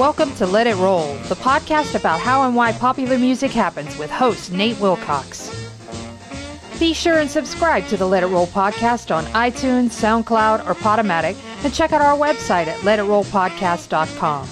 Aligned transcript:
Welcome 0.00 0.34
to 0.36 0.46
Let 0.46 0.66
It 0.66 0.76
Roll, 0.76 1.12
the 1.28 1.34
podcast 1.34 1.94
about 1.94 2.20
how 2.20 2.46
and 2.46 2.56
why 2.56 2.72
popular 2.72 3.18
music 3.18 3.50
happens 3.50 3.98
with 3.98 4.10
host 4.10 4.50
Nate 4.50 4.80
Wilcox. 4.80 5.50
Be 6.78 6.94
sure 6.94 7.18
and 7.18 7.30
subscribe 7.30 7.86
to 7.88 7.98
the 7.98 8.06
Let 8.06 8.22
It 8.22 8.28
Roll 8.28 8.46
podcast 8.46 9.14
on 9.14 9.26
iTunes, 9.34 9.90
SoundCloud, 9.90 10.66
or 10.66 10.74
Podomatic, 10.74 11.36
and 11.62 11.74
check 11.74 11.92
out 11.92 12.00
our 12.00 12.16
website 12.16 12.66
at 12.66 12.78
letitrollpodcast.com. 12.78 14.48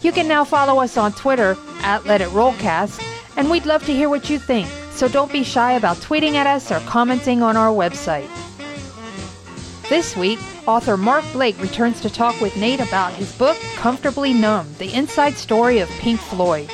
You 0.00 0.12
can 0.12 0.26
now 0.26 0.44
follow 0.44 0.80
us 0.80 0.96
on 0.96 1.12
Twitter 1.12 1.54
at 1.82 2.06
Let 2.06 2.22
It 2.22 2.30
Rollcast, 2.30 3.04
and 3.36 3.50
we'd 3.50 3.66
love 3.66 3.84
to 3.84 3.92
hear 3.92 4.08
what 4.08 4.30
you 4.30 4.38
think, 4.38 4.66
so 4.92 5.08
don't 5.08 5.30
be 5.30 5.44
shy 5.44 5.72
about 5.72 5.98
tweeting 5.98 6.36
at 6.36 6.46
us 6.46 6.72
or 6.72 6.80
commenting 6.86 7.42
on 7.42 7.58
our 7.58 7.70
website. 7.70 8.30
This 9.88 10.14
week, 10.14 10.38
author 10.66 10.98
Mark 10.98 11.24
Blake 11.32 11.58
returns 11.62 12.02
to 12.02 12.10
talk 12.10 12.38
with 12.42 12.58
Nate 12.58 12.80
about 12.80 13.14
his 13.14 13.32
book, 13.38 13.56
Comfortably 13.76 14.34
Numb 14.34 14.68
The 14.76 14.92
Inside 14.92 15.32
Story 15.38 15.78
of 15.78 15.88
Pink 15.88 16.20
Floyd. 16.20 16.68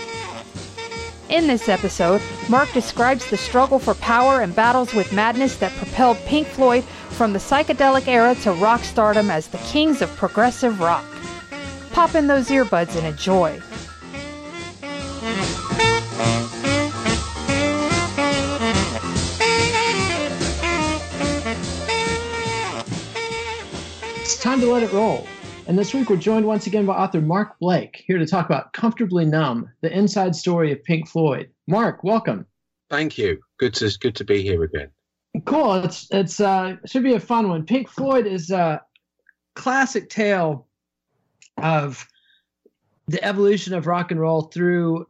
In 1.29 1.47
this 1.47 1.69
episode, 1.69 2.21
Mark 2.49 2.73
describes 2.73 3.31
the 3.31 3.37
struggle 3.37 3.79
for 3.79 3.95
power 3.95 4.41
and 4.41 4.53
battles 4.53 4.93
with 4.95 5.13
madness 5.13 5.55
that 5.59 5.71
propelled 5.77 6.17
Pink 6.27 6.49
Floyd 6.49 6.83
from 7.11 7.33
the 7.33 7.39
psychedelic 7.39 8.09
era 8.09 8.35
to 8.43 8.53
rock 8.55 8.83
stardom 8.83 9.31
as 9.31 9.47
the 9.47 9.59
kings 9.59 10.03
of 10.03 10.11
progressive 10.17 10.81
rock. 10.81 11.05
Pop 11.93 12.17
in 12.17 12.27
those 12.27 12.49
earbuds 12.49 12.97
and 12.97 13.07
enjoy. 13.07 13.61
Time 24.45 24.61
to 24.61 24.71
let 24.71 24.83
it 24.83 24.93
roll. 24.93 25.27
And 25.67 25.79
this 25.79 25.95
week 25.95 26.11
we're 26.11 26.17
joined 26.17 26.45
once 26.45 26.67
again 26.67 26.85
by 26.85 26.95
author 26.95 27.23
Mark 27.23 27.59
Blake, 27.61 28.05
here 28.07 28.19
to 28.19 28.27
talk 28.27 28.45
about 28.45 28.75
Comfortably 28.75 29.25
Numb, 29.25 29.71
the 29.81 29.91
inside 29.91 30.37
story 30.37 30.71
of 30.71 30.85
Pink 30.85 31.09
Floyd. 31.09 31.49
Mark, 31.67 32.05
welcome. 32.05 32.45
Thank 32.91 33.17
you. 33.17 33.41
Good 33.59 33.73
to 33.77 33.91
good 33.99 34.15
to 34.17 34.25
be 34.25 34.43
here 34.43 34.63
again. 34.63 34.91
Cool. 35.47 35.77
It's 35.77 36.09
it's 36.11 36.41
uh 36.41 36.77
should 36.85 37.05
be 37.05 37.15
a 37.15 37.21
fun 37.21 37.49
one. 37.49 37.65
Pink 37.65 37.89
Floyd 37.89 38.27
is 38.27 38.51
a 38.51 38.83
classic 39.55 40.11
tale 40.11 40.67
of 41.57 42.07
the 43.09 43.25
evolution 43.25 43.73
of 43.73 43.87
rock 43.87 44.11
and 44.11 44.21
roll 44.21 44.43
through 44.43 45.07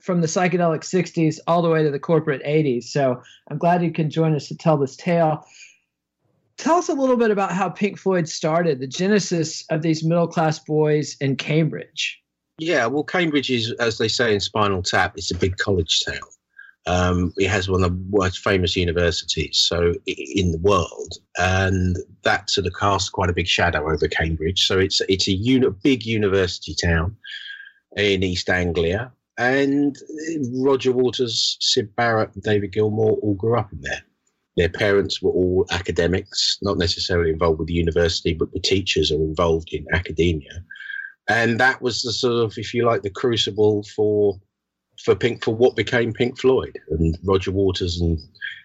from 0.00 0.22
the 0.22 0.26
psychedelic 0.26 0.80
60s 0.80 1.40
all 1.46 1.60
the 1.60 1.68
way 1.68 1.82
to 1.82 1.90
the 1.90 1.98
corporate 1.98 2.42
80s. 2.42 2.84
So 2.84 3.20
I'm 3.50 3.58
glad 3.58 3.82
you 3.82 3.92
can 3.92 4.08
join 4.08 4.34
us 4.34 4.48
to 4.48 4.56
tell 4.56 4.78
this 4.78 4.96
tale. 4.96 5.44
Tell 6.58 6.76
us 6.76 6.88
a 6.88 6.94
little 6.94 7.16
bit 7.16 7.30
about 7.30 7.52
how 7.52 7.68
Pink 7.68 7.98
Floyd 7.98 8.28
started, 8.28 8.80
the 8.80 8.86
genesis 8.86 9.64
of 9.70 9.82
these 9.82 10.04
middle 10.04 10.26
class 10.26 10.58
boys 10.58 11.16
in 11.20 11.36
Cambridge. 11.36 12.20
Yeah, 12.58 12.86
well, 12.86 13.04
Cambridge 13.04 13.48
is, 13.48 13.70
as 13.74 13.98
they 13.98 14.08
say 14.08 14.34
in 14.34 14.40
Spinal 14.40 14.82
Tap, 14.82 15.14
it's 15.16 15.30
a 15.30 15.36
big 15.36 15.56
college 15.58 16.04
town. 16.04 16.18
Um, 16.86 17.32
it 17.36 17.48
has 17.48 17.68
one 17.68 17.84
of 17.84 17.90
the 17.90 18.04
most 18.10 18.38
famous 18.38 18.74
universities 18.74 19.58
so 19.58 19.92
in 20.06 20.52
the 20.52 20.58
world, 20.58 21.14
and 21.36 21.96
that 22.22 22.50
sort 22.50 22.66
of 22.66 22.72
casts 22.74 23.10
quite 23.10 23.28
a 23.28 23.34
big 23.34 23.46
shadow 23.46 23.92
over 23.92 24.08
Cambridge. 24.08 24.66
So 24.66 24.78
it's 24.78 25.00
it's 25.02 25.28
a 25.28 25.32
uni- 25.32 25.68
big 25.82 26.06
university 26.06 26.74
town 26.74 27.14
in 27.96 28.22
East 28.22 28.48
Anglia, 28.48 29.12
and 29.36 29.96
Roger 30.54 30.92
Waters, 30.92 31.58
Syd 31.60 31.94
Barrett, 31.94 32.34
and 32.34 32.42
David 32.42 32.72
Gilmour 32.72 33.18
all 33.22 33.34
grew 33.34 33.58
up 33.58 33.70
in 33.70 33.82
there. 33.82 34.02
Their 34.58 34.68
parents 34.68 35.22
were 35.22 35.30
all 35.30 35.66
academics, 35.70 36.58
not 36.62 36.78
necessarily 36.78 37.30
involved 37.30 37.60
with 37.60 37.68
the 37.68 37.74
university, 37.74 38.34
but 38.34 38.52
the 38.52 38.60
teachers 38.60 39.12
are 39.12 39.22
involved 39.22 39.72
in 39.72 39.86
academia. 39.92 40.64
And 41.28 41.60
that 41.60 41.80
was 41.80 42.02
the 42.02 42.12
sort 42.12 42.44
of, 42.44 42.58
if 42.58 42.74
you 42.74 42.84
like, 42.84 43.02
the 43.02 43.10
crucible 43.10 43.84
for 43.94 44.38
for 45.04 45.14
Pink 45.14 45.44
for 45.44 45.54
what 45.54 45.76
became 45.76 46.12
Pink 46.12 46.40
Floyd. 46.40 46.76
And 46.90 47.16
Roger 47.22 47.52
Waters 47.52 48.00
and 48.00 48.18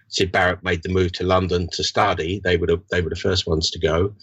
Syd 0.08 0.32
Barrett 0.32 0.64
made 0.64 0.82
the 0.82 0.90
move 0.90 1.12
to 1.14 1.24
London 1.24 1.68
to 1.74 1.84
study. 1.84 2.42
They 2.44 2.58
were 2.58 2.68
the, 2.68 2.82
they 2.90 3.02
were 3.02 3.12
the 3.12 3.16
first 3.16 3.46
ones 3.46 3.70
to 3.70 3.80
go, 3.80 4.16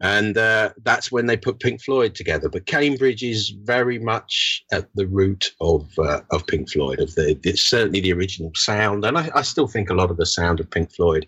and 0.00 0.36
uh, 0.36 0.70
that's 0.82 1.10
when 1.10 1.26
they 1.26 1.36
put 1.36 1.60
Pink 1.60 1.82
Floyd 1.82 2.14
together. 2.14 2.48
But 2.48 2.66
Cambridge 2.66 3.22
is 3.22 3.50
very 3.50 3.98
much 3.98 4.64
at 4.72 4.88
the 4.94 5.06
root 5.06 5.52
of 5.60 5.90
uh, 5.98 6.20
of 6.30 6.46
Pink 6.46 6.70
Floyd, 6.70 7.00
of 7.00 7.14
the, 7.14 7.38
the 7.42 7.56
certainly 7.56 8.00
the 8.00 8.12
original 8.12 8.52
sound, 8.54 9.04
and 9.04 9.16
I, 9.16 9.30
I, 9.34 9.42
still 9.42 9.66
think 9.66 9.88
a 9.88 9.94
lot 9.94 10.10
of 10.10 10.18
the 10.18 10.26
sound 10.26 10.60
of 10.60 10.70
Pink 10.70 10.92
Floyd 10.92 11.26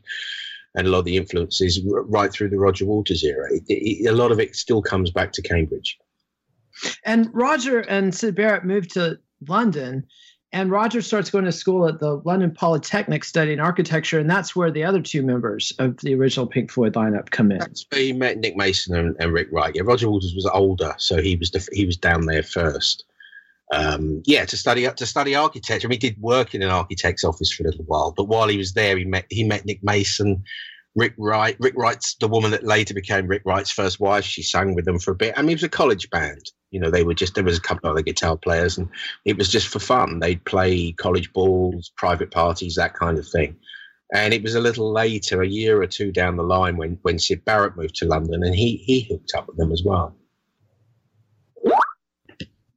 and 0.75 0.87
a 0.87 0.91
lot 0.91 1.01
of 1.01 1.05
the 1.07 1.17
influences 1.17 1.81
right 1.85 2.31
through 2.31 2.51
the 2.51 2.59
Roger 2.59 2.85
Waters 2.85 3.25
era. 3.25 3.49
It, 3.51 3.63
it, 3.69 4.07
a 4.07 4.13
lot 4.13 4.33
of 4.33 4.39
it 4.39 4.55
still 4.55 4.83
comes 4.83 5.11
back 5.11 5.33
to 5.33 5.43
Cambridge. 5.43 5.99
And 7.05 7.31
Roger 7.33 7.81
and 7.81 8.15
Syd 8.15 8.35
Barrett 8.35 8.65
moved 8.65 8.93
to 8.93 9.19
London 9.49 10.07
and 10.53 10.71
Roger 10.71 11.03
starts 11.03 11.31
going 11.31 11.45
to 11.45 11.53
school 11.53 11.87
at 11.87 12.01
the 12.01 12.23
London 12.25 12.51
Polytechnic 12.51 13.23
studying 13.25 13.61
architecture, 13.61 14.19
and 14.19 14.31
that's 14.31 14.57
where 14.57 14.71
the 14.71 14.83
other 14.83 15.03
two 15.03 15.23
members 15.23 15.73
of 15.79 15.99
the 15.99 16.15
original 16.15 16.47
Pink 16.47 16.71
Floyd 16.71 16.95
lineup 16.95 17.31
come 17.31 17.53
in. 17.53 17.59
That's 17.59 17.85
where 17.91 18.01
he 18.01 18.13
met 18.13 18.39
Nick 18.39 18.57
Mason 18.57 18.97
and, 18.97 19.15
and 19.21 19.33
Rick 19.33 19.49
Wright. 19.53 19.75
Yeah, 19.75 19.83
Roger 19.85 20.11
Waters 20.11 20.35
was 20.35 20.47
older, 20.47 20.95
so 20.99 21.21
he 21.21 21.37
was 21.37 21.53
he 21.73 21.85
was 21.85 21.97
down 21.97 22.27
there 22.27 22.43
first. 22.43 23.05
Um, 23.75 24.23
yeah, 24.25 24.47
to 24.47 24.57
study 24.57 24.89
to 24.91 25.07
study 25.07 25.35
architecture. 25.35 25.87
I 25.87 25.89
mean, 25.89 26.01
he 26.01 26.09
did 26.09 26.23
work 26.23 26.55
in 26.55 26.63
an 26.63 26.71
architect's 26.71 27.25
office 27.25 27.53
for 27.53 27.65
a 27.65 27.67
little 27.67 27.85
while, 27.85 28.15
but 28.17 28.25
while 28.25 28.49
he 28.49 28.57
was 28.57 28.73
there, 28.73 28.97
he 28.97 29.05
met 29.05 29.27
he 29.29 29.45
met 29.45 29.67
Nick 29.67 29.85
Mason, 29.85 30.43
Rick 30.95 31.15
Wright. 31.19 31.57
Rick 31.61 31.75
Wright's 31.77 32.15
the 32.17 32.29
woman 32.29 32.51
that 32.51 32.65
later 32.65 32.95
became 32.95 33.27
Rick 33.27 33.43
Wright's 33.45 33.71
first 33.71 34.01
wife. 34.01 34.25
She 34.25 34.43
sang 34.43 34.75
with 34.75 34.85
them 34.85 34.99
for 34.99 35.13
a 35.13 35.15
bit. 35.15 35.35
I 35.37 35.43
mean, 35.43 35.51
it 35.51 35.57
was 35.57 35.63
a 35.63 35.69
college 35.69 36.11
band. 36.11 36.51
You 36.71 36.81
know, 36.81 36.91
they 36.91 37.05
were 37.05 37.15
just 37.15 37.35
there 37.35 37.45
was 37.45 37.59
a 37.59 37.63
couple 37.63 37.89
of 37.89 37.95
other 37.95 38.03
guitar 38.03 38.37
players, 38.37 38.77
and 38.77 38.89
it 39.25 39.39
was 39.39 39.49
just 39.49 39.69
for 39.69 39.79
fun. 39.79 40.19
They'd 40.19 40.45
play 40.45 40.93
college 40.93 41.33
balls, 41.33 41.93
private 41.97 42.31
parties, 42.31 42.75
that 42.75 42.95
kind 42.95 43.19
of 43.19 43.27
thing. 43.29 43.57
And 44.15 44.33
it 44.33 44.43
was 44.43 44.55
a 44.55 44.61
little 44.61 44.91
later, 44.91 45.43
a 45.43 45.47
year 45.47 45.81
or 45.81 45.87
two 45.87 46.13
down 46.13 46.37
the 46.37 46.43
line, 46.43 46.77
when 46.77 46.99
when 47.03 47.19
Syd 47.19 47.45
Barrett 47.45 47.77
moved 47.77 47.95
to 47.97 48.07
London, 48.07 48.43
and 48.43 48.55
he 48.55 48.77
he 48.77 49.07
hooked 49.11 49.33
up 49.37 49.47
with 49.47 49.57
them 49.57 49.73
as 49.73 49.83
well. 49.85 50.15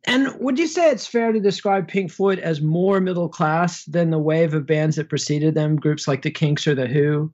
And 0.05 0.35
would 0.39 0.59
you 0.59 0.67
say 0.67 0.89
it's 0.89 1.07
fair 1.07 1.31
to 1.31 1.39
describe 1.39 1.87
Pink 1.87 2.11
Floyd 2.11 2.39
as 2.39 2.59
more 2.59 2.99
middle 2.99 3.29
class 3.29 3.85
than 3.85 4.09
the 4.09 4.19
wave 4.19 4.53
of 4.53 4.65
bands 4.65 4.97
that 4.97 5.07
preceded 5.09 5.55
them, 5.55 5.77
groups 5.77 6.07
like 6.07 6.21
the 6.21 6.31
Kinks 6.31 6.67
or 6.67 6.75
the 6.75 6.87
Who? 6.87 7.31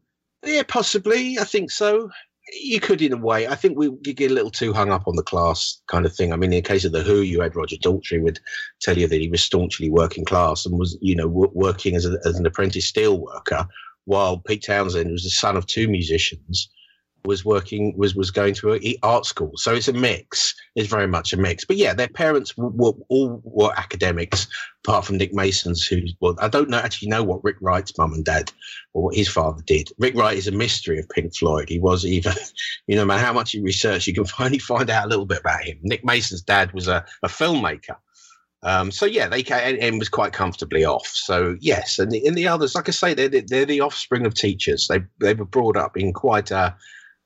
Yeah, 0.48 0.64
possibly. 0.68 1.38
I 1.38 1.44
think 1.44 1.72
so 1.72 2.10
you 2.54 2.80
could 2.80 3.02
in 3.02 3.12
a 3.12 3.18
way. 3.18 3.48
I 3.48 3.56
think 3.56 3.78
we 3.78 3.92
get 4.02 4.32
a 4.32 4.34
little 4.34 4.52
too 4.52 4.72
hung 4.72 4.92
up 4.92 5.08
on 5.08 5.18
the 5.18 5.24
class 5.24 5.82
kind 5.88 6.06
of 6.06 6.16
thing. 6.16 6.32
I 6.32 6.38
mean, 6.38 6.54
in 6.54 6.64
the 6.64 6.68
case 6.68 6.86
of 6.86 6.94
the 6.94 7.04
Who, 7.04 7.22
you 7.22 7.42
had 7.42 7.56
Roger 7.56 7.76
Daltrey 7.76 8.22
would 8.22 8.40
tell 8.80 8.98
you 8.98 9.08
that 9.08 9.20
he 9.20 9.28
was 9.28 9.44
staunchly 9.44 9.90
working 9.90 10.24
class 10.24 10.66
and 10.66 10.80
was, 10.80 10.98
you 11.02 11.16
know, 11.16 11.28
working 11.28 11.96
as, 11.96 12.06
a, 12.06 12.18
as 12.26 12.40
an 12.40 12.46
apprentice 12.46 12.88
steel 12.88 13.20
worker, 13.20 13.68
while 14.06 14.38
Pete 14.40 14.64
Townshend 14.64 15.12
was 15.12 15.24
the 15.24 15.30
son 15.30 15.58
of 15.58 15.66
two 15.66 15.90
musicians, 15.90 16.70
was 17.27 17.45
working 17.45 17.94
was 17.97 18.15
was 18.15 18.31
going 18.31 18.56
to 18.56 18.97
art 19.03 19.25
school. 19.25 19.51
So 19.56 19.74
it's 19.74 19.88
a 19.88 19.94
mix. 19.94 20.56
It's 20.75 20.89
very 20.89 21.07
much 21.07 21.33
a 21.33 21.38
mix. 21.38 21.65
But 21.65 21.77
yeah, 21.77 21.94
their 21.94 22.07
parents 22.07 22.57
were, 22.57 22.69
were 22.69 22.94
all 23.09 23.41
were 23.44 23.71
academics, 23.77 24.47
apart 24.83 25.06
from 25.06 25.18
Nick 25.18 25.33
Mason's, 25.33 25.85
who 25.85 26.01
well, 26.19 26.35
I 26.39 26.47
don't 26.47 26.69
know 26.69 26.79
actually 26.79 27.09
know 27.09 27.24
what 27.24 27.44
Rick 27.44 27.57
Wright's 27.62 27.95
mum 27.97 28.13
and 28.13 28.25
dad 28.25 28.51
or 28.94 29.03
what 29.03 29.15
his 29.15 29.27
father 29.27 29.62
did. 29.65 29.89
Rick 30.00 30.15
Wright 30.15 30.38
is 30.38 30.47
a 30.47 30.51
mystery 30.51 30.97
of 30.97 31.09
Pink 31.09 31.35
Floyd. 31.35 31.69
He 31.69 31.79
was 31.79 32.06
even, 32.06 32.33
you 32.88 32.95
know, 32.95 33.03
no 33.03 33.07
matter 33.07 33.25
how 33.25 33.33
much 33.33 33.53
you 33.53 33.62
research, 33.62 34.07
you 34.07 34.13
can 34.13 34.25
finally 34.38 34.59
find 34.59 34.89
out 34.89 35.06
a 35.06 35.09
little 35.09 35.25
bit 35.25 35.41
about 35.41 35.63
him. 35.63 35.77
Nick 35.83 36.03
Mason's 36.03 36.41
dad 36.41 36.71
was 36.71 36.88
a, 36.88 37.06
a 37.21 37.27
filmmaker. 37.27 37.97
Um, 38.63 38.91
so 38.91 39.06
yeah, 39.06 39.27
they 39.27 39.44
came 39.44 39.77
and 39.79 40.00
was 40.00 40.09
quite 40.09 40.33
comfortably 40.33 40.83
off. 40.83 41.07
So 41.07 41.56
yes, 41.59 42.00
and 42.00 42.12
the, 42.12 42.25
and 42.25 42.35
the 42.35 42.47
others, 42.47 42.74
like 42.75 42.89
I 42.89 42.91
say, 42.91 43.13
they're 43.13 43.29
they're 43.29 43.65
the 43.65 43.81
offspring 43.81 44.25
of 44.25 44.33
teachers. 44.33 44.88
They 44.88 45.01
they 45.19 45.35
were 45.35 45.45
brought 45.45 45.77
up 45.77 45.95
in 45.95 46.12
quite 46.12 46.50
a, 46.51 46.75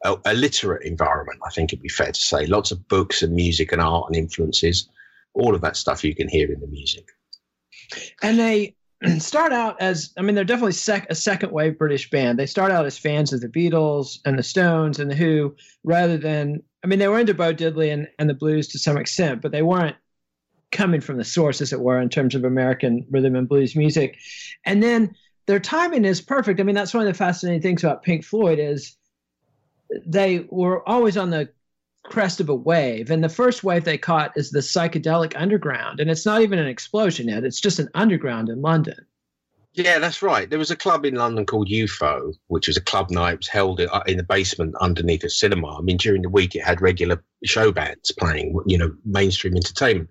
a, 0.04 0.18
a 0.26 0.34
literate 0.34 0.86
environment. 0.86 1.40
I 1.46 1.50
think 1.52 1.72
it'd 1.72 1.84
be 1.84 1.90
fair 1.90 2.12
to 2.12 2.20
say, 2.20 2.46
lots 2.46 2.72
of 2.72 2.88
books 2.88 3.22
and 3.22 3.34
music 3.34 3.72
and 3.72 3.82
art 3.82 4.06
and 4.08 4.16
influences, 4.16 4.90
all 5.34 5.56
of 5.56 5.62
that 5.62 5.78
stuff 5.78 6.04
you 6.04 6.16
can 6.16 6.28
hear 6.28 6.52
in 6.52 6.60
the 6.60 6.68
music. 6.68 7.06
And 8.22 8.40
they 8.40 8.76
start 9.20 9.54
out 9.54 9.82
as 9.82 10.14
I 10.18 10.22
mean, 10.22 10.36
they're 10.36 10.44
definitely 10.44 10.74
sec- 10.74 11.10
a 11.10 11.16
second 11.16 11.52
wave 11.52 11.78
British 11.78 12.10
band. 12.10 12.40
They 12.40 12.46
start 12.46 12.72
out 12.72 12.86
as 12.86 12.98
fans 12.98 13.34
of 13.34 13.42
the 13.42 13.48
Beatles 13.48 14.20
and 14.26 14.38
the 14.38 14.44
Stones 14.44 15.00
and 15.00 15.10
the 15.10 15.16
Who, 15.16 15.56
rather 15.84 16.18
than 16.18 16.64
I 16.84 16.88
mean, 16.88 17.00
they 17.00 17.08
were 17.08 17.20
into 17.20 17.34
Bo 17.34 17.54
Diddley 17.54 17.94
and, 17.94 18.08
and 18.18 18.30
the 18.30 18.34
blues 18.34 18.68
to 18.70 18.80
some 18.80 18.98
extent, 18.98 19.42
but 19.42 19.52
they 19.52 19.62
weren't 19.62 19.96
coming 20.72 21.02
from 21.02 21.18
the 21.18 21.24
source, 21.24 21.62
as 21.62 21.74
it 21.74 21.80
were, 21.80 22.00
in 22.00 22.10
terms 22.10 22.34
of 22.34 22.44
American 22.44 23.06
rhythm 23.12 23.36
and 23.36 23.48
blues 23.48 23.76
music. 23.76 24.18
And 24.66 24.82
then 24.82 25.16
their 25.46 25.60
timing 25.60 26.06
is 26.06 26.22
perfect. 26.22 26.60
I 26.60 26.64
mean, 26.64 26.76
that's 26.76 26.94
one 26.94 27.06
of 27.06 27.14
the 27.14 27.18
fascinating 27.18 27.62
things 27.62 27.84
about 27.84 28.04
Pink 28.04 28.24
Floyd 28.24 28.58
is 28.58 28.96
they 30.06 30.48
were 30.50 30.88
always 30.88 31.18
on 31.18 31.30
the 31.30 31.50
crest 32.04 32.40
of 32.40 32.50
a 32.50 32.56
wave. 32.56 33.12
And 33.12 33.24
the 33.24 33.30
first 33.30 33.64
wave 33.64 33.84
they 33.84 33.98
caught 33.98 34.36
is 34.36 34.52
the 34.52 34.60
psychedelic 34.60 35.34
underground. 35.36 36.00
And 36.00 36.10
it's 36.10 36.26
not 36.26 36.42
even 36.42 36.60
an 36.60 36.68
explosion 36.68 37.28
yet, 37.28 37.44
it's 37.44 37.62
just 37.62 37.80
an 37.80 37.90
underground 37.94 38.50
in 38.50 38.62
London. 38.62 39.06
Yeah, 39.74 40.00
that's 40.00 40.22
right. 40.22 40.50
There 40.50 40.60
was 40.60 40.72
a 40.72 40.76
club 40.76 41.06
in 41.06 41.16
London 41.16 41.46
called 41.46 41.70
UFO, 41.70 42.34
which 42.48 42.68
was 42.68 42.76
a 42.76 42.82
club 42.82 43.10
night. 43.10 43.34
It 43.34 43.40
was 43.40 43.48
held 43.48 43.80
uh, 43.80 44.04
in 44.06 44.18
the 44.18 44.24
basement 44.24 44.76
underneath 44.82 45.24
a 45.24 45.30
cinema. 45.30 45.78
I 45.78 45.82
mean, 45.82 45.96
during 45.96 46.24
the 46.24 46.30
week, 46.30 46.56
it 46.56 46.64
had 46.64 46.82
regular 46.82 47.24
show 47.46 47.72
bands 47.72 48.12
playing, 48.12 48.60
you 48.66 48.78
know, 48.78 48.94
mainstream 49.06 49.56
entertainment. 49.56 50.10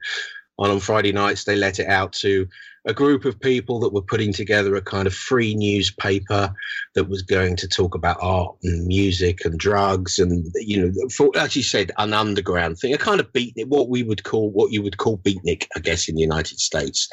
And 0.61 0.73
on 0.73 0.81
Friday 0.81 1.13
nights, 1.13 1.45
they 1.45 1.57
let 1.57 1.79
it 1.79 1.89
out 1.89 2.13
to 2.15 2.47
a 2.87 2.95
group 2.95 3.25
of 3.25 3.41
people 3.41 3.79
that 3.81 3.93
were 3.93 4.03
putting 4.03 4.33
together 4.33 4.75
a 4.75 4.83
kind 4.83 5.07
of 5.07 5.15
free 5.15 5.55
newspaper 5.55 6.53
that 6.95 7.09
was 7.09 7.23
going 7.23 7.57
to 7.57 7.69
talk 7.69 7.95
about 7.95 8.17
art 8.21 8.57
and 8.63 8.87
music 8.87 9.45
and 9.45 9.59
drugs 9.59 10.19
and 10.19 10.47
you 10.55 10.81
know 10.81 11.09
for, 11.11 11.31
as 11.37 11.55
you 11.55 11.63
said 11.63 11.91
an 11.99 12.15
underground 12.15 12.79
thing 12.79 12.95
a 12.95 12.99
kind 12.99 13.21
of 13.21 13.31
beatnik 13.33 13.67
what 13.67 13.91
we 13.91 14.03
would 14.03 14.25
call 14.25 14.51
what 14.51 14.73
you 14.73 14.83
would 14.83 14.97
call 14.97 15.19
beatnik 15.19 15.67
i 15.77 15.81
guess 15.81 16.09
in 16.09 16.15
the 16.15 16.23
united 16.23 16.59
states. 16.59 17.09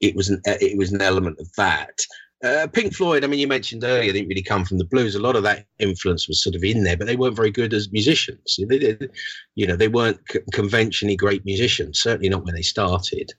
It 0.00 0.14
was 0.14 0.28
an 0.28 0.42
it 0.44 0.76
was 0.76 0.92
an 0.92 1.00
element 1.00 1.38
of 1.40 1.50
that 1.56 1.98
uh, 2.44 2.66
Pink 2.72 2.94
Floyd, 2.94 3.24
I 3.24 3.28
mean, 3.28 3.40
you 3.40 3.48
mentioned 3.48 3.82
earlier, 3.82 4.12
didn't 4.12 4.28
really 4.28 4.42
come 4.42 4.64
from 4.64 4.78
the 4.78 4.84
blues. 4.84 5.14
A 5.14 5.20
lot 5.20 5.36
of 5.36 5.42
that 5.44 5.66
influence 5.78 6.28
was 6.28 6.42
sort 6.42 6.54
of 6.54 6.62
in 6.62 6.84
there, 6.84 6.96
but 6.96 7.06
they 7.06 7.16
weren't 7.16 7.36
very 7.36 7.50
good 7.50 7.72
as 7.72 7.90
musicians. 7.92 8.58
They 8.68 8.78
did, 8.78 9.10
you 9.54 9.66
know, 9.66 9.76
they 9.76 9.88
weren't 9.88 10.20
c- 10.30 10.40
conventionally 10.52 11.16
great 11.16 11.44
musicians, 11.46 12.00
certainly 12.00 12.28
not 12.28 12.44
when 12.44 12.54
they 12.54 12.62
started. 12.62 13.32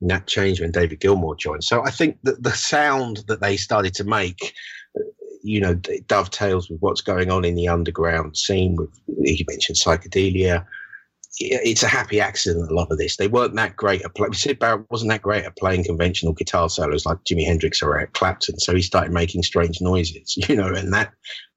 And 0.00 0.10
that 0.10 0.26
changed 0.26 0.60
when 0.60 0.72
David 0.72 1.00
Gilmour 1.00 1.36
joined. 1.36 1.62
So 1.62 1.84
I 1.84 1.90
think 1.90 2.18
that 2.24 2.42
the 2.42 2.52
sound 2.52 3.22
that 3.28 3.40
they 3.40 3.56
started 3.56 3.94
to 3.94 4.04
make, 4.04 4.54
uh, 4.96 5.02
you 5.42 5.60
know, 5.60 5.74
dovetails 6.08 6.68
with 6.68 6.80
what's 6.80 7.02
going 7.02 7.30
on 7.30 7.44
in 7.44 7.54
the 7.54 7.68
underground 7.68 8.36
scene. 8.36 8.76
With 8.76 8.90
you 9.06 9.44
mentioned 9.48 9.78
psychedelia, 9.78 10.66
it's 11.38 11.82
a 11.82 11.88
happy 11.88 12.20
accident. 12.20 12.70
A 12.70 12.74
lot 12.74 12.90
of 12.90 12.98
this, 12.98 13.16
they 13.16 13.28
weren't 13.28 13.54
that 13.56 13.76
great 13.76 14.02
at 14.02 14.14
playing. 14.14 14.32
Syd 14.32 14.58
Barrett 14.58 14.90
wasn't 14.90 15.10
that 15.10 15.22
great 15.22 15.44
at 15.44 15.56
playing 15.56 15.84
conventional 15.84 16.32
guitar 16.32 16.68
solos 16.68 17.06
like 17.06 17.18
Jimi 17.24 17.46
Hendrix 17.46 17.82
or 17.82 17.96
Eric 17.96 18.12
Clapton, 18.12 18.58
so 18.58 18.74
he 18.74 18.82
started 18.82 19.12
making 19.12 19.42
strange 19.42 19.80
noises, 19.80 20.34
you 20.48 20.56
know, 20.56 20.68
and 20.68 20.92
that 20.92 21.12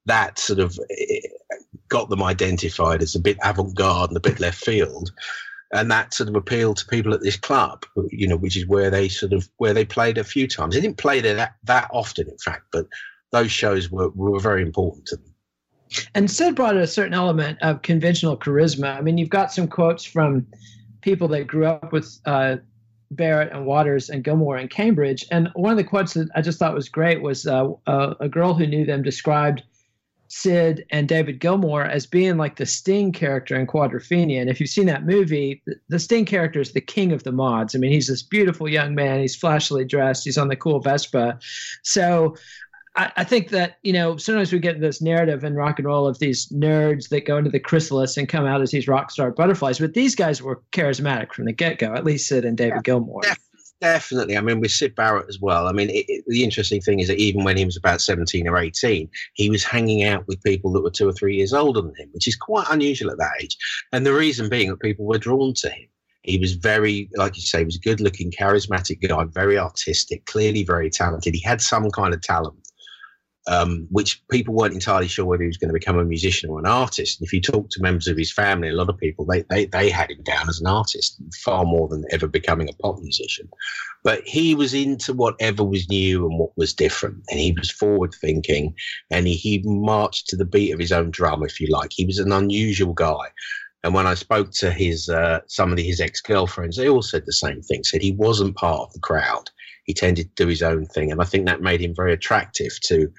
that 0.06 0.38
sort 0.38 0.60
of 0.60 0.78
eh, 0.92 1.20
got 1.90 2.10
them 2.10 2.24
identified 2.24 3.02
as 3.02 3.16
a 3.16 3.20
bit 3.20 3.38
avant-garde 3.44 4.10
and 4.10 4.18
a 4.18 4.22
bit 4.22 4.40
left 4.40 4.64
field 4.64 5.12
and 5.74 5.90
that 5.90 6.14
sort 6.14 6.30
of 6.30 6.36
appealed 6.36 6.78
to 6.78 6.86
people 6.86 7.14
at 7.14 7.22
this 7.22 7.38
club 7.38 7.86
you 8.10 8.28
know 8.28 8.36
which 8.36 8.56
is 8.58 8.66
where 8.68 8.90
they 8.90 9.08
sort 9.08 9.34
of 9.34 9.50
where 9.58 9.74
they 9.74 9.86
played 9.86 10.18
a 10.18 10.24
few 10.24 10.48
times 10.48 10.74
they 10.74 10.81
didn't 10.81 10.98
play 10.98 11.19
there 11.19 11.36
that, 11.36 11.56
that 11.64 11.90
often 11.92 12.28
in 12.30 12.38
fact 12.38 12.64
but 12.72 12.86
those 13.31 13.52
shows 13.52 13.90
were, 13.92 14.10
were 14.10 14.40
very 14.40 14.62
important 14.62 15.06
to 15.06 15.16
them 15.16 15.32
and 16.16 16.30
Syd 16.30 16.56
brought 16.56 16.78
a 16.78 16.88
certain 16.88 17.13
element 17.13 17.60
of 17.62 17.81
conventional 17.81 18.38
charisma. 18.38 18.98
I 18.98 19.01
mean, 19.01 19.18
you've 19.18 19.30
got 19.30 19.51
some 19.51 19.68
quotes 19.68 20.04
from 20.04 20.48
people 21.01 21.28
that 21.30 21.48
grew 21.48 21.66
up 21.66 21.92
with 21.92 22.19
uh, 22.25 22.57
Barrett 23.12 23.51
and 23.51 23.66
Waters 23.66 24.10
and 24.10 24.24
Gilmour 24.24 24.57
in 24.57 24.68
Cambridge. 24.68 25.25
And 25.31 25.50
one 25.54 25.72
of 25.72 25.78
the 25.78 25.84
quotes 25.84 26.13
that 26.13 26.30
I 26.36 26.42
just 26.42 26.60
thought 26.60 26.74
was 26.74 26.90
great 26.90 27.22
was 27.22 27.45
uh, 27.45 27.69
a, 27.88 28.16
a, 28.22 28.30
girl 28.30 28.54
who 28.54 28.66
knew 28.66 28.86
them 28.86 29.04
described 29.04 29.63
Syd 30.28 30.86
and 30.90 31.07
David 31.07 31.40
Gilmour 31.40 31.84
as 31.84 32.07
being 32.07 32.38
like 32.38 32.56
the 32.56 32.66
Sting 32.66 33.12
character 33.12 33.56
in 33.56 33.68
Quadrophenia. 33.68 34.42
And 34.42 34.50
if 34.50 34.60
you've 34.60 34.69
seen 34.69 34.88
that 34.88 35.06
movie, 35.06 35.62
the, 35.66 35.75
the 35.90 36.00
Sting 36.00 36.25
character 36.25 36.60
is 36.60 36.72
the 36.72 36.81
king 36.81 37.12
of 37.12 37.24
the 37.24 37.31
mods. 37.31 37.75
I 37.75 37.80
mean, 37.80 37.92
he's 37.92 38.07
this 38.07 38.24
beautiful 38.24 38.68
young 38.68 38.95
man. 38.95 39.19
He's 39.19 39.36
flashily 39.36 39.86
dressed. 39.86 40.24
He's 40.24 40.38
on 40.38 40.48
the 40.48 40.56
cool 40.56 40.80
Vespa. 40.80 41.38
So 41.84 42.36
I, 42.95 43.12
I, 43.18 43.24
think 43.24 43.50
that 43.50 43.78
you 43.81 43.94
know 43.94 44.18
sometimes 44.18 44.54
we 44.54 44.60
get 44.60 44.80
this 44.80 45.01
narrative 45.01 45.44
in 45.44 45.56
rock 45.56 45.80
and 45.80 45.88
roll 45.88 46.07
of 46.07 46.19
these 46.19 46.48
nerds 46.50 47.10
that 47.10 47.25
go 47.25 47.38
into 47.38 47.50
the 47.50 47.60
chrysalis 47.60 48.18
and 48.18 48.30
come 48.30 48.45
out 48.45 48.62
as 48.62 48.72
these 48.72 48.88
rock 48.88 49.12
star 49.12 49.31
butterflies, 49.31 49.80
but 49.80 49.94
these 49.94 50.16
guys 50.16 50.42
were 50.42 50.62
charismatic 50.72 51.34
from 51.34 51.45
the 51.45 51.54
get 51.54 51.80
go. 51.80 51.94
At 51.94 52.06
least 52.06 52.28
Syd 52.28 52.45
and 52.45 52.57
David 52.57 52.81
yeah, 52.86 52.94
Gilmour. 52.94 53.22
Definitely. 53.81 54.38
I 54.38 54.42
mean, 54.42 54.62
with 54.62 54.72
Syd 54.72 54.95
Barrett 54.95 55.28
as 55.28 55.42
well. 55.42 55.68
I 55.68 55.74
mean, 55.74 55.90
it, 55.90 56.06
it, 56.07 56.24
the 56.28 56.44
interesting 56.44 56.80
thing 56.80 57.01
is 57.01 57.10
that 57.10 57.18
even 57.18 57.44
when 57.44 57.57
he 57.57 57.66
was 57.66 57.75
about 57.75 58.00
17 58.00 58.48
or 58.48 58.57
18, 58.57 59.10
he 59.34 59.50
was 59.50 59.66
hanging 59.66 60.04
out 60.06 60.25
with 60.25 60.42
people 60.44 60.72
that 60.72 60.81
were 60.81 60.90
two 60.90 61.10
or 61.10 61.12
three 61.12 61.36
years 61.36 61.51
older 61.51 61.81
than 61.81 61.94
him, 61.98 62.07
which 62.13 62.25
is 62.25 62.38
quite 62.38 62.66
unusual 62.69 63.12
at 63.12 63.18
that 63.18 63.34
age. 63.42 63.57
And 63.92 64.06
the 64.06 64.13
reason 64.13 64.48
being 64.48 64.69
that 64.69 64.80
people 64.80 65.06
were 65.06 65.18
drawn 65.18 65.54
to 65.56 65.69
him. 65.69 65.90
He 66.22 66.38
was 66.38 66.54
very, 66.54 67.10
like 67.18 67.36
you 67.36 67.42
say, 67.42 67.60
he 67.60 67.66
was 67.66 67.75
a 67.75 67.80
good 67.80 68.00
looking, 68.00 68.31
charismatic 68.31 69.06
guy, 69.06 69.25
very 69.25 69.60
artistic, 69.60 70.25
clearly 70.25 70.63
very 70.63 70.90
talented. 70.90 71.36
He 71.36 71.42
had 71.42 71.60
some 71.60 71.92
kind 71.92 72.13
of 72.13 72.22
talent 72.22 72.62
um, 73.48 73.88
which 73.92 74.24
people 74.30 74.54
weren't 74.54 74.74
entirely 74.74 75.07
sure 75.07 75.25
whether 75.25 75.44
he 75.44 75.48
was 75.48 75.57
going 75.57 75.69
to 75.69 75.74
become 75.74 75.98
a 75.98 76.06
musician 76.06 76.50
or 76.50 76.60
an 76.60 76.66
artist. 76.66 77.19
And 77.19 77.25
if 77.25 77.34
you 77.34 77.42
talk 77.42 77.69
to 77.69 77.81
members 77.81 78.07
of 78.07 78.18
his 78.18 78.31
family, 78.31 78.69
a 78.69 78.74
lot 78.74 78.90
of 78.90 78.98
people 78.98 79.25
they, 79.25 79.44
they 79.50 79.66
they 79.66 79.90
had 79.90 80.12
him 80.12 80.24
down 80.24 80.48
as 80.48 80.62
an 80.62 80.68
artist 80.68 81.18
far 81.44 81.66
more 81.66 81.88
than 81.88 82.06
ever 82.12 82.28
becoming 82.28 82.69
a 82.69 82.74
pop 82.81 83.00
musician. 83.00 83.50
But 84.04 84.22
he 84.25 84.54
was 84.54 84.74
into 84.74 85.13
whatever 85.13 85.63
was 85.63 85.90
new 85.90 86.28
and 86.28 86.38
what 86.38 86.57
was 86.57 86.74
different, 86.74 87.24
and 87.30 87.40
he 87.40 87.54
was 87.54 87.72
forward 87.72 88.14
thinking, 88.14 88.76
and 89.12 89.28
he, 89.28 89.35
he 89.35 89.62
marched 89.66 90.28
to 90.30 90.35
the 90.35 90.45
beat 90.45 90.73
of 90.73 90.80
his 90.80 90.92
own 90.92 91.09
drum, 91.12 91.44
if 91.44 91.59
you 91.59 91.68
like. 91.68 91.92
He 91.94 92.06
was 92.06 92.19
an 92.19 92.31
unusual 92.31 92.94
guy. 92.94 93.31
And 93.83 93.94
when 93.94 94.07
I 94.07 94.13
spoke 94.13 94.52
to 94.54 94.71
his 94.71 95.09
uh, 95.09 95.40
some 95.47 95.71
of 95.71 95.78
his 95.78 95.99
ex 95.99 96.21
girlfriends, 96.21 96.78
they 96.78 96.90
all 96.90 97.02
said 97.02 97.25
the 97.25 97.33
same 97.33 97.61
thing. 97.61 97.83
Said 97.83 98.02
he 98.02 98.13
wasn't 98.13 98.56
part 98.56 98.81
of 98.81 98.94
the 98.94 98.99
crowd 98.99 99.49
he 99.83 99.94
tended 99.94 100.35
to 100.35 100.44
do 100.44 100.49
his 100.49 100.61
own 100.61 100.85
thing. 100.87 101.11
And 101.11 101.21
I 101.21 101.25
think 101.25 101.45
that 101.45 101.61
made 101.61 101.81
him 101.81 101.94
very 101.95 102.13
attractive 102.13 102.71
to, 102.83 103.11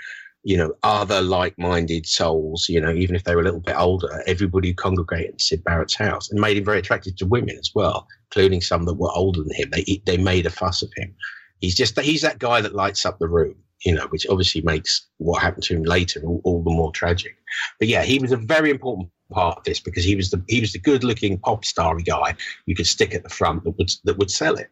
you 0.43 0.57
know, 0.57 0.75
other 0.83 1.21
like 1.21 1.59
minded 1.59 2.07
souls, 2.07 2.67
you 2.69 2.81
know, 2.81 2.93
even 2.93 3.15
if 3.15 3.25
they 3.25 3.35
were 3.35 3.43
a 3.43 3.45
little 3.45 3.61
bit 3.61 3.77
older, 3.77 4.23
everybody 4.27 4.69
who 4.69 4.75
congregated 4.75 5.35
at 5.35 5.41
Syd 5.41 5.65
Barrett's 5.65 5.95
house 5.95 6.31
and 6.31 6.41
made 6.41 6.57
him 6.57 6.65
very 6.65 6.79
attractive 6.79 7.17
to 7.17 7.27
women 7.27 7.57
as 7.59 7.71
well, 7.75 8.07
including 8.31 8.61
some 8.61 8.85
that 8.85 8.95
were 8.95 9.13
older 9.15 9.43
than 9.43 9.55
him. 9.55 9.71
They, 9.71 10.03
they 10.07 10.17
made 10.17 10.47
a 10.47 10.51
fuss 10.51 10.83
of 10.83 10.91
him. 10.97 11.15
He's 11.61 11.75
just, 11.75 11.99
he's 12.01 12.23
that 12.23 12.39
guy 12.39 12.61
that 12.61 12.75
lights 12.75 13.07
up 13.07 13.19
the 13.19 13.29
room, 13.29 13.57
you 13.85 13.95
know, 13.95 14.07
which 14.09 14.27
obviously 14.29 14.63
makes 14.63 15.07
what 15.19 15.43
happened 15.43 15.63
to 15.65 15.77
him 15.77 15.83
later 15.83 16.21
all, 16.25 16.41
all 16.45 16.63
the 16.63 16.71
more 16.71 16.93
tragic. 16.93 17.37
But 17.79 17.89
yeah, 17.89 18.03
he 18.03 18.19
was 18.19 18.33
a 18.33 18.37
very 18.37 18.71
important 18.71 19.11
part 19.31 19.59
of 19.59 19.65
this 19.65 19.81
because 19.81 20.05
he 20.05 20.17
was 20.17 20.31
the 20.31 20.43
he 20.49 20.61
was 20.61 20.73
the 20.73 20.79
good 20.79 21.05
looking 21.05 21.39
pop 21.39 21.65
starry 21.65 22.03
guy 22.03 22.35
you 22.67 22.75
could 22.75 22.87
stick 22.87 23.15
at 23.15 23.23
the 23.23 23.29
front 23.29 23.65
that 23.65 23.77
would 23.79 23.91
that 24.05 24.19
would 24.19 24.31
sell 24.31 24.57
it. 24.57 24.71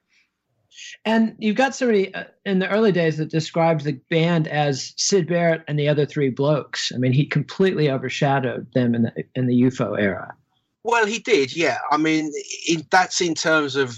And 1.04 1.34
you've 1.38 1.56
got 1.56 1.74
somebody 1.74 2.14
uh, 2.14 2.24
in 2.44 2.58
the 2.58 2.68
early 2.68 2.92
days 2.92 3.16
that 3.18 3.30
described 3.30 3.84
the 3.84 4.00
band 4.10 4.48
as 4.48 4.94
Syd 4.96 5.26
Barrett 5.26 5.62
and 5.68 5.78
the 5.78 5.88
other 5.88 6.06
three 6.06 6.30
blokes. 6.30 6.92
I 6.94 6.98
mean, 6.98 7.12
he 7.12 7.26
completely 7.26 7.90
overshadowed 7.90 8.72
them 8.74 8.94
in 8.94 9.02
the 9.02 9.24
in 9.34 9.46
the 9.46 9.62
UFO 9.62 10.00
era. 10.00 10.34
Well, 10.84 11.06
he 11.06 11.18
did, 11.20 11.54
yeah. 11.54 11.78
I 11.90 11.96
mean, 11.96 12.32
in, 12.68 12.84
that's 12.90 13.20
in 13.20 13.34
terms 13.34 13.76
of 13.76 13.96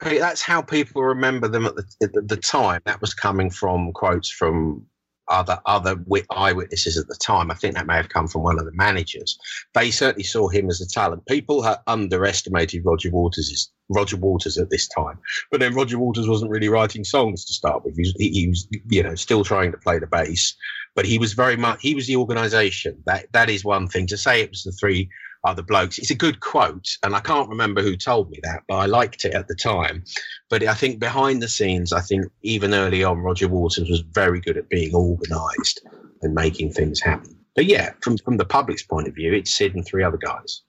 that's 0.00 0.42
how 0.42 0.62
people 0.62 1.02
remember 1.02 1.48
them 1.48 1.66
at 1.66 1.76
the, 1.76 1.84
at 2.02 2.28
the 2.28 2.36
time. 2.36 2.80
That 2.86 3.00
was 3.00 3.14
coming 3.14 3.50
from 3.50 3.92
quotes 3.92 4.30
from 4.30 4.86
other 5.28 5.60
other 5.64 5.96
eyewitnesses 6.30 6.98
at 6.98 7.06
the 7.06 7.16
time. 7.16 7.50
I 7.50 7.54
think 7.54 7.74
that 7.74 7.86
may 7.86 7.96
have 7.96 8.08
come 8.08 8.26
from 8.26 8.42
one 8.42 8.58
of 8.58 8.64
the 8.64 8.72
managers. 8.74 9.38
They 9.74 9.90
certainly 9.90 10.24
saw 10.24 10.48
him 10.48 10.68
as 10.68 10.80
a 10.80 10.88
talent. 10.88 11.26
People 11.26 11.62
had 11.62 11.78
underestimated 11.86 12.82
Roger 12.84 13.10
Waters 13.10 13.70
Roger 13.88 14.16
Waters 14.16 14.58
at 14.58 14.70
this 14.70 14.88
time, 14.88 15.18
but 15.50 15.60
then 15.60 15.74
Roger 15.74 15.98
Waters 15.98 16.28
wasn't 16.28 16.50
really 16.50 16.68
writing 16.68 17.04
songs 17.04 17.44
to 17.44 17.52
start 17.52 17.84
with. 17.84 17.94
He 17.96 18.02
was, 18.02 18.14
he 18.18 18.48
was 18.48 18.68
you 18.88 19.02
know 19.02 19.14
still 19.14 19.44
trying 19.44 19.72
to 19.72 19.78
play 19.78 19.98
the 19.98 20.06
bass, 20.06 20.56
but 20.94 21.06
he 21.06 21.18
was 21.18 21.32
very 21.32 21.56
much 21.56 21.80
he 21.80 21.94
was 21.94 22.06
the 22.06 22.16
organisation. 22.16 23.00
That 23.06 23.26
that 23.32 23.48
is 23.48 23.64
one 23.64 23.86
thing. 23.86 24.06
To 24.08 24.16
say 24.16 24.40
it 24.40 24.50
was 24.50 24.64
the 24.64 24.72
three 24.72 25.08
other 25.44 25.62
blokes, 25.62 25.98
it's 25.98 26.10
a 26.10 26.14
good 26.14 26.40
quote, 26.40 26.88
and 27.02 27.14
I 27.14 27.20
can't 27.20 27.48
remember 27.48 27.82
who 27.82 27.96
told 27.96 28.30
me 28.30 28.40
that, 28.42 28.62
but 28.68 28.76
I 28.76 28.86
liked 28.86 29.24
it 29.24 29.34
at 29.34 29.48
the 29.48 29.54
time. 29.54 30.04
But 30.48 30.62
I 30.64 30.74
think 30.74 30.98
behind 31.00 31.42
the 31.42 31.48
scenes, 31.48 31.92
I 31.92 32.00
think 32.00 32.26
even 32.42 32.74
early 32.74 33.02
on, 33.04 33.18
Roger 33.18 33.48
Waters 33.48 33.88
was 33.88 34.00
very 34.00 34.40
good 34.40 34.56
at 34.56 34.68
being 34.68 34.94
organised 34.94 35.80
and 36.22 36.34
making 36.34 36.72
things 36.72 37.00
happen. 37.00 37.36
But 37.56 37.66
yeah, 37.66 37.92
from 38.00 38.18
from 38.18 38.36
the 38.36 38.44
public's 38.44 38.82
point 38.82 39.08
of 39.08 39.14
view, 39.14 39.32
it's 39.32 39.54
Syd 39.54 39.74
and 39.74 39.84
three 39.84 40.04
other 40.04 40.18
guys. 40.18 40.62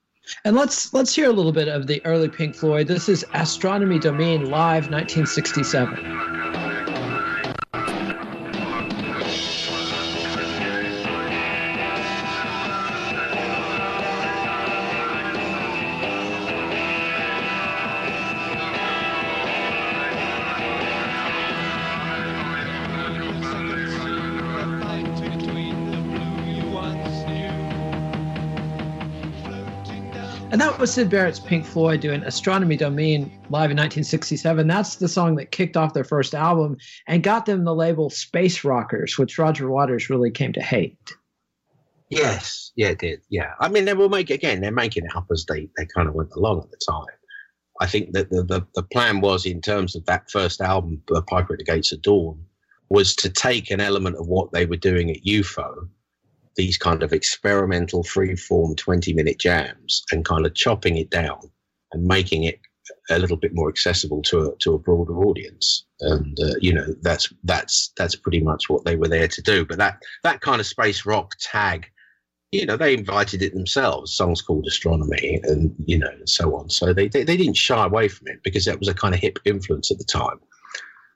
And 0.44 0.56
let's 0.56 0.92
let's 0.94 1.14
hear 1.14 1.28
a 1.28 1.32
little 1.32 1.52
bit 1.52 1.68
of 1.68 1.86
the 1.86 2.04
early 2.04 2.28
Pink 2.28 2.54
Floyd. 2.54 2.86
This 2.86 3.08
is 3.08 3.24
Astronomy 3.34 3.98
Domine 3.98 4.50
live 4.50 4.90
1967. 4.90 6.71
Was 30.82 30.94
Syd 30.94 31.10
Barrett's 31.10 31.38
Pink 31.38 31.64
Floyd 31.64 32.00
doing 32.00 32.24
Astronomy 32.24 32.76
Domine 32.76 33.30
live 33.50 33.70
in 33.70 33.76
1967. 33.76 34.66
That's 34.66 34.96
the 34.96 35.06
song 35.06 35.36
that 35.36 35.52
kicked 35.52 35.76
off 35.76 35.94
their 35.94 36.02
first 36.02 36.34
album 36.34 36.76
and 37.06 37.22
got 37.22 37.46
them 37.46 37.62
the 37.62 37.72
label 37.72 38.10
Space 38.10 38.64
Rockers, 38.64 39.16
which 39.16 39.38
Roger 39.38 39.70
Waters 39.70 40.10
really 40.10 40.32
came 40.32 40.52
to 40.54 40.60
hate. 40.60 41.14
Yes, 42.10 42.72
yeah, 42.74 42.88
it 42.88 42.98
did. 42.98 43.20
Yeah, 43.28 43.52
I 43.60 43.68
mean, 43.68 43.84
they 43.84 43.94
were 43.94 44.08
making 44.08 44.34
again. 44.34 44.60
They're 44.60 44.72
making 44.72 45.04
it 45.04 45.14
up 45.14 45.26
as 45.30 45.46
they 45.46 45.68
they 45.76 45.86
kind 45.86 46.08
of 46.08 46.14
went 46.14 46.32
along 46.34 46.64
at 46.64 46.72
the 46.72 46.80
time. 46.84 47.14
I 47.80 47.86
think 47.86 48.12
that 48.14 48.30
the 48.30 48.42
the, 48.42 48.66
the 48.74 48.82
plan 48.82 49.20
was 49.20 49.46
in 49.46 49.60
terms 49.60 49.94
of 49.94 50.04
that 50.06 50.32
first 50.32 50.60
album, 50.60 51.00
Piper 51.28 51.52
at 51.52 51.60
the 51.60 51.64
Gates 51.64 51.92
of 51.92 52.02
Dawn, 52.02 52.44
was 52.88 53.14
to 53.14 53.30
take 53.30 53.70
an 53.70 53.80
element 53.80 54.16
of 54.16 54.26
what 54.26 54.50
they 54.50 54.66
were 54.66 54.76
doing 54.76 55.12
at 55.12 55.22
UFO 55.22 55.86
these 56.56 56.76
kind 56.76 57.02
of 57.02 57.12
experimental 57.12 58.02
free 58.02 58.36
form 58.36 58.74
20 58.74 59.12
minute 59.14 59.38
jams 59.38 60.04
and 60.12 60.24
kind 60.24 60.46
of 60.46 60.54
chopping 60.54 60.96
it 60.96 61.10
down 61.10 61.40
and 61.92 62.04
making 62.04 62.44
it 62.44 62.60
a 63.10 63.18
little 63.18 63.36
bit 63.36 63.54
more 63.54 63.68
accessible 63.68 64.22
to 64.22 64.50
a, 64.50 64.56
to 64.58 64.74
a 64.74 64.78
broader 64.78 65.18
audience. 65.24 65.84
And 66.00 66.38
uh, 66.40 66.54
you 66.60 66.72
know 66.72 66.86
that's 67.02 67.32
that's 67.44 67.92
that's 67.96 68.16
pretty 68.16 68.40
much 68.40 68.68
what 68.68 68.84
they 68.84 68.96
were 68.96 69.08
there 69.08 69.28
to 69.28 69.42
do. 69.42 69.64
But 69.64 69.78
that 69.78 70.02
that 70.22 70.40
kind 70.40 70.60
of 70.60 70.66
space 70.66 71.06
rock 71.06 71.32
tag 71.40 71.86
you 72.50 72.66
know 72.66 72.76
they 72.76 72.92
invited 72.92 73.40
it 73.40 73.54
themselves 73.54 74.12
songs 74.12 74.42
called 74.42 74.66
astronomy 74.66 75.40
and 75.44 75.74
you 75.86 75.98
know 75.98 76.08
and 76.08 76.28
so 76.28 76.54
on. 76.56 76.70
So 76.70 76.92
they, 76.92 77.08
they, 77.08 77.24
they 77.24 77.36
didn't 77.36 77.56
shy 77.56 77.84
away 77.84 78.08
from 78.08 78.28
it 78.28 78.40
because 78.42 78.64
that 78.66 78.78
was 78.78 78.88
a 78.88 78.94
kind 78.94 79.14
of 79.14 79.20
hip 79.20 79.38
influence 79.44 79.90
at 79.90 79.98
the 79.98 80.04
time. 80.04 80.38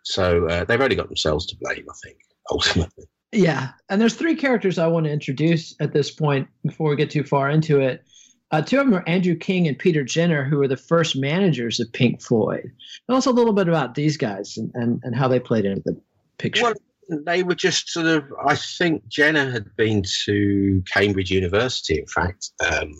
So 0.02 0.46
uh, 0.46 0.64
they've 0.64 0.80
only 0.80 0.96
got 0.96 1.08
themselves 1.08 1.46
to 1.46 1.56
blame 1.60 1.84
i 1.90 1.94
think 2.04 2.18
ultimately 2.50 3.06
yeah, 3.32 3.70
and 3.88 4.00
there's 4.00 4.14
three 4.14 4.34
characters 4.34 4.78
I 4.78 4.86
want 4.86 5.06
to 5.06 5.12
introduce 5.12 5.74
at 5.80 5.92
this 5.92 6.10
point 6.10 6.48
before 6.64 6.90
we 6.90 6.96
get 6.96 7.10
too 7.10 7.24
far 7.24 7.50
into 7.50 7.80
it. 7.80 8.04
Uh, 8.52 8.62
two 8.62 8.78
of 8.78 8.86
them 8.86 8.94
are 8.94 9.08
Andrew 9.08 9.34
King 9.34 9.66
and 9.66 9.76
Peter 9.76 10.04
Jenner, 10.04 10.44
who 10.44 10.58
were 10.58 10.68
the 10.68 10.76
first 10.76 11.16
managers 11.16 11.80
of 11.80 11.92
Pink 11.92 12.22
Floyd. 12.22 12.62
And 13.08 13.14
also 13.14 13.32
a 13.32 13.34
little 13.34 13.52
bit 13.52 13.68
about 13.68 13.96
these 13.96 14.16
guys 14.16 14.56
and, 14.56 14.70
and, 14.74 15.00
and 15.02 15.16
how 15.16 15.26
they 15.26 15.40
played 15.40 15.64
into 15.64 15.82
the 15.84 16.00
picture. 16.38 16.62
Well, 16.62 16.74
they 17.08 17.42
were 17.42 17.56
just 17.56 17.88
sort 17.88 18.06
of, 18.06 18.24
I 18.46 18.54
think 18.54 19.06
Jenner 19.08 19.50
had 19.50 19.74
been 19.76 20.04
to 20.24 20.82
Cambridge 20.92 21.30
University, 21.32 21.98
in 21.98 22.06
fact. 22.06 22.50
Um, 22.64 22.92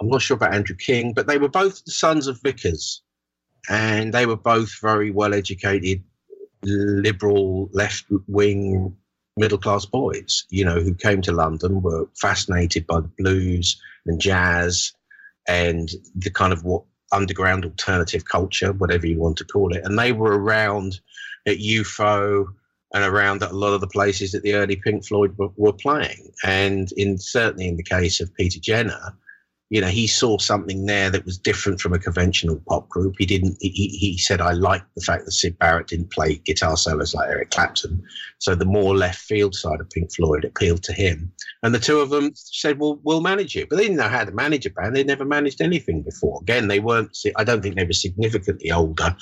I'm 0.00 0.08
not 0.08 0.20
sure 0.20 0.36
about 0.36 0.54
Andrew 0.54 0.76
King, 0.76 1.14
but 1.14 1.26
they 1.26 1.38
were 1.38 1.48
both 1.48 1.82
the 1.84 1.92
sons 1.92 2.26
of 2.26 2.40
vicars. 2.42 3.02
And 3.70 4.12
they 4.12 4.26
were 4.26 4.36
both 4.36 4.70
very 4.80 5.10
well 5.10 5.32
educated, 5.32 6.04
liberal, 6.62 7.70
left 7.72 8.04
wing 8.28 8.94
middle 9.36 9.58
class 9.58 9.84
boys, 9.84 10.44
you 10.50 10.64
know, 10.64 10.80
who 10.80 10.94
came 10.94 11.20
to 11.22 11.32
London, 11.32 11.82
were 11.82 12.08
fascinated 12.14 12.86
by 12.86 13.00
the 13.00 13.10
blues 13.18 13.80
and 14.06 14.20
jazz 14.20 14.92
and 15.46 15.90
the 16.14 16.30
kind 16.30 16.52
of 16.52 16.64
what 16.64 16.82
underground 17.12 17.64
alternative 17.64 18.24
culture, 18.24 18.72
whatever 18.72 19.06
you 19.06 19.18
want 19.18 19.36
to 19.38 19.44
call 19.44 19.74
it. 19.74 19.84
And 19.84 19.98
they 19.98 20.12
were 20.12 20.38
around 20.38 21.00
at 21.46 21.58
UFO 21.58 22.46
and 22.94 23.04
around 23.04 23.42
at 23.42 23.50
a 23.50 23.56
lot 23.56 23.74
of 23.74 23.80
the 23.80 23.86
places 23.86 24.32
that 24.32 24.42
the 24.42 24.54
early 24.54 24.76
Pink 24.76 25.06
Floyd 25.06 25.36
were, 25.36 25.50
were 25.56 25.72
playing. 25.72 26.32
And 26.42 26.90
in 26.92 27.18
certainly 27.18 27.68
in 27.68 27.76
the 27.76 27.82
case 27.82 28.20
of 28.20 28.34
Peter 28.34 28.58
Jenner, 28.58 29.14
you 29.68 29.80
know, 29.80 29.88
he 29.88 30.06
saw 30.06 30.38
something 30.38 30.86
there 30.86 31.10
that 31.10 31.24
was 31.24 31.38
different 31.38 31.80
from 31.80 31.92
a 31.92 31.98
conventional 31.98 32.62
pop 32.68 32.88
group. 32.88 33.16
He 33.18 33.26
didn't. 33.26 33.56
He, 33.60 33.88
he 33.88 34.16
said, 34.16 34.40
"I 34.40 34.52
liked 34.52 34.86
the 34.94 35.00
fact 35.00 35.24
that 35.24 35.32
Syd 35.32 35.58
Barrett 35.58 35.88
didn't 35.88 36.12
play 36.12 36.36
guitar 36.36 36.76
solos 36.76 37.14
like 37.14 37.28
Eric 37.28 37.50
Clapton." 37.50 38.00
So 38.38 38.54
the 38.54 38.64
more 38.64 38.96
left 38.96 39.18
field 39.18 39.56
side 39.56 39.80
of 39.80 39.90
Pink 39.90 40.14
Floyd 40.14 40.44
appealed 40.44 40.84
to 40.84 40.92
him. 40.92 41.32
And 41.64 41.74
the 41.74 41.80
two 41.80 41.98
of 41.98 42.10
them 42.10 42.30
said, 42.34 42.78
"Well, 42.78 43.00
we'll 43.02 43.20
manage 43.20 43.56
it," 43.56 43.68
but 43.68 43.76
they 43.76 43.82
didn't 43.82 43.96
know 43.96 44.08
how 44.08 44.24
to 44.24 44.30
manage 44.30 44.66
a 44.66 44.70
band. 44.70 44.94
They'd 44.94 45.06
never 45.06 45.24
managed 45.24 45.60
anything 45.60 46.02
before. 46.02 46.38
Again, 46.42 46.68
they 46.68 46.78
weren't. 46.78 47.16
I 47.34 47.42
don't 47.42 47.60
think 47.60 47.74
they 47.74 47.84
were 47.84 47.92
significantly 47.92 48.70
older 48.70 49.16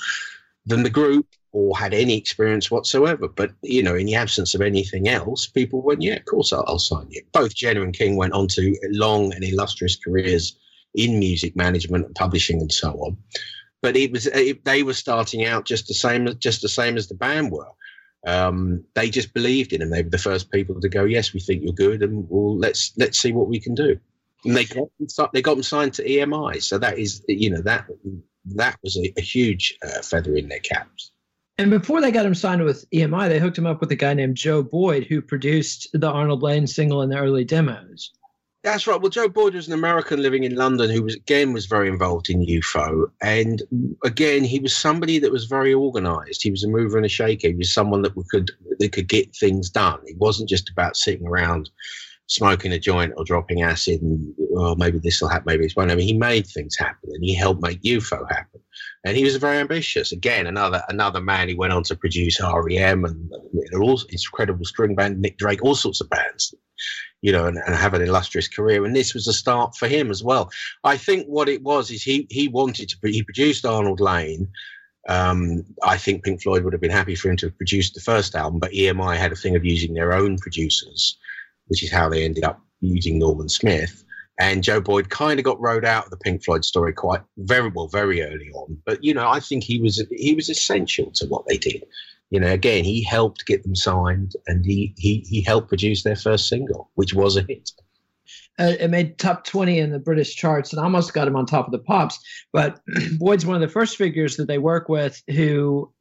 than 0.67 0.83
the 0.83 0.89
group 0.91 1.27
or 1.55 1.77
had 1.77 1.93
any 1.93 2.17
experience 2.17 2.69
whatsoever. 2.69 3.29
But 3.29 3.51
you 3.61 3.81
know, 3.81 3.95
in 3.95 4.07
the 4.07 4.15
absence 4.15 4.53
of 4.53 4.61
anything 4.61 5.07
else, 5.07 5.47
people 5.47 5.81
went, 5.81 6.01
"Yeah, 6.01 6.15
of 6.15 6.25
course, 6.25 6.51
I'll, 6.51 6.65
I'll 6.67 6.79
sign 6.79 7.07
you." 7.09 7.21
Both 7.31 7.55
Jenner 7.55 7.81
and 7.81 7.97
King 7.97 8.17
went 8.17 8.33
on 8.33 8.49
to 8.49 8.75
long 8.91 9.33
and 9.33 9.41
illustrious 9.41 9.95
careers 9.95 10.57
in 10.93 11.17
music 11.17 11.55
management 11.55 12.05
and 12.05 12.15
publishing 12.15 12.59
and 12.59 12.71
so 12.71 12.91
on. 12.91 13.17
But 13.81 13.95
it 13.95 14.11
was 14.11 14.27
it, 14.27 14.65
they 14.65 14.83
were 14.83 14.93
starting 14.93 15.45
out 15.45 15.65
just 15.65 15.87
the 15.87 15.93
same 15.93 16.27
just 16.39 16.61
the 16.61 16.67
same 16.67 16.97
as 16.97 17.07
the 17.07 17.15
band 17.15 17.51
were. 17.51 17.71
Um, 18.27 18.83
they 18.93 19.09
just 19.09 19.33
believed 19.33 19.71
in 19.71 19.81
him. 19.81 19.91
They 19.91 20.03
were 20.03 20.09
the 20.09 20.17
first 20.17 20.51
people 20.51 20.81
to 20.81 20.89
go, 20.89 21.05
"Yes, 21.05 21.33
we 21.33 21.39
think 21.39 21.63
you're 21.63 21.71
good, 21.71 22.03
and 22.03 22.25
well, 22.29 22.57
let's 22.57 22.91
let's 22.97 23.17
see 23.17 23.31
what 23.31 23.47
we 23.47 23.61
can 23.61 23.75
do." 23.75 23.97
And 24.43 24.57
they 24.57 24.65
got 24.65 24.89
them, 24.99 25.29
they 25.33 25.41
got 25.41 25.53
them 25.53 25.63
signed 25.63 25.93
to 25.93 26.03
EMI, 26.03 26.61
so 26.61 26.77
that 26.79 26.99
is 26.99 27.23
you 27.29 27.49
know 27.49 27.61
that 27.61 27.85
that 28.55 28.77
was 28.83 28.97
a, 28.97 29.13
a 29.17 29.21
huge 29.21 29.77
uh, 29.85 30.01
feather 30.01 30.35
in 30.35 30.49
their 30.49 30.59
caps. 30.59 31.04
And 31.57 31.71
before 31.71 32.01
they 32.01 32.11
got 32.11 32.25
him 32.25 32.35
signed 32.35 32.63
with 32.63 32.89
EMI, 32.91 33.29
they 33.29 33.39
hooked 33.39 33.57
him 33.57 33.65
up 33.65 33.79
with 33.79 33.91
a 33.91 33.95
guy 33.95 34.13
named 34.13 34.35
Joe 34.35 34.61
Boyd, 34.61 35.05
who 35.05 35.21
produced 35.21 35.87
the 35.93 36.09
Arnold 36.09 36.43
Layne 36.43 36.67
single 36.67 37.01
in 37.01 37.09
the 37.09 37.17
early 37.17 37.45
demos. 37.45 38.11
That's 38.65 38.87
right. 38.87 38.99
Well, 38.99 39.11
Joe 39.11 39.29
Boyd 39.29 39.53
was 39.53 39.67
an 39.67 39.73
American 39.73 40.23
living 40.23 40.43
in 40.43 40.55
London 40.55 40.89
who 40.89 41.03
was 41.03 41.13
again 41.13 41.53
was 41.53 41.67
very 41.67 41.87
involved 41.87 42.31
in 42.31 42.43
UFO, 42.43 43.11
and 43.21 43.61
again 44.03 44.43
he 44.43 44.59
was 44.59 44.75
somebody 44.75 45.19
that 45.19 45.31
was 45.31 45.45
very 45.45 45.71
organised. 45.71 46.41
He 46.41 46.49
was 46.49 46.63
a 46.63 46.67
mover 46.67 46.97
and 46.97 47.05
a 47.05 47.09
shaker. 47.09 47.49
He 47.49 47.53
was 47.53 47.71
someone 47.71 48.01
that 48.01 48.15
could 48.29 48.49
that 48.79 48.91
could 48.91 49.07
get 49.07 49.35
things 49.35 49.69
done. 49.69 49.99
It 50.05 50.17
wasn't 50.17 50.49
just 50.49 50.71
about 50.71 50.97
sitting 50.97 51.27
around 51.27 51.69
smoking 52.27 52.71
a 52.71 52.79
joint 52.79 53.13
or 53.17 53.23
dropping 53.23 53.61
acid 53.61 54.01
and 54.01 54.33
well 54.37 54.75
maybe 54.75 54.97
this 54.97 55.21
will 55.21 55.29
happen 55.29 55.45
maybe 55.45 55.63
this 55.63 55.75
won't. 55.75 55.91
I 55.91 55.95
mean 55.95 56.07
he 56.07 56.17
made 56.17 56.47
things 56.47 56.75
happen 56.75 57.11
and 57.13 57.23
he 57.23 57.35
helped 57.35 57.61
make 57.61 57.83
UFO 57.83 58.27
happen 58.31 58.61
and 59.05 59.15
he 59.15 59.23
was 59.23 59.35
very 59.35 59.57
ambitious. 59.57 60.11
Again, 60.11 60.47
another 60.47 60.83
another 60.89 61.21
man. 61.21 61.47
He 61.47 61.53
went 61.53 61.73
on 61.73 61.83
to 61.83 61.95
produce 61.95 62.41
REM 62.41 63.05
and 63.05 63.31
all 63.75 64.01
incredible 64.09 64.65
string 64.65 64.95
band, 64.95 65.21
Nick 65.21 65.37
Drake, 65.37 65.63
all 65.63 65.75
sorts 65.75 66.01
of 66.01 66.09
bands, 66.09 66.53
you 67.21 67.31
know, 67.31 67.45
and, 67.45 67.57
and 67.65 67.75
have 67.75 67.93
an 67.93 68.01
illustrious 68.01 68.47
career. 68.47 68.83
And 68.83 68.95
this 68.95 69.13
was 69.13 69.27
a 69.27 69.33
start 69.33 69.77
for 69.77 69.87
him 69.87 70.09
as 70.09 70.23
well. 70.23 70.49
I 70.83 70.97
think 70.97 71.27
what 71.27 71.47
it 71.47 71.61
was 71.61 71.91
is 71.91 72.01
he 72.01 72.27
he 72.31 72.47
wanted 72.47 72.89
to 72.89 72.97
he 73.03 73.21
produced 73.21 73.65
Arnold 73.65 73.99
Layne. 73.99 74.49
Um, 75.07 75.63
I 75.83 75.97
think 75.97 76.23
Pink 76.23 76.41
Floyd 76.41 76.63
would 76.63 76.73
have 76.73 76.81
been 76.81 76.89
happy 76.89 77.13
for 77.13 77.29
him 77.29 77.37
to 77.37 77.45
have 77.45 77.57
produced 77.57 77.93
the 77.93 78.01
first 78.01 78.33
album, 78.33 78.59
but 78.59 78.71
EMI 78.71 79.17
had 79.17 79.31
a 79.31 79.35
thing 79.35 79.55
of 79.55 79.63
using 79.63 79.93
their 79.93 80.13
own 80.13 80.39
producers, 80.39 81.15
which 81.67 81.83
is 81.83 81.91
how 81.91 82.09
they 82.09 82.25
ended 82.25 82.43
up 82.43 82.59
using 82.81 83.19
Norman 83.19 83.49
Smith. 83.49 84.04
And 84.37 84.63
Joe 84.63 84.81
Boyd 84.81 85.09
kind 85.09 85.39
of 85.39 85.45
got 85.45 85.61
rode 85.61 85.85
out 85.85 86.05
of 86.05 86.11
the 86.11 86.17
Pink 86.17 86.43
Floyd 86.43 86.65
story 86.65 86.91
quite 86.91 87.21
very 87.37 87.69
well, 87.69 87.87
very 87.87 88.21
early 88.21 88.49
on. 88.53 88.77
But 88.85 89.03
you 89.03 89.13
know, 89.13 89.29
I 89.29 89.39
think 89.39 89.63
he 89.63 89.79
was 89.79 90.03
he 90.11 90.35
was 90.35 90.49
essential 90.49 91.11
to 91.11 91.25
what 91.27 91.45
they 91.47 91.57
did. 91.57 91.85
You 92.31 92.39
know, 92.39 92.51
again, 92.51 92.83
he 92.83 93.03
helped 93.03 93.45
get 93.45 93.63
them 93.63 93.75
signed, 93.75 94.33
and 94.47 94.65
he 94.65 94.93
he 94.97 95.19
he 95.29 95.41
helped 95.41 95.69
produce 95.69 96.03
their 96.03 96.15
first 96.15 96.49
single, 96.49 96.89
which 96.95 97.13
was 97.13 97.37
a 97.37 97.43
hit. 97.43 97.71
Uh, 98.57 98.73
it 98.79 98.89
made 98.89 99.17
top 99.17 99.43
20 99.43 99.79
in 99.79 99.91
the 99.91 99.99
British 99.99 100.35
charts 100.35 100.71
and 100.71 100.81
almost 100.81 101.13
got 101.13 101.27
him 101.27 101.35
on 101.35 101.45
top 101.45 101.65
of 101.65 101.71
the 101.71 101.79
pops. 101.79 102.19
But 102.53 102.79
Boyd's 103.19 103.45
one 103.45 103.55
of 103.55 103.61
the 103.61 103.67
first 103.67 103.97
figures 103.97 104.37
that 104.37 104.47
they 104.47 104.57
work 104.57 104.87
with 104.87 105.21
who 105.29 105.91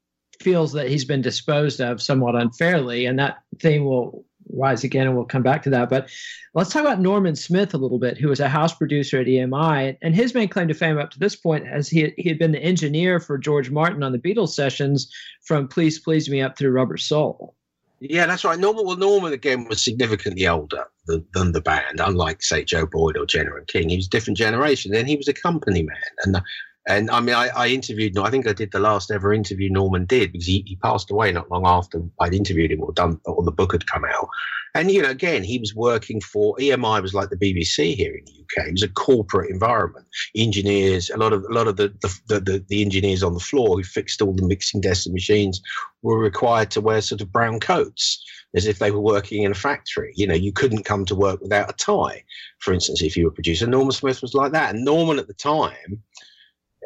feels 0.41 0.73
that 0.73 0.89
he's 0.89 1.05
been 1.05 1.23
disposed 1.23 1.81
of 1.81 2.01
somewhat 2.01 2.37
unfairly. 2.37 3.07
And 3.07 3.19
that 3.19 3.39
theme 3.61 3.85
will 3.85 4.25
rise 4.51 4.85
again, 4.85 5.07
and 5.07 5.17
we'll 5.17 5.25
come 5.25 5.43
back 5.43 5.63
to 5.65 5.71
that. 5.71 5.89
But 5.89 6.11
let's 6.55 6.71
talk 6.71 6.83
about 6.83 7.01
Norman 7.01 7.37
Smith 7.37 7.75
a 7.75 7.79
little 7.79 7.99
bit, 7.99 8.19
who 8.19 8.29
was 8.29 8.41
a 8.41 8.49
house 8.49 8.75
producer 8.75 9.21
at 9.21 9.27
EMI, 9.27 9.97
and 10.03 10.15
his 10.15 10.35
main 10.35 10.49
claim 10.49 10.69
to 10.69 10.75
fame 10.75 10.99
up 10.99 11.11
to 11.13 11.19
this 11.19 11.37
point, 11.37 11.67
as 11.67 11.89
he 11.89 12.13
he 12.17 12.29
had 12.29 12.39
been 12.39 12.53
the 12.53 12.63
engineer 12.63 13.21
for 13.21 13.39
George 13.39 13.71
Martin 13.71 14.03
on 14.03 14.13
the 14.13 14.19
Beatles 14.19 14.51
sessions 14.51 15.13
from 15.43 15.69
"Please 15.69 15.99
Please 15.99 16.29
Me" 16.29 16.41
up 16.41 16.57
through 16.57 16.71
"Rubber 16.71 16.97
Soul." 16.97 17.55
Yeah, 18.01 18.27
that's 18.27 18.45
right. 18.45 18.59
Norman, 18.59 18.85
well, 18.85 18.97
Norman 18.97 19.33
again 19.33 19.67
was 19.69 19.83
significantly 19.83 20.47
older 20.47 20.85
than, 21.07 21.25
than 21.33 21.53
the 21.53 21.61
band, 21.61 22.01
unlike 22.01 22.43
say 22.43 22.65
Joe 22.65 22.87
Boyd 22.87 23.17
or 23.17 23.25
Jenner 23.25 23.57
and 23.57 23.67
King. 23.67 23.89
He 23.89 23.97
was 23.97 24.07
a 24.07 24.11
different 24.11 24.37
generation. 24.37 24.93
Then 24.93 25.07
he 25.07 25.17
was 25.17 25.29
a 25.29 25.33
company 25.33 25.83
man, 25.83 25.97
and 26.25 26.43
and 26.87 27.11
I 27.11 27.21
mean, 27.21 27.35
I, 27.35 27.49
I 27.49 27.69
interviewed. 27.69 28.19
I 28.19 28.31
think 28.31 28.47
I 28.47 28.53
did 28.53 28.73
the 28.73 28.79
last 28.79 29.11
ever 29.11 29.33
interview 29.33 29.71
Norman 29.71 30.05
did 30.05 30.33
because 30.33 30.47
he, 30.47 30.65
he 30.67 30.77
passed 30.77 31.11
away 31.11 31.33
not 31.33 31.51
long 31.51 31.67
after 31.67 32.03
I'd 32.21 32.35
interviewed 32.35 32.73
him 32.73 32.83
or 32.83 32.93
done 32.93 33.19
or 33.25 33.43
the 33.43 33.51
book 33.51 33.73
had 33.73 33.87
come 33.87 34.05
out. 34.05 34.29
And 34.75 34.91
you 34.91 35.01
know, 35.01 35.09
again, 35.09 35.45
he 35.45 35.59
was 35.59 35.75
working 35.75 36.21
for 36.21 36.57
EMI 36.57 37.01
was 37.01 37.15
like 37.15 37.31
the 37.31 37.37
BBC 37.37 37.95
here 37.95 38.15
in 38.15 38.25
the 38.27 38.33
UK. 38.33 38.69
It 38.69 38.73
was 38.73 38.83
a 38.83 38.89
corporate 38.89 39.51
environment. 39.51 40.07
Engineers, 40.37 41.09
a 41.09 41.17
lot 41.17 41.33
of 41.33 41.45
a 41.45 41.55
lot 41.55 41.69
of 41.69 41.77
the 41.77 41.89
the, 42.03 42.41
the, 42.41 42.65
the 42.69 42.83
engineers 42.83 43.23
on 43.23 43.33
the 43.33 43.41
floor 43.41 43.77
who 43.77 43.85
fixed 43.85 44.21
all 44.21 44.35
the 44.35 44.47
mixing 44.47 44.83
desks 44.83 45.07
and 45.07 45.15
machines 45.15 45.63
were 46.03 46.19
required 46.19 46.71
to 46.73 46.83
wear 46.83 47.01
sort 47.01 47.23
of 47.23 47.33
brown 47.33 47.61
coats 47.61 48.23
as 48.55 48.67
if 48.67 48.79
they 48.79 48.91
were 48.91 49.01
working 49.01 49.43
in 49.43 49.53
a 49.53 49.55
factory. 49.55 50.13
You 50.17 50.27
know, 50.27 50.35
you 50.35 50.53
couldn't 50.53 50.85
come 50.85 51.07
to 51.07 51.15
work 51.15 51.41
without 51.41 51.71
a 51.71 51.75
tie, 51.75 52.23
for 52.59 52.75
instance, 52.75 53.01
if 53.01 53.17
you 53.17 53.25
were 53.25 53.31
a 53.31 53.35
producer. 53.35 53.67
Norman 53.67 53.93
Smith 53.93 54.21
was 54.21 54.35
like 54.35 54.53
that. 54.53 54.75
And 54.75 54.85
Norman 54.85 55.19
at 55.19 55.29
the 55.29 55.35
time 55.35 56.03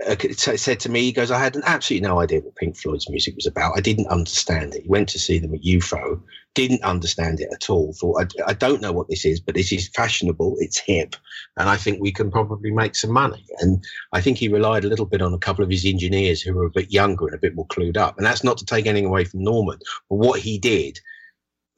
Uh, 0.06 0.16
said 0.34 0.78
to 0.80 0.88
me, 0.88 1.00
he 1.02 1.12
goes, 1.12 1.30
I 1.30 1.38
had 1.38 1.56
absolutely 1.64 2.06
no 2.06 2.20
idea 2.20 2.40
what 2.40 2.54
Pink 2.54 2.76
Floyd's 2.76 3.10
music 3.10 3.34
was 3.34 3.46
about. 3.46 3.76
I 3.76 3.80
didn't 3.80 4.06
understand 4.08 4.74
it. 4.74 4.82
He 4.82 4.88
went 4.88 5.08
to 5.10 5.18
see 5.18 5.38
them 5.38 5.54
at 5.54 5.62
UFO, 5.62 6.20
didn't 6.54 6.84
understand 6.84 7.40
it 7.40 7.48
at 7.52 7.68
all. 7.68 7.92
Thought, 7.92 8.34
I, 8.46 8.50
I 8.50 8.54
don't 8.54 8.80
know 8.80 8.92
what 8.92 9.08
this 9.08 9.24
is, 9.24 9.40
but 9.40 9.54
this 9.54 9.72
is 9.72 9.88
fashionable, 9.88 10.56
it's 10.60 10.78
hip, 10.78 11.16
and 11.56 11.68
I 11.68 11.76
think 11.76 12.00
we 12.00 12.12
can 12.12 12.30
probably 12.30 12.70
make 12.70 12.94
some 12.94 13.12
money. 13.12 13.44
And 13.58 13.84
I 14.12 14.20
think 14.20 14.38
he 14.38 14.48
relied 14.48 14.84
a 14.84 14.88
little 14.88 15.06
bit 15.06 15.22
on 15.22 15.34
a 15.34 15.38
couple 15.38 15.64
of 15.64 15.70
his 15.70 15.84
engineers 15.84 16.40
who 16.40 16.54
were 16.54 16.66
a 16.66 16.70
bit 16.70 16.92
younger 16.92 17.26
and 17.26 17.34
a 17.34 17.38
bit 17.38 17.56
more 17.56 17.66
clued 17.66 17.96
up. 17.96 18.16
And 18.18 18.26
that's 18.26 18.44
not 18.44 18.58
to 18.58 18.64
take 18.64 18.86
anything 18.86 19.06
away 19.06 19.24
from 19.24 19.42
Norman, 19.42 19.78
but 20.08 20.16
what 20.16 20.40
he 20.40 20.58
did 20.58 21.00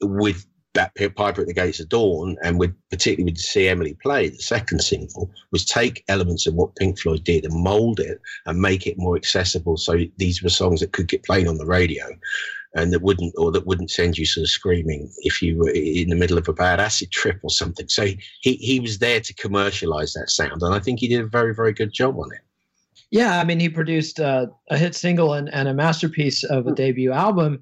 with 0.01 0.45
that 0.73 0.95
Piper 0.95 1.41
at 1.41 1.47
the 1.47 1.53
Gates 1.53 1.79
of 1.79 1.89
Dawn, 1.89 2.37
and 2.43 2.59
with 2.59 2.73
particularly 2.89 3.31
with 3.31 3.39
See 3.39 3.67
Emily 3.67 3.97
Play, 4.01 4.29
the 4.29 4.37
second 4.37 4.79
single, 4.79 5.29
was 5.51 5.65
take 5.65 6.03
elements 6.07 6.47
of 6.47 6.53
what 6.53 6.75
Pink 6.75 6.99
Floyd 6.99 7.23
did 7.23 7.45
and 7.45 7.63
mold 7.63 7.99
it 7.99 8.21
and 8.45 8.61
make 8.61 8.87
it 8.87 8.97
more 8.97 9.15
accessible. 9.15 9.77
So 9.77 9.99
these 10.17 10.41
were 10.41 10.49
songs 10.49 10.79
that 10.79 10.93
could 10.93 11.07
get 11.07 11.23
played 11.23 11.47
on 11.47 11.57
the 11.57 11.65
radio, 11.65 12.05
and 12.75 12.93
that 12.93 13.01
wouldn't 13.01 13.33
or 13.37 13.51
that 13.51 13.67
wouldn't 13.67 13.91
send 13.91 14.17
you 14.17 14.25
sort 14.25 14.43
of 14.43 14.49
screaming 14.49 15.11
if 15.19 15.41
you 15.41 15.57
were 15.57 15.71
in 15.71 16.09
the 16.09 16.15
middle 16.15 16.37
of 16.37 16.47
a 16.47 16.53
bad 16.53 16.79
acid 16.79 17.11
trip 17.11 17.39
or 17.43 17.49
something. 17.49 17.89
So 17.89 18.05
he 18.41 18.53
he 18.55 18.79
was 18.79 18.99
there 18.99 19.19
to 19.19 19.33
commercialize 19.33 20.13
that 20.13 20.29
sound, 20.29 20.61
and 20.61 20.73
I 20.73 20.79
think 20.79 20.99
he 20.99 21.07
did 21.07 21.21
a 21.21 21.27
very 21.27 21.53
very 21.53 21.73
good 21.73 21.91
job 21.91 22.17
on 22.17 22.31
it. 22.31 22.39
Yeah, 23.09 23.41
I 23.41 23.43
mean, 23.43 23.59
he 23.59 23.67
produced 23.67 24.21
uh, 24.21 24.47
a 24.69 24.77
hit 24.77 24.95
single 24.95 25.33
and, 25.33 25.53
and 25.53 25.67
a 25.67 25.73
masterpiece 25.73 26.45
of 26.45 26.65
a 26.65 26.71
debut 26.71 27.11
album 27.11 27.61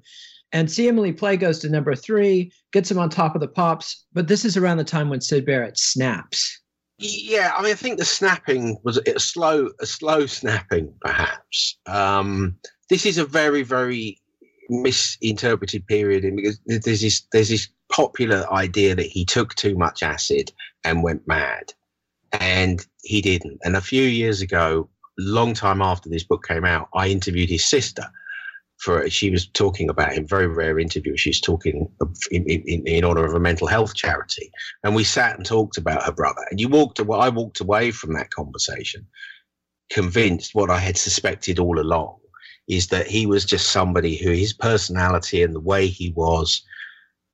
and 0.52 0.70
See 0.70 0.88
Emily 0.88 1.12
Play 1.12 1.36
goes 1.36 1.58
to 1.60 1.68
number 1.68 1.94
three, 1.94 2.52
gets 2.72 2.90
him 2.90 2.98
on 2.98 3.08
top 3.08 3.34
of 3.34 3.40
the 3.40 3.48
pops. 3.48 4.04
But 4.12 4.28
this 4.28 4.44
is 4.44 4.56
around 4.56 4.78
the 4.78 4.84
time 4.84 5.08
when 5.08 5.20
Syd 5.20 5.46
Barrett 5.46 5.78
snaps. 5.78 6.60
Yeah, 6.98 7.52
I 7.56 7.62
mean, 7.62 7.72
I 7.72 7.76
think 7.76 7.98
the 7.98 8.04
snapping 8.04 8.78
was 8.84 8.98
a 8.98 9.18
slow, 9.18 9.70
a 9.80 9.86
slow 9.86 10.26
snapping, 10.26 10.92
perhaps. 11.00 11.78
Um, 11.86 12.56
this 12.90 13.06
is 13.06 13.16
a 13.16 13.24
very, 13.24 13.62
very 13.62 14.20
misinterpreted 14.68 15.86
period 15.86 16.24
in 16.24 16.36
because 16.36 16.60
there's 16.66 17.00
this 17.00 17.26
there's 17.32 17.48
this 17.48 17.68
popular 17.90 18.46
idea 18.52 18.94
that 18.94 19.06
he 19.06 19.24
took 19.24 19.54
too 19.54 19.76
much 19.76 20.02
acid 20.02 20.52
and 20.84 21.02
went 21.02 21.26
mad, 21.26 21.72
and 22.32 22.86
he 23.02 23.22
didn't. 23.22 23.60
And 23.64 23.76
a 23.76 23.80
few 23.80 24.02
years 24.02 24.42
ago, 24.42 24.90
long 25.18 25.54
time 25.54 25.80
after 25.80 26.10
this 26.10 26.24
book 26.24 26.44
came 26.46 26.66
out, 26.66 26.88
I 26.94 27.08
interviewed 27.08 27.48
his 27.48 27.64
sister 27.64 28.04
for 28.80 29.08
she 29.10 29.30
was 29.30 29.46
talking 29.46 29.88
about 29.90 30.12
him 30.12 30.26
very 30.26 30.46
rare 30.46 30.78
interview 30.78 31.16
she's 31.16 31.40
talking 31.40 31.88
in, 32.30 32.44
in, 32.44 32.86
in 32.86 33.04
honor 33.04 33.24
of 33.24 33.34
a 33.34 33.40
mental 33.40 33.66
health 33.66 33.94
charity. 33.94 34.50
And 34.82 34.94
we 34.94 35.04
sat 35.04 35.36
and 35.36 35.44
talked 35.44 35.76
about 35.76 36.02
her 36.04 36.12
brother. 36.12 36.42
And 36.50 36.60
you 36.60 36.68
walked 36.68 36.98
away 36.98 37.18
i 37.18 37.28
walked 37.28 37.60
away 37.60 37.90
from 37.90 38.14
that 38.14 38.30
conversation 38.30 39.06
convinced 39.90 40.54
what 40.54 40.70
i 40.70 40.78
had 40.78 40.96
suspected 40.96 41.58
all 41.58 41.78
along 41.78 42.16
is 42.68 42.86
that 42.88 43.08
he 43.08 43.26
was 43.26 43.44
just 43.44 43.72
somebody 43.72 44.16
who 44.16 44.30
his 44.30 44.52
personality 44.52 45.42
and 45.42 45.54
the 45.54 45.60
way 45.60 45.88
he 45.88 46.10
was 46.12 46.62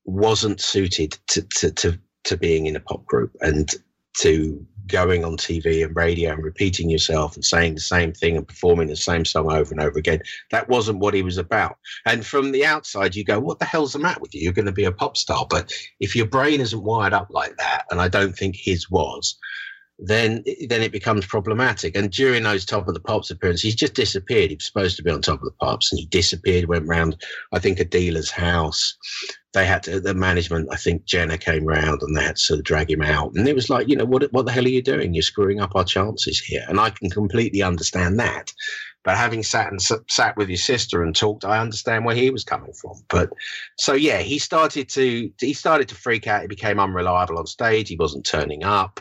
wasn't 0.04 0.60
suited 0.60 1.18
to 1.28 1.42
to 1.42 1.70
to, 1.70 1.98
to 2.24 2.36
being 2.36 2.66
in 2.66 2.76
a 2.76 2.80
pop 2.80 3.04
group 3.04 3.32
and 3.40 3.74
to 4.18 4.66
going 4.86 5.24
on 5.24 5.36
TV 5.36 5.84
and 5.84 5.94
radio 5.96 6.32
and 6.32 6.44
repeating 6.44 6.88
yourself 6.90 7.34
and 7.34 7.44
saying 7.44 7.74
the 7.74 7.80
same 7.80 8.12
thing 8.12 8.36
and 8.36 8.46
performing 8.46 8.88
the 8.88 8.96
same 8.96 9.24
song 9.24 9.52
over 9.52 9.72
and 9.72 9.82
over 9.82 9.98
again. 9.98 10.20
That 10.50 10.68
wasn't 10.68 10.98
what 10.98 11.14
he 11.14 11.22
was 11.22 11.38
about. 11.38 11.78
And 12.04 12.24
from 12.24 12.52
the 12.52 12.64
outside, 12.64 13.14
you 13.14 13.24
go, 13.24 13.38
What 13.40 13.58
the 13.58 13.64
hell's 13.64 13.92
the 13.92 13.98
matter 13.98 14.20
with 14.20 14.34
you? 14.34 14.42
You're 14.42 14.52
going 14.52 14.66
to 14.66 14.72
be 14.72 14.84
a 14.84 14.92
pop 14.92 15.16
star. 15.16 15.46
But 15.48 15.72
if 16.00 16.14
your 16.14 16.26
brain 16.26 16.60
isn't 16.60 16.82
wired 16.82 17.12
up 17.12 17.28
like 17.30 17.56
that, 17.56 17.84
and 17.90 18.00
I 18.00 18.08
don't 18.08 18.36
think 18.36 18.56
his 18.56 18.90
was, 18.90 19.36
then 19.98 20.44
then 20.68 20.82
it 20.82 20.92
becomes 20.92 21.24
problematic. 21.24 21.96
And 21.96 22.10
during 22.10 22.42
those 22.42 22.64
top 22.64 22.86
of 22.86 22.94
the 22.94 23.00
pops 23.00 23.30
appearances, 23.30 23.62
he's 23.62 23.74
just 23.74 23.94
disappeared. 23.94 24.50
He 24.50 24.56
was 24.56 24.66
supposed 24.66 24.96
to 24.96 25.02
be 25.02 25.10
on 25.10 25.22
top 25.22 25.40
of 25.40 25.46
the 25.46 25.56
pops, 25.58 25.90
and 25.90 25.98
he 25.98 26.06
disappeared. 26.06 26.66
Went 26.66 26.86
round, 26.86 27.16
I 27.52 27.58
think, 27.58 27.80
a 27.80 27.84
dealer's 27.84 28.30
house. 28.30 28.96
They 29.54 29.64
had 29.64 29.82
to, 29.84 30.00
the 30.00 30.12
management. 30.12 30.68
I 30.70 30.76
think 30.76 31.06
Jenner 31.06 31.38
came 31.38 31.64
round, 31.64 32.02
and 32.02 32.14
they 32.14 32.22
had 32.22 32.36
to 32.36 32.42
sort 32.42 32.58
of 32.58 32.64
drag 32.64 32.90
him 32.90 33.00
out. 33.00 33.32
And 33.34 33.48
it 33.48 33.54
was 33.54 33.70
like, 33.70 33.88
you 33.88 33.96
know, 33.96 34.04
what 34.04 34.30
what 34.32 34.44
the 34.44 34.52
hell 34.52 34.66
are 34.66 34.68
you 34.68 34.82
doing? 34.82 35.14
You're 35.14 35.22
screwing 35.22 35.60
up 35.60 35.74
our 35.74 35.84
chances 35.84 36.40
here. 36.40 36.64
And 36.68 36.78
I 36.78 36.90
can 36.90 37.08
completely 37.08 37.62
understand 37.62 38.18
that. 38.20 38.52
But 39.02 39.16
having 39.16 39.44
sat 39.44 39.70
and 39.70 39.80
sat 39.80 40.36
with 40.36 40.48
his 40.48 40.64
sister 40.64 41.02
and 41.04 41.14
talked, 41.14 41.44
I 41.44 41.60
understand 41.60 42.04
where 42.04 42.16
he 42.16 42.28
was 42.28 42.42
coming 42.42 42.72
from. 42.72 42.96
But 43.08 43.30
so 43.78 43.92
yeah, 43.92 44.18
he 44.18 44.38
started 44.40 44.88
to 44.90 45.30
he 45.40 45.54
started 45.54 45.88
to 45.88 45.94
freak 45.94 46.26
out. 46.26 46.42
He 46.42 46.48
became 46.48 46.80
unreliable 46.80 47.38
on 47.38 47.46
stage. 47.46 47.88
He 47.88 47.96
wasn't 47.96 48.26
turning 48.26 48.64
up 48.64 49.00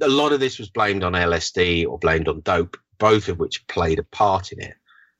a 0.00 0.08
lot 0.08 0.32
of 0.32 0.40
this 0.40 0.58
was 0.58 0.70
blamed 0.70 1.04
on 1.04 1.12
LSD 1.12 1.86
or 1.86 1.98
blamed 1.98 2.28
on 2.28 2.40
dope, 2.40 2.76
both 2.98 3.28
of 3.28 3.38
which 3.38 3.66
played 3.66 3.98
a 3.98 4.04
part 4.04 4.52
in 4.52 4.60
it. 4.60 4.74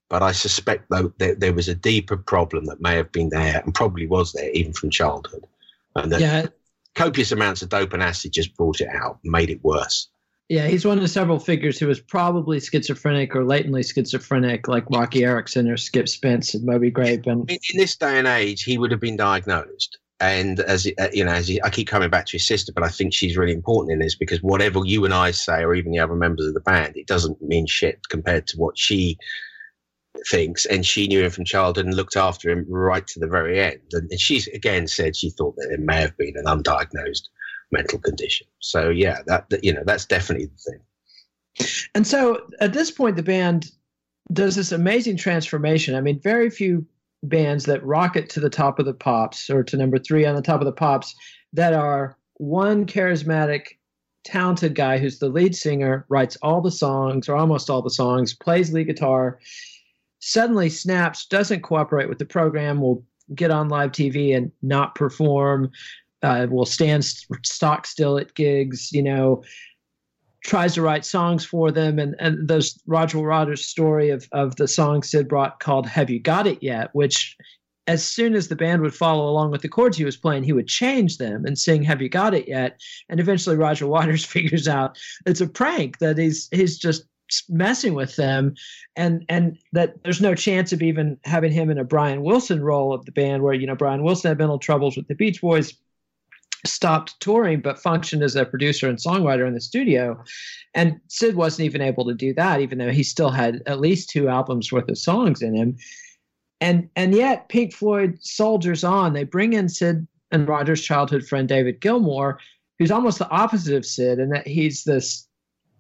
But 0.08 0.22
I 0.22 0.32
suspect 0.32 0.88
though 0.90 1.12
there, 1.18 1.34
there 1.34 1.52
was 1.52 1.68
a 1.68 1.74
deeper 1.74 2.16
problem 2.16 2.64
that 2.66 2.80
may 2.80 2.96
have 2.96 3.12
been 3.12 3.28
there 3.28 3.60
and 3.64 3.74
probably 3.74 4.06
was 4.06 4.32
there 4.32 4.50
even 4.50 4.72
from 4.72 4.90
childhood, 4.90 5.46
and 5.96 6.10
that 6.12 6.20
yeah. 6.20 6.46
copious 6.94 7.32
amounts 7.32 7.62
of 7.62 7.68
dope 7.68 7.92
and 7.92 8.02
acid 8.02 8.32
just 8.32 8.56
brought 8.56 8.80
it 8.80 8.88
out, 8.88 9.18
made 9.22 9.50
it 9.50 9.62
worse. 9.62 10.08
Yeah, 10.48 10.66
he's 10.66 10.86
one 10.86 10.98
of 10.98 11.10
several 11.10 11.38
figures 11.38 11.78
who 11.78 11.88
was 11.88 12.00
probably 12.00 12.58
schizophrenic 12.58 13.36
or 13.36 13.44
latently 13.44 13.82
schizophrenic, 13.82 14.66
like 14.66 14.88
Roky 14.88 15.22
Erickson 15.22 15.68
or 15.68 15.76
Skip 15.76 16.08
Spence 16.08 16.54
and 16.54 16.64
Moby 16.64 16.90
Grape. 16.90 17.26
And 17.26 17.50
in, 17.50 17.58
in 17.70 17.76
this 17.76 17.96
day 17.96 18.18
and 18.18 18.26
age, 18.26 18.62
he 18.62 18.78
would 18.78 18.90
have 18.90 19.00
been 19.00 19.18
diagnosed 19.18 19.98
and 20.20 20.60
as 20.60 20.86
uh, 20.98 21.08
you 21.12 21.24
know, 21.24 21.32
as 21.32 21.50
I 21.62 21.70
keep 21.70 21.88
coming 21.88 22.10
back 22.10 22.26
to 22.26 22.32
his 22.32 22.46
sister, 22.46 22.72
but 22.72 22.84
I 22.84 22.88
think 22.88 23.14
she's 23.14 23.36
really 23.36 23.52
important 23.52 23.92
in 23.92 24.00
this 24.00 24.16
because 24.16 24.42
whatever 24.42 24.84
you 24.84 25.04
and 25.04 25.14
I 25.14 25.30
say, 25.30 25.62
or 25.62 25.74
even 25.74 25.92
the 25.92 26.00
other 26.00 26.14
members 26.14 26.46
of 26.46 26.54
the 26.54 26.60
band, 26.60 26.96
it 26.96 27.06
doesn't 27.06 27.40
mean 27.40 27.66
shit 27.66 28.08
compared 28.08 28.46
to 28.48 28.56
what 28.56 28.76
she 28.76 29.16
thinks. 30.26 30.66
And 30.66 30.84
she 30.84 31.06
knew 31.06 31.24
him 31.24 31.30
from 31.30 31.44
childhood 31.44 31.86
and 31.86 31.94
looked 31.94 32.16
after 32.16 32.50
him 32.50 32.66
right 32.68 33.06
to 33.06 33.20
the 33.20 33.28
very 33.28 33.60
end. 33.60 33.80
And 33.92 34.20
she's 34.20 34.48
again 34.48 34.88
said 34.88 35.16
she 35.16 35.30
thought 35.30 35.54
that 35.56 35.70
it 35.70 35.80
may 35.80 36.00
have 36.00 36.16
been 36.16 36.34
an 36.36 36.46
undiagnosed 36.46 37.28
mental 37.70 37.98
condition. 37.98 38.46
So 38.58 38.90
yeah, 38.90 39.20
that, 39.26 39.48
that 39.50 39.62
you 39.62 39.72
know, 39.72 39.82
that's 39.84 40.06
definitely 40.06 40.46
the 40.46 40.72
thing. 40.72 40.80
And 41.94 42.06
so 42.06 42.46
at 42.60 42.72
this 42.72 42.90
point, 42.90 43.16
the 43.16 43.22
band 43.22 43.70
does 44.32 44.56
this 44.56 44.72
amazing 44.72 45.16
transformation. 45.16 45.94
I 45.94 46.00
mean, 46.00 46.20
very 46.20 46.50
few 46.50 46.86
bands 47.22 47.64
that 47.64 47.84
rocket 47.84 48.28
to 48.30 48.40
the 48.40 48.50
top 48.50 48.78
of 48.78 48.86
the 48.86 48.94
pops 48.94 49.50
or 49.50 49.62
to 49.64 49.76
number 49.76 49.98
three 49.98 50.24
on 50.24 50.36
the 50.36 50.42
top 50.42 50.60
of 50.60 50.66
the 50.66 50.72
pops 50.72 51.14
that 51.52 51.72
are 51.72 52.16
one 52.34 52.86
charismatic 52.86 53.78
talented 54.24 54.74
guy 54.74 54.98
who's 54.98 55.18
the 55.18 55.28
lead 55.28 55.54
singer 55.54 56.04
writes 56.08 56.36
all 56.42 56.60
the 56.60 56.70
songs 56.70 57.28
or 57.28 57.36
almost 57.36 57.70
all 57.70 57.82
the 57.82 57.90
songs 57.90 58.34
plays 58.34 58.72
lead 58.72 58.86
guitar 58.86 59.38
suddenly 60.20 60.68
snaps 60.68 61.26
doesn't 61.26 61.62
cooperate 61.62 62.08
with 62.08 62.18
the 62.18 62.24
program 62.24 62.80
will 62.80 63.04
get 63.34 63.50
on 63.50 63.68
live 63.68 63.90
tv 63.90 64.36
and 64.36 64.52
not 64.62 64.94
perform 64.94 65.70
uh, 66.22 66.46
will 66.50 66.66
stand 66.66 67.04
stock 67.42 67.86
still 67.86 68.18
at 68.18 68.34
gigs 68.34 68.92
you 68.92 69.02
know 69.02 69.42
tries 70.44 70.74
to 70.74 70.82
write 70.82 71.04
songs 71.04 71.44
for 71.44 71.70
them. 71.70 71.98
And 71.98 72.14
and 72.18 72.48
those 72.48 72.80
Roger 72.86 73.18
Waters 73.18 73.66
story 73.66 74.10
of 74.10 74.28
of 74.32 74.56
the 74.56 74.68
song 74.68 75.02
Syd 75.02 75.28
brought 75.28 75.60
called 75.60 75.86
Have 75.86 76.10
You 76.10 76.20
Got 76.20 76.46
It 76.46 76.62
Yet? 76.62 76.90
Which 76.92 77.36
as 77.86 78.06
soon 78.06 78.34
as 78.34 78.48
the 78.48 78.56
band 78.56 78.82
would 78.82 78.94
follow 78.94 79.28
along 79.28 79.50
with 79.50 79.62
the 79.62 79.68
chords 79.68 79.96
he 79.96 80.04
was 80.04 80.16
playing 80.16 80.44
he 80.44 80.52
would 80.52 80.68
change 80.68 81.16
them 81.16 81.46
and 81.46 81.58
sing 81.58 81.82
Have 81.82 82.02
You 82.02 82.08
Got 82.08 82.34
It 82.34 82.48
Yet? 82.48 82.80
And 83.08 83.20
eventually 83.20 83.56
Roger 83.56 83.86
Waters 83.88 84.24
figures 84.24 84.68
out 84.68 84.98
it's 85.26 85.40
a 85.40 85.48
prank 85.48 85.98
that 85.98 86.18
he's 86.18 86.48
he's 86.52 86.78
just 86.78 87.04
messing 87.48 87.94
with 87.94 88.16
them. 88.16 88.54
And 88.96 89.24
and 89.28 89.58
that 89.72 90.02
there's 90.02 90.20
no 90.20 90.34
chance 90.34 90.72
of 90.72 90.82
even 90.82 91.18
having 91.24 91.52
him 91.52 91.70
in 91.70 91.78
a 91.78 91.84
Brian 91.84 92.22
Wilson 92.22 92.62
role 92.62 92.92
of 92.92 93.04
the 93.04 93.12
band 93.12 93.42
where 93.42 93.54
you 93.54 93.66
know 93.66 93.76
Brian 93.76 94.02
Wilson 94.02 94.30
had 94.30 94.38
mental 94.38 94.58
troubles 94.58 94.96
with 94.96 95.08
the 95.08 95.14
Beach 95.14 95.40
Boys 95.40 95.74
stopped 96.66 97.18
touring 97.20 97.60
but 97.60 97.78
functioned 97.78 98.22
as 98.22 98.36
a 98.36 98.44
producer 98.44 98.88
and 98.88 98.98
songwriter 98.98 99.46
in 99.46 99.54
the 99.54 99.60
studio 99.60 100.20
and 100.74 101.00
syd 101.08 101.36
wasn't 101.36 101.64
even 101.64 101.80
able 101.80 102.04
to 102.04 102.14
do 102.14 102.34
that 102.34 102.60
even 102.60 102.78
though 102.78 102.90
he 102.90 103.02
still 103.02 103.30
had 103.30 103.62
at 103.66 103.80
least 103.80 104.10
two 104.10 104.28
albums 104.28 104.72
worth 104.72 104.88
of 104.88 104.98
songs 104.98 105.40
in 105.40 105.54
him 105.54 105.76
and 106.60 106.88
and 106.96 107.14
yet 107.14 107.48
Pink 107.48 107.72
Floyd 107.72 108.18
soldiers 108.20 108.84
on. 108.84 109.12
They 109.12 109.24
bring 109.24 109.52
in 109.52 109.68
Syd 109.68 110.06
and 110.30 110.48
Roger's 110.48 110.82
childhood 110.82 111.26
friend 111.26 111.48
David 111.48 111.80
Gilmour, 111.80 112.38
who's 112.78 112.90
almost 112.90 113.18
the 113.18 113.30
opposite 113.30 113.76
of 113.76 113.86
Syd, 113.86 114.18
in 114.18 114.30
that 114.30 114.46
he's 114.46 114.84
this 114.84 115.26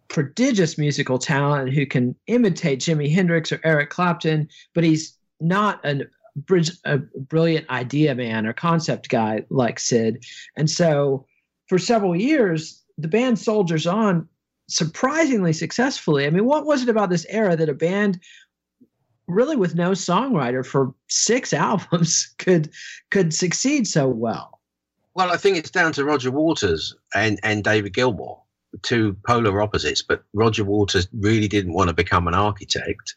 prodigious 0.08 0.78
musical 0.78 1.18
talent 1.18 1.74
who 1.74 1.84
can 1.84 2.14
imitate 2.26 2.80
Jimi 2.80 3.12
Hendrix 3.12 3.52
or 3.52 3.60
Eric 3.64 3.90
Clapton, 3.90 4.48
but 4.74 4.84
he's 4.84 5.16
not 5.40 5.84
an 5.84 6.08
a 6.84 6.98
brilliant 6.98 7.68
idea 7.70 8.14
man 8.14 8.46
or 8.46 8.52
concept 8.52 9.08
guy 9.08 9.44
like 9.50 9.78
Syd. 9.78 10.24
And 10.56 10.70
so 10.70 11.26
for 11.68 11.78
several 11.78 12.16
years, 12.16 12.82
the 12.96 13.08
band 13.08 13.38
Soldiers 13.38 13.86
On 13.86 14.28
surprisingly 14.68 15.52
successfully. 15.52 16.26
I 16.26 16.30
mean, 16.30 16.44
what 16.44 16.66
was 16.66 16.82
it 16.82 16.88
about 16.88 17.10
this 17.10 17.26
era 17.28 17.56
that 17.56 17.68
a 17.68 17.74
band 17.74 18.20
really 19.26 19.56
with 19.56 19.74
no 19.74 19.90
songwriter 19.90 20.64
for 20.64 20.94
six 21.08 21.52
albums 21.54 22.34
could 22.38 22.70
could 23.10 23.34
succeed 23.34 23.86
so 23.86 24.08
well? 24.08 24.58
Well, 25.14 25.32
I 25.32 25.36
think 25.36 25.56
it's 25.56 25.70
down 25.70 25.92
to 25.94 26.04
Roger 26.04 26.30
Waters 26.30 26.94
and, 27.12 27.40
and 27.42 27.64
David 27.64 27.92
Gilmour, 27.92 28.38
two 28.82 29.16
polar 29.26 29.60
opposites. 29.60 30.00
But 30.00 30.22
Roger 30.32 30.64
Waters 30.64 31.08
really 31.12 31.48
didn't 31.48 31.72
want 31.72 31.88
to 31.88 31.94
become 31.94 32.28
an 32.28 32.34
architect 32.34 33.16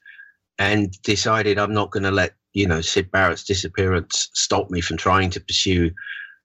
and 0.57 0.99
decided 1.03 1.59
I'm 1.59 1.73
not 1.73 1.91
going 1.91 2.03
to 2.03 2.11
let 2.11 2.33
you 2.53 2.67
know 2.67 2.81
Syd 2.81 3.11
Barrett's 3.11 3.43
disappearance 3.43 4.29
stopped 4.33 4.71
me 4.71 4.81
from 4.81 4.97
trying 4.97 5.29
to 5.31 5.39
pursue 5.39 5.91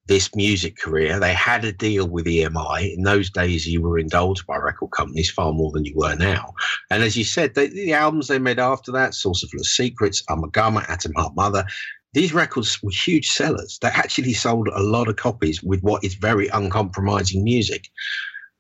this 0.06 0.34
music 0.34 0.76
career. 0.78 1.18
They 1.18 1.32
had 1.32 1.64
a 1.64 1.72
deal 1.72 2.08
with 2.08 2.26
EMI. 2.26 2.94
In 2.94 3.02
those 3.02 3.28
days, 3.28 3.66
you 3.66 3.82
were 3.82 3.98
indulged 3.98 4.46
by 4.46 4.56
record 4.56 4.90
companies 4.92 5.30
far 5.30 5.52
more 5.52 5.72
than 5.72 5.84
you 5.84 5.94
were 5.96 6.14
now. 6.14 6.54
And 6.90 7.02
as 7.02 7.16
you 7.16 7.24
said, 7.24 7.54
they, 7.54 7.68
the 7.68 7.92
albums 7.92 8.28
they 8.28 8.38
made 8.38 8.60
after 8.60 8.92
that, 8.92 9.14
Full 9.14 9.32
of 9.32 9.66
Secrets, 9.66 10.22
Ummagumma, 10.30 10.88
Atom 10.88 11.12
Heart 11.14 11.34
Mother, 11.34 11.64
these 12.12 12.32
records 12.32 12.82
were 12.82 12.90
huge 12.90 13.30
sellers. 13.30 13.78
They 13.82 13.88
actually 13.88 14.32
sold 14.32 14.68
a 14.68 14.82
lot 14.82 15.08
of 15.08 15.16
copies 15.16 15.62
with 15.62 15.82
what 15.82 16.04
is 16.04 16.14
very 16.14 16.48
uncompromising 16.48 17.42
music. 17.42 17.88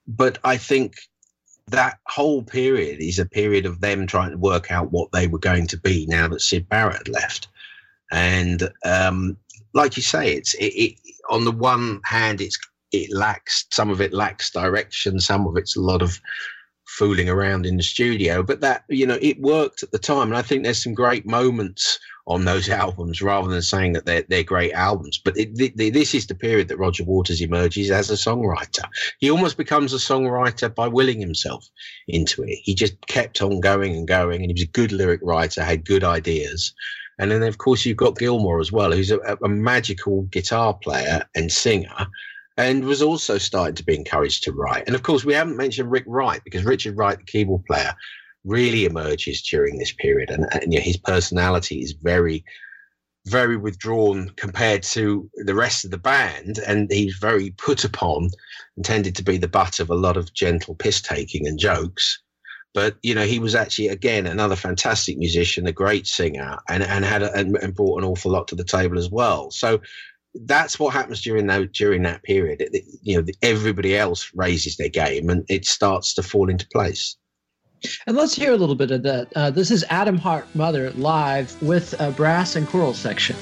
But 0.06 0.38
I 0.44 0.56
think 0.56 0.96
that 1.68 1.98
whole 2.06 2.42
period 2.42 3.00
is 3.00 3.18
a 3.18 3.26
period 3.26 3.66
of 3.66 3.80
them 3.80 4.06
trying 4.06 4.30
to 4.30 4.38
work 4.38 4.70
out 4.70 4.92
what 4.92 5.10
they 5.12 5.26
were 5.26 5.38
going 5.38 5.66
to 5.66 5.76
be 5.76 6.06
now 6.08 6.28
that 6.28 6.40
Syd 6.40 6.68
Barrett 6.68 7.08
left. 7.08 7.48
And 8.12 8.68
um, 8.84 9.36
like 9.74 9.96
you 9.96 10.02
say, 10.02 10.32
it's 10.32 10.54
it, 10.54 10.66
it, 10.66 10.94
on 11.28 11.44
the 11.44 11.52
one 11.52 12.00
hand, 12.04 12.40
it's 12.40 12.58
it 12.92 13.12
lacks 13.12 13.66
some 13.72 13.90
of 13.90 14.00
it 14.00 14.12
lacks 14.12 14.50
direction, 14.50 15.18
some 15.18 15.46
of 15.46 15.56
it's 15.56 15.76
a 15.76 15.80
lot 15.80 16.02
of 16.02 16.20
fooling 16.86 17.28
around 17.28 17.66
in 17.66 17.76
the 17.76 17.82
studio. 17.82 18.44
But 18.44 18.60
that 18.60 18.84
you 18.88 19.06
know, 19.06 19.18
it 19.20 19.40
worked 19.40 19.82
at 19.82 19.90
the 19.90 19.98
time, 19.98 20.28
and 20.28 20.36
I 20.36 20.42
think 20.42 20.62
there's 20.62 20.82
some 20.82 20.94
great 20.94 21.26
moments 21.26 21.98
on 22.26 22.44
those 22.44 22.68
albums, 22.68 23.22
rather 23.22 23.48
than 23.48 23.62
saying 23.62 23.92
that 23.92 24.04
they're 24.04 24.24
they're 24.28 24.42
great 24.42 24.72
albums. 24.72 25.18
But 25.18 25.36
it, 25.36 25.76
this 25.76 26.14
is 26.14 26.26
the 26.26 26.34
period 26.34 26.68
that 26.68 26.78
Roger 26.78 27.04
Waters 27.04 27.40
emerges 27.40 27.90
as 27.90 28.10
a 28.10 28.14
songwriter. 28.14 28.84
He 29.18 29.30
almost 29.30 29.56
becomes 29.56 29.92
a 29.92 29.98
songwriter 29.98 30.74
by 30.74 30.88
willing 30.88 31.20
himself 31.20 31.68
into 32.08 32.42
it. 32.42 32.58
He 32.62 32.74
just 32.74 32.94
kept 33.06 33.42
on 33.42 33.60
going 33.60 33.94
and 33.94 34.08
going, 34.08 34.42
and 34.42 34.50
he 34.50 34.54
was 34.54 34.62
a 34.62 34.72
good 34.72 34.92
lyric 34.92 35.20
writer, 35.22 35.62
had 35.62 35.84
good 35.84 36.04
ideas. 36.04 36.72
And 37.18 37.30
then, 37.30 37.42
of 37.42 37.58
course, 37.58 37.86
you've 37.86 37.96
got 37.96 38.18
Gilmour 38.18 38.60
as 38.60 38.70
well, 38.70 38.92
who's 38.92 39.10
a, 39.10 39.38
a 39.42 39.48
magical 39.48 40.22
guitar 40.24 40.74
player 40.74 41.24
and 41.34 41.50
singer 41.50 42.08
and 42.58 42.84
was 42.84 43.02
also 43.02 43.38
starting 43.38 43.74
to 43.74 43.84
be 43.84 43.94
encouraged 43.94 44.44
to 44.44 44.52
write. 44.52 44.84
And 44.86 44.94
of 44.94 45.02
course, 45.02 45.24
we 45.24 45.34
haven't 45.34 45.56
mentioned 45.56 45.90
Rick 45.90 46.04
Wright 46.06 46.40
because 46.44 46.64
Richard 46.64 46.96
Wright, 46.96 47.18
the 47.18 47.24
keyboard 47.24 47.64
player, 47.64 47.94
really 48.46 48.84
emerges 48.84 49.42
during 49.42 49.78
this 49.78 49.92
period, 49.92 50.30
and, 50.30 50.46
and 50.52 50.72
you 50.72 50.78
know, 50.78 50.84
his 50.84 50.96
personality 50.96 51.82
is 51.82 51.92
very, 51.92 52.44
very 53.26 53.56
withdrawn 53.56 54.30
compared 54.36 54.82
to 54.84 55.28
the 55.44 55.54
rest 55.54 55.84
of 55.84 55.90
the 55.90 55.98
band, 55.98 56.58
and 56.66 56.90
he's 56.90 57.16
very 57.16 57.50
put 57.58 57.84
upon 57.84 58.30
and 58.76 58.84
tended 58.84 59.16
to 59.16 59.24
be 59.24 59.36
the 59.36 59.48
butt 59.48 59.80
of 59.80 59.90
a 59.90 59.94
lot 59.94 60.16
of 60.16 60.32
gentle 60.32 60.74
piss 60.74 61.02
taking 61.02 61.46
and 61.46 61.58
jokes. 61.58 62.22
But 62.72 62.96
you 63.02 63.14
know, 63.14 63.24
he 63.24 63.38
was 63.38 63.54
actually 63.54 63.88
again 63.88 64.26
another 64.26 64.56
fantastic 64.56 65.18
musician, 65.18 65.66
a 65.66 65.72
great 65.72 66.06
singer, 66.06 66.58
and 66.68 66.82
and 66.82 67.04
had 67.04 67.22
a, 67.22 67.34
and, 67.34 67.74
brought 67.74 67.98
an 67.98 68.08
awful 68.08 68.30
lot 68.30 68.48
to 68.48 68.54
the 68.54 68.64
table 68.64 68.98
as 68.98 69.10
well. 69.10 69.50
So 69.50 69.80
that's 70.44 70.78
what 70.78 70.92
happens 70.92 71.22
during 71.22 71.46
that 71.46 71.72
during 71.72 72.02
that 72.02 72.22
period. 72.22 72.60
It, 72.60 72.84
you 73.02 73.20
know, 73.20 73.26
everybody 73.42 73.96
else 73.96 74.30
raises 74.34 74.76
their 74.76 74.90
game, 74.90 75.30
and 75.30 75.44
it 75.48 75.64
starts 75.64 76.14
to 76.14 76.22
fall 76.22 76.50
into 76.50 76.68
place. 76.68 77.16
And 78.06 78.16
let's 78.16 78.34
hear 78.34 78.52
a 78.52 78.56
little 78.56 78.74
bit 78.74 78.90
of 78.90 79.02
that. 79.02 79.32
Uh, 79.34 79.50
this 79.50 79.70
is 79.70 79.84
Atom 79.90 80.18
Heart 80.18 80.46
Mother 80.54 80.90
live 80.92 81.60
with 81.62 81.98
a 82.00 82.10
brass 82.10 82.56
and 82.56 82.66
choral 82.66 82.94
section. 82.94 83.36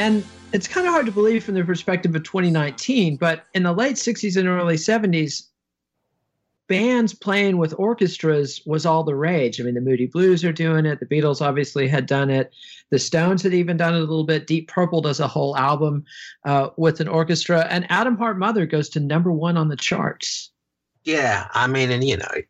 And 0.00 0.24
it's 0.54 0.66
kind 0.66 0.86
of 0.86 0.94
hard 0.94 1.04
to 1.04 1.12
believe 1.12 1.44
from 1.44 1.56
the 1.56 1.62
perspective 1.62 2.14
of 2.14 2.22
2019, 2.22 3.16
but 3.16 3.44
in 3.52 3.64
the 3.64 3.72
late 3.74 3.96
60s 3.96 4.34
and 4.34 4.48
early 4.48 4.76
70s, 4.76 5.42
bands 6.68 7.12
playing 7.12 7.58
with 7.58 7.74
orchestras 7.78 8.62
was 8.64 8.86
all 8.86 9.04
the 9.04 9.14
rage. 9.14 9.60
I 9.60 9.64
mean, 9.64 9.74
the 9.74 9.82
Moody 9.82 10.06
Blues 10.06 10.42
are 10.42 10.54
doing 10.54 10.86
it. 10.86 11.00
The 11.00 11.06
Beatles 11.06 11.42
obviously 11.42 11.86
had 11.86 12.06
done 12.06 12.30
it. 12.30 12.50
The 12.88 12.98
Stones 12.98 13.42
had 13.42 13.52
even 13.52 13.76
done 13.76 13.92
it 13.92 13.98
a 13.98 14.00
little 14.00 14.24
bit. 14.24 14.46
Deep 14.46 14.68
Purple 14.68 15.02
does 15.02 15.20
a 15.20 15.28
whole 15.28 15.54
album 15.58 16.06
uh, 16.46 16.70
with 16.78 17.00
an 17.00 17.08
orchestra. 17.08 17.66
And 17.68 17.86
Atom 17.90 18.16
Heart 18.16 18.38
Mother 18.38 18.64
goes 18.64 18.88
to 18.90 19.00
number 19.00 19.30
one 19.30 19.58
on 19.58 19.68
the 19.68 19.76
charts. 19.76 20.50
Yeah. 21.04 21.46
I 21.52 21.66
mean, 21.66 21.90
and 21.90 22.02
you 22.02 22.16
know, 22.16 22.30
it 22.34 22.48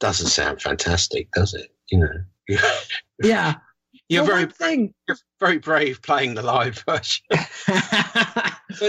doesn't 0.00 0.30
sound 0.30 0.60
fantastic, 0.60 1.30
does 1.30 1.54
it? 1.54 1.72
You 1.92 2.00
know? 2.00 2.58
yeah. 3.22 3.54
You're 4.08 4.24
well, 4.24 4.36
very 4.36 4.46
thing, 4.50 4.94
you're 5.08 5.18
very 5.40 5.58
brave 5.58 6.02
playing 6.02 6.34
the 6.34 6.42
live 6.42 6.84
version. 6.88 7.24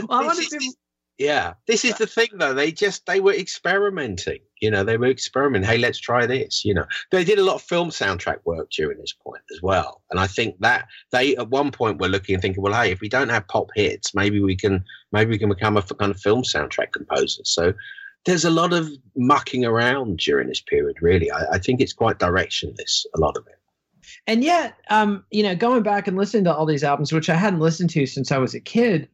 well, 0.08 0.30
this 0.36 0.54
is, 0.54 0.78
yeah, 1.20 1.56
this 1.68 1.84
is 1.84 1.96
the 1.98 2.08
thing 2.08 2.30
though. 2.36 2.54
They 2.54 2.72
just 2.72 3.06
they 3.06 3.20
were 3.20 3.34
experimenting. 3.34 4.40
You 4.62 4.72
know, 4.72 4.86
they 4.86 4.96
were 4.96 5.08
experimenting. 5.08 5.70
Hey, 5.70 5.78
let's 5.78 6.00
try 6.00 6.26
this. 6.26 6.64
You 6.64 6.74
know, 6.74 6.86
they 7.12 7.26
did 7.26 7.38
a 7.38 7.44
lot 7.44 7.56
of 7.56 7.62
film 7.62 7.90
soundtrack 7.90 8.38
work 8.46 8.70
during 8.72 8.98
this 8.98 9.14
point 9.14 9.44
as 9.54 9.62
well. 9.62 10.02
And 10.10 10.20
I 10.20 10.28
think 10.28 10.58
that 10.60 10.88
they 11.12 11.36
at 11.36 11.50
one 11.50 11.72
point 11.72 12.00
were 12.00 12.08
looking 12.08 12.36
and 12.36 12.42
thinking, 12.42 12.64
well, 12.64 12.82
hey, 12.82 12.92
if 12.92 13.02
we 13.02 13.10
don't 13.10 13.28
have 13.28 13.50
pop 13.50 13.68
hits, 13.76 14.16
maybe 14.16 14.40
we 14.40 14.56
can 14.56 14.86
maybe 15.12 15.32
we 15.32 15.38
can 15.38 15.50
become 15.50 15.76
a 15.76 15.82
kind 15.82 16.12
of 16.12 16.22
film 16.22 16.44
soundtrack 16.44 16.94
composer. 16.94 17.42
So 17.44 17.74
there's 18.26 18.46
a 18.46 18.50
lot 18.50 18.72
of 18.72 18.90
mucking 19.18 19.66
around 19.66 20.20
during 20.20 20.48
this 20.48 20.62
period. 20.62 20.96
Really, 21.02 21.30
I, 21.30 21.56
I 21.56 21.60
think 21.60 21.82
it's 21.82 21.94
quite 21.94 22.20
directionless. 22.20 23.06
A 23.14 23.20
lot 23.20 23.36
of 23.36 23.46
it. 23.48 23.59
And 24.28 24.44
yet, 24.44 24.76
um, 24.90 25.24
you 25.32 25.44
know, 25.44 25.56
going 25.56 25.84
back 25.84 26.08
and 26.08 26.18
listening 26.18 26.44
to 26.46 26.54
all 26.56 26.66
these 26.66 26.84
albums, 26.84 27.12
which 27.12 27.30
I 27.30 27.36
hadn't 27.36 27.60
listened 27.60 27.90
to 27.92 28.06
since 28.06 28.32
I 28.32 28.38
was 28.38 28.54
a 28.54 28.60
kid, 28.60 29.10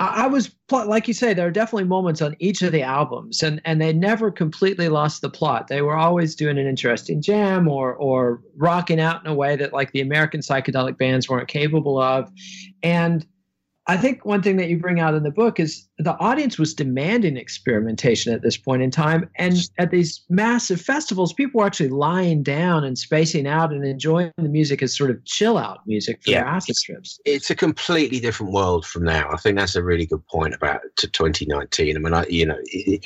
I, 0.00 0.24
I 0.24 0.26
was 0.26 0.50
like 0.70 1.06
you 1.06 1.14
say, 1.14 1.34
there 1.34 1.46
are 1.46 1.52
definitely 1.52 1.84
moments 1.84 2.22
on 2.22 2.34
each 2.38 2.62
of 2.62 2.72
the 2.72 2.82
albums, 2.82 3.42
and 3.42 3.60
and 3.64 3.80
they 3.80 3.92
never 3.92 4.30
completely 4.30 4.88
lost 4.88 5.20
the 5.20 5.30
plot. 5.30 5.68
They 5.68 5.82
were 5.82 5.96
always 5.96 6.34
doing 6.34 6.58
an 6.58 6.66
interesting 6.66 7.22
jam 7.22 7.68
or 7.68 7.94
or 7.94 8.40
rocking 8.56 9.00
out 9.00 9.24
in 9.24 9.30
a 9.30 9.34
way 9.34 9.56
that 9.56 9.72
like 9.72 9.92
the 9.92 10.00
American 10.00 10.40
psychedelic 10.40 10.96
bands 10.96 11.28
weren't 11.28 11.48
capable 11.48 12.00
of, 12.00 12.32
and 12.82 13.26
I 13.90 13.96
think 13.96 14.24
one 14.24 14.40
thing 14.40 14.56
that 14.58 14.68
you 14.68 14.78
bring 14.78 15.00
out 15.00 15.14
in 15.14 15.24
the 15.24 15.32
book 15.32 15.58
is 15.58 15.88
the 15.98 16.16
audience 16.18 16.60
was 16.60 16.74
demanding 16.74 17.36
experimentation 17.36 18.32
at 18.32 18.40
this 18.40 18.56
point 18.56 18.82
in 18.82 18.90
time. 18.92 19.28
And 19.34 19.56
at 19.78 19.90
these 19.90 20.24
massive 20.28 20.80
festivals, 20.80 21.32
people 21.32 21.58
were 21.58 21.66
actually 21.66 21.88
lying 21.88 22.44
down 22.44 22.84
and 22.84 22.96
spacing 22.96 23.48
out 23.48 23.72
and 23.72 23.84
enjoying 23.84 24.30
the 24.36 24.48
music 24.48 24.80
as 24.80 24.96
sort 24.96 25.10
of 25.10 25.24
chill 25.24 25.58
out 25.58 25.78
music 25.88 26.22
for 26.22 26.30
yeah, 26.30 26.48
acid 26.48 26.76
trips. 26.84 27.18
It's 27.24 27.50
a 27.50 27.56
completely 27.56 28.20
different 28.20 28.52
world 28.52 28.86
from 28.86 29.02
now. 29.02 29.28
I 29.28 29.36
think 29.38 29.58
that's 29.58 29.74
a 29.74 29.82
really 29.82 30.06
good 30.06 30.24
point 30.28 30.54
about 30.54 30.82
to 30.98 31.08
2019. 31.08 31.96
I 31.96 31.98
mean, 31.98 32.14
I, 32.14 32.26
you 32.28 32.46
know, 32.46 32.58
it, 32.66 33.04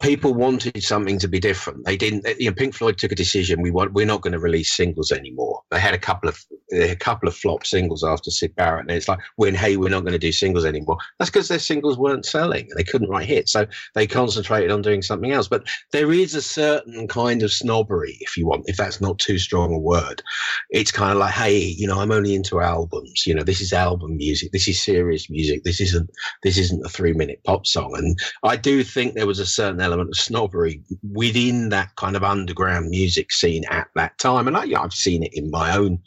people 0.00 0.34
wanted 0.34 0.82
something 0.82 1.18
to 1.18 1.28
be 1.28 1.38
different. 1.38 1.84
They 1.84 1.96
didn't. 1.96 2.26
You 2.38 2.50
know, 2.50 2.54
Pink 2.54 2.74
Floyd 2.74 2.98
took 2.98 3.12
a 3.12 3.16
decision. 3.16 3.62
We 3.62 3.70
want. 3.70 3.92
We're 3.92 4.06
not 4.06 4.22
going 4.22 4.32
to 4.32 4.38
release 4.38 4.72
singles 4.72 5.12
anymore. 5.12 5.62
They 5.70 5.78
had 5.78 5.94
a 5.94 5.98
couple 5.98 6.28
of 6.28 6.44
a 6.72 6.96
couple 6.96 7.28
of 7.28 7.36
flop 7.36 7.66
singles 7.66 8.04
after 8.04 8.30
Syd 8.30 8.54
Barrett, 8.56 8.82
and 8.82 8.90
it's 8.90 9.08
like, 9.08 9.18
when 9.36 9.54
hey, 9.54 9.76
we're 9.76 9.90
not 9.90 10.00
going 10.00 10.12
to 10.12 10.18
do 10.18 10.32
singles 10.32 10.64
anymore. 10.64 10.98
That's 11.18 11.30
because 11.30 11.48
their 11.48 11.58
singles 11.58 11.98
weren't 11.98 12.24
selling 12.24 12.68
they 12.76 12.84
couldn't 12.84 13.08
write 13.08 13.28
hits, 13.28 13.52
so 13.52 13.66
they 13.94 14.06
concentrated 14.06 14.70
on 14.70 14.82
doing 14.82 15.02
something 15.02 15.32
else. 15.32 15.48
But 15.48 15.66
there 15.92 16.12
is 16.12 16.34
a 16.34 16.42
certain 16.42 17.06
kind 17.08 17.42
of 17.42 17.52
snobbery, 17.52 18.16
if 18.20 18.36
you 18.36 18.46
want, 18.46 18.64
if 18.66 18.76
that's 18.76 19.00
not 19.00 19.18
too 19.18 19.38
strong 19.38 19.74
a 19.74 19.78
word. 19.78 20.22
It's 20.70 20.92
kind 20.92 21.12
of 21.12 21.18
like, 21.18 21.34
hey, 21.34 21.58
you 21.58 21.86
know, 21.86 22.00
I'm 22.00 22.12
only 22.12 22.34
into 22.34 22.60
albums. 22.60 23.26
You 23.26 23.34
know, 23.34 23.42
this 23.42 23.60
is 23.60 23.72
album 23.72 24.16
music. 24.16 24.52
This 24.52 24.68
is 24.68 24.82
serious 24.82 25.28
music. 25.28 25.64
This 25.64 25.80
isn't 25.80 26.10
this 26.42 26.56
isn't 26.56 26.84
a 26.84 26.88
three 26.88 27.12
minute 27.12 27.42
pop 27.44 27.66
song. 27.66 27.94
And 27.96 28.18
I 28.42 28.56
do 28.56 28.82
think 28.82 29.14
there 29.14 29.26
was 29.26 29.38
a 29.38 29.46
certain 29.46 29.80
element 29.92 30.10
of 30.10 30.16
snobbery 30.16 30.82
within 31.12 31.68
that 31.70 31.94
kind 31.96 32.16
of 32.16 32.24
underground 32.24 32.88
music 32.90 33.32
scene 33.32 33.64
at 33.70 33.88
that 33.94 34.18
time. 34.18 34.46
And 34.46 34.56
I, 34.56 34.66
have 34.66 34.92
seen 34.92 35.22
it 35.22 35.32
in 35.34 35.50
my 35.50 35.76
own 35.76 35.98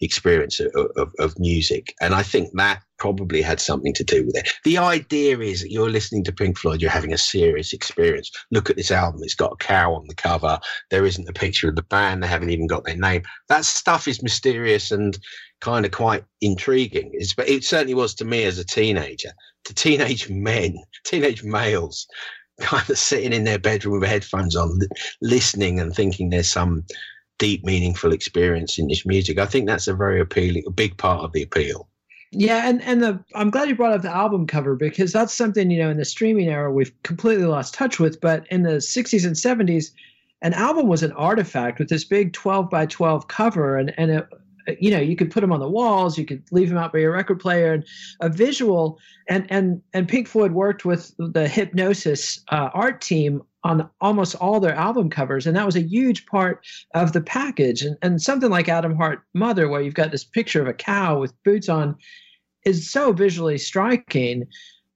experience 0.00 0.60
of, 0.60 0.72
of, 0.96 1.12
of 1.18 1.38
music. 1.38 1.94
And 2.00 2.14
I 2.14 2.22
think 2.22 2.50
that 2.54 2.82
probably 3.00 3.40
had 3.42 3.58
something 3.58 3.94
to 3.94 4.04
do 4.04 4.24
with 4.26 4.36
it. 4.36 4.48
The 4.62 4.78
idea 4.78 5.38
is 5.40 5.62
that 5.62 5.72
you're 5.72 5.90
listening 5.90 6.22
to 6.24 6.32
Pink 6.32 6.58
Floyd, 6.58 6.80
you're 6.80 6.90
having 6.90 7.12
a 7.12 7.18
serious 7.18 7.72
experience. 7.72 8.30
Look 8.50 8.70
at 8.70 8.76
this 8.76 8.90
album, 8.90 9.22
it's 9.24 9.34
got 9.34 9.52
a 9.52 9.56
cow 9.56 9.94
on 9.94 10.06
the 10.06 10.14
cover. 10.14 10.60
There 10.90 11.06
isn't 11.06 11.28
a 11.28 11.32
picture 11.32 11.68
of 11.68 11.76
the 11.76 11.82
band, 11.82 12.22
they 12.22 12.28
haven't 12.28 12.50
even 12.50 12.66
got 12.66 12.84
their 12.84 12.96
name. 12.96 13.22
That 13.48 13.64
stuff 13.64 14.06
is 14.06 14.22
mysterious 14.22 14.92
and 14.92 15.18
kind 15.60 15.84
of 15.84 15.92
quite 15.92 16.24
intriguing. 16.40 17.10
It's, 17.14 17.34
but 17.34 17.48
it 17.48 17.64
certainly 17.64 17.94
was 17.94 18.14
to 18.16 18.24
me 18.24 18.44
as 18.44 18.58
a 18.58 18.64
teenager, 18.64 19.32
to 19.64 19.74
teenage 19.74 20.28
men, 20.30 20.76
teenage 21.04 21.42
males 21.42 22.06
kind 22.60 22.88
of 22.88 22.98
sitting 22.98 23.32
in 23.32 23.44
their 23.44 23.58
bedroom 23.58 24.00
with 24.00 24.08
headphones 24.08 24.56
on, 24.56 24.78
listening 25.20 25.80
and 25.80 25.94
thinking 25.94 26.30
there's 26.30 26.50
some 26.50 26.84
deep, 27.38 27.64
meaningful 27.64 28.12
experience 28.12 28.78
in 28.78 28.86
this 28.88 29.04
music. 29.04 29.38
I 29.38 29.46
think 29.46 29.66
that's 29.66 29.88
a 29.88 29.94
very 29.94 30.20
appealing, 30.20 30.64
a 30.66 30.70
big 30.70 30.96
part 30.96 31.24
of 31.24 31.32
the 31.32 31.42
appeal. 31.42 31.88
Yeah, 32.32 32.68
and 32.68 32.80
and 32.82 33.02
the 33.02 33.24
I'm 33.34 33.50
glad 33.50 33.68
you 33.68 33.74
brought 33.74 33.92
up 33.92 34.02
the 34.02 34.14
album 34.14 34.46
cover 34.46 34.76
because 34.76 35.12
that's 35.12 35.34
something 35.34 35.68
you 35.68 35.82
know 35.82 35.90
in 35.90 35.96
the 35.96 36.04
streaming 36.04 36.48
era 36.48 36.72
we've 36.72 36.92
completely 37.02 37.46
lost 37.46 37.74
touch 37.74 37.98
with. 37.98 38.20
But 38.20 38.46
in 38.52 38.62
the 38.62 38.76
60s 38.76 39.26
and 39.26 39.34
70s, 39.34 39.90
an 40.40 40.54
album 40.54 40.86
was 40.86 41.02
an 41.02 41.10
artifact 41.12 41.80
with 41.80 41.88
this 41.88 42.04
big 42.04 42.32
12 42.32 42.70
by 42.70 42.86
12 42.86 43.26
cover, 43.26 43.76
and 43.76 43.92
and 43.98 44.12
it, 44.12 44.28
you 44.78 44.90
know 44.90 45.00
you 45.00 45.16
could 45.16 45.30
put 45.30 45.40
them 45.40 45.52
on 45.52 45.60
the 45.60 45.68
walls, 45.68 46.18
you 46.18 46.24
could 46.24 46.42
leave 46.50 46.68
them 46.68 46.78
out 46.78 46.92
by 46.92 47.00
your 47.00 47.12
record 47.12 47.40
player, 47.40 47.72
and 47.72 47.84
a 48.20 48.28
visual. 48.28 48.98
And 49.28 49.46
and 49.50 49.82
and 49.92 50.08
Pink 50.08 50.28
Floyd 50.28 50.52
worked 50.52 50.84
with 50.84 51.14
the 51.18 51.46
Hipgnosis 51.46 52.40
uh, 52.48 52.70
art 52.74 53.00
team 53.00 53.42
on 53.62 53.88
almost 54.00 54.34
all 54.36 54.58
their 54.58 54.74
album 54.74 55.10
covers. 55.10 55.46
And 55.46 55.56
that 55.56 55.66
was 55.66 55.76
a 55.76 55.82
huge 55.82 56.26
part 56.26 56.64
of 56.94 57.12
the 57.12 57.20
package. 57.20 57.82
And, 57.82 57.96
and 58.00 58.22
something 58.22 58.50
like 58.50 58.68
Atom 58.68 58.96
Heart 58.96 59.22
Mother, 59.34 59.68
where 59.68 59.82
you've 59.82 59.94
got 59.94 60.10
this 60.10 60.24
picture 60.24 60.62
of 60.62 60.68
a 60.68 60.72
cow 60.72 61.20
with 61.20 61.34
boots 61.44 61.68
on, 61.68 61.96
is 62.64 62.90
so 62.90 63.12
visually 63.12 63.58
striking. 63.58 64.46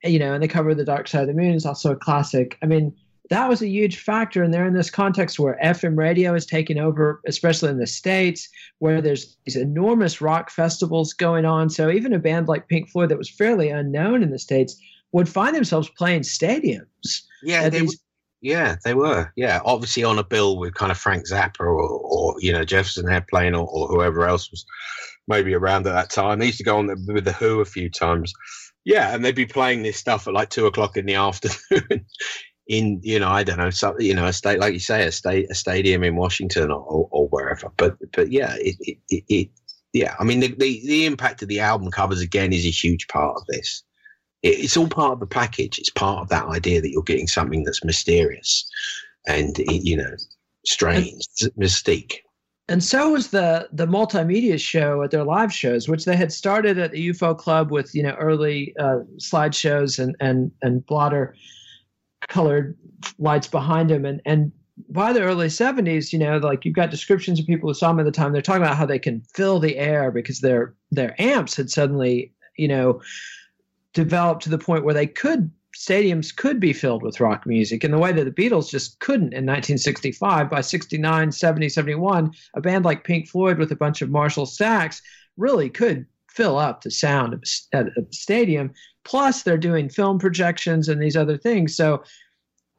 You 0.02 0.18
know, 0.18 0.34
and 0.34 0.42
the 0.42 0.48
cover 0.48 0.70
of 0.70 0.76
The 0.76 0.84
Dark 0.84 1.08
Side 1.08 1.22
of 1.22 1.28
the 1.28 1.34
Moon 1.34 1.54
is 1.54 1.64
also 1.64 1.92
a 1.92 1.96
classic. 1.96 2.58
I 2.62 2.66
mean, 2.66 2.94
that 3.30 3.48
was 3.48 3.62
a 3.62 3.68
huge 3.68 3.98
factor. 3.98 4.42
And 4.42 4.52
they're 4.52 4.66
in 4.66 4.74
this 4.74 4.90
context 4.90 5.38
where 5.38 5.58
FM 5.62 5.96
radio 5.96 6.34
is 6.34 6.46
taking 6.46 6.78
over, 6.78 7.20
especially 7.26 7.70
in 7.70 7.78
the 7.78 7.86
States, 7.86 8.48
where 8.78 9.00
there's 9.00 9.36
these 9.44 9.56
enormous 9.56 10.20
rock 10.20 10.50
festivals 10.50 11.12
going 11.12 11.44
on. 11.44 11.70
So 11.70 11.90
even 11.90 12.12
a 12.12 12.18
band 12.18 12.48
like 12.48 12.68
Pink 12.68 12.90
Floyd 12.90 13.08
that 13.08 13.18
was 13.18 13.30
fairly 13.30 13.70
unknown 13.70 14.22
in 14.22 14.30
the 14.30 14.38
States 14.38 14.76
would 15.12 15.28
find 15.28 15.54
themselves 15.54 15.88
playing 15.96 16.22
stadiums. 16.22 17.22
Yeah, 17.42 17.68
they 17.68 17.80
these, 17.80 17.98
yeah, 18.40 18.76
they 18.84 18.94
were. 18.94 19.32
Yeah, 19.36 19.60
obviously 19.64 20.04
on 20.04 20.18
a 20.18 20.24
bill 20.24 20.58
with 20.58 20.74
kind 20.74 20.92
of 20.92 20.98
Frank 20.98 21.26
Zappa 21.26 21.60
or, 21.60 21.80
or 21.80 22.34
you 22.40 22.52
know 22.52 22.64
Jefferson 22.64 23.08
Airplane 23.08 23.54
or, 23.54 23.66
or 23.66 23.88
whoever 23.88 24.26
else 24.26 24.50
was 24.50 24.66
maybe 25.28 25.54
around 25.54 25.86
at 25.86 25.92
that 25.92 26.10
time. 26.10 26.38
They 26.38 26.46
used 26.46 26.58
to 26.58 26.64
go 26.64 26.76
on 26.76 26.88
the, 26.88 27.12
with 27.12 27.24
the 27.24 27.32
Who 27.32 27.60
a 27.60 27.64
few 27.64 27.88
times. 27.88 28.34
Yeah, 28.84 29.14
and 29.14 29.24
they'd 29.24 29.34
be 29.34 29.46
playing 29.46 29.82
this 29.82 29.96
stuff 29.96 30.28
at 30.28 30.34
like 30.34 30.50
two 30.50 30.66
o'clock 30.66 30.98
in 30.98 31.06
the 31.06 31.14
afternoon 31.14 32.04
in 32.66 33.00
you 33.02 33.18
know 33.18 33.28
I 33.28 33.42
don't 33.42 33.58
know 33.58 33.70
so, 33.70 33.98
you 33.98 34.14
know 34.14 34.26
a 34.26 34.32
state 34.32 34.58
like 34.58 34.72
you 34.72 34.80
say 34.80 35.06
a 35.06 35.12
state 35.12 35.50
a 35.50 35.54
stadium 35.54 36.02
in 36.02 36.16
Washington 36.16 36.70
or, 36.70 36.80
or, 36.80 37.08
or 37.10 37.28
wherever. 37.28 37.70
But 37.76 37.96
but 38.12 38.32
yeah, 38.32 38.54
it, 38.58 38.76
it, 38.80 38.98
it, 39.10 39.24
it 39.28 39.48
yeah. 39.92 40.14
I 40.18 40.24
mean 40.24 40.40
the, 40.40 40.48
the 40.48 40.80
the 40.86 41.06
impact 41.06 41.42
of 41.42 41.48
the 41.48 41.60
album 41.60 41.90
covers 41.90 42.20
again 42.20 42.52
is 42.52 42.64
a 42.64 42.70
huge 42.70 43.06
part 43.08 43.36
of 43.36 43.46
this 43.46 43.82
it's 44.44 44.76
all 44.76 44.88
part 44.88 45.12
of 45.12 45.20
the 45.20 45.26
package. 45.26 45.78
It's 45.78 45.90
part 45.90 46.20
of 46.20 46.28
that 46.28 46.44
idea 46.46 46.80
that 46.80 46.90
you're 46.90 47.02
getting 47.02 47.26
something 47.26 47.64
that's 47.64 47.82
mysterious 47.84 48.68
and 49.26 49.56
you 49.58 49.96
know 49.96 50.14
strange, 50.66 51.26
and, 51.40 51.52
mystique. 51.54 52.18
And 52.68 52.84
so 52.84 53.12
was 53.12 53.28
the 53.28 53.68
the 53.72 53.86
multimedia 53.86 54.60
show 54.60 55.02
at 55.02 55.10
their 55.10 55.24
live 55.24 55.52
shows, 55.52 55.88
which 55.88 56.04
they 56.04 56.16
had 56.16 56.30
started 56.30 56.78
at 56.78 56.92
the 56.92 57.08
UFO 57.08 57.36
Club 57.36 57.70
with 57.70 57.94
you 57.94 58.02
know 58.02 58.14
early 58.18 58.74
uh, 58.78 59.00
slideshows 59.16 59.98
and 59.98 60.14
and 60.20 60.52
and 60.60 60.84
blotter 60.84 61.34
colored 62.28 62.76
lights 63.18 63.48
behind 63.48 63.90
him. 63.90 64.04
and 64.04 64.20
and 64.24 64.52
by 64.88 65.12
the 65.12 65.22
early 65.22 65.46
70s, 65.46 66.12
you 66.12 66.18
know, 66.18 66.38
like 66.38 66.64
you've 66.64 66.74
got 66.74 66.90
descriptions 66.90 67.38
of 67.38 67.46
people 67.46 67.70
who 67.70 67.74
saw 67.74 67.90
him 67.90 68.00
at 68.00 68.06
the 68.06 68.10
time. 68.10 68.32
They're 68.32 68.42
talking 68.42 68.62
about 68.62 68.76
how 68.76 68.86
they 68.86 68.98
can 68.98 69.22
fill 69.32 69.60
the 69.60 69.76
air 69.76 70.10
because 70.10 70.40
their 70.40 70.74
their 70.90 71.20
amps 71.20 71.56
had 71.56 71.70
suddenly, 71.70 72.32
you 72.56 72.68
know, 72.68 73.00
developed 73.92 74.42
to 74.42 74.50
the 74.50 74.58
point 74.58 74.84
where 74.84 74.94
they 74.94 75.06
could 75.06 75.50
stadiums 75.76 76.34
could 76.34 76.60
be 76.60 76.72
filled 76.72 77.02
with 77.02 77.20
rock 77.20 77.46
music 77.46 77.84
in 77.84 77.90
the 77.90 77.98
way 77.98 78.12
that 78.12 78.24
the 78.24 78.30
Beatles 78.30 78.70
just 78.70 78.98
couldn't 79.00 79.32
in 79.32 79.44
1965. 79.44 80.50
By 80.50 80.60
69, 80.60 81.32
70, 81.32 81.68
71, 81.68 82.32
a 82.54 82.60
band 82.60 82.84
like 82.84 83.04
Pink 83.04 83.28
Floyd 83.28 83.58
with 83.58 83.72
a 83.72 83.76
bunch 83.76 84.02
of 84.02 84.10
Marshall 84.10 84.46
stacks 84.46 85.02
really 85.36 85.68
could 85.68 86.06
fill 86.34 86.58
up 86.58 86.82
the 86.82 86.90
sound 86.90 87.34
of 87.34 87.44
a, 87.72 87.86
a 87.86 88.12
stadium. 88.12 88.72
Plus, 89.04 89.42
they're 89.42 89.58
doing 89.58 89.88
film 89.88 90.18
projections 90.18 90.88
and 90.88 91.00
these 91.00 91.16
other 91.16 91.36
things. 91.36 91.76
So, 91.76 92.02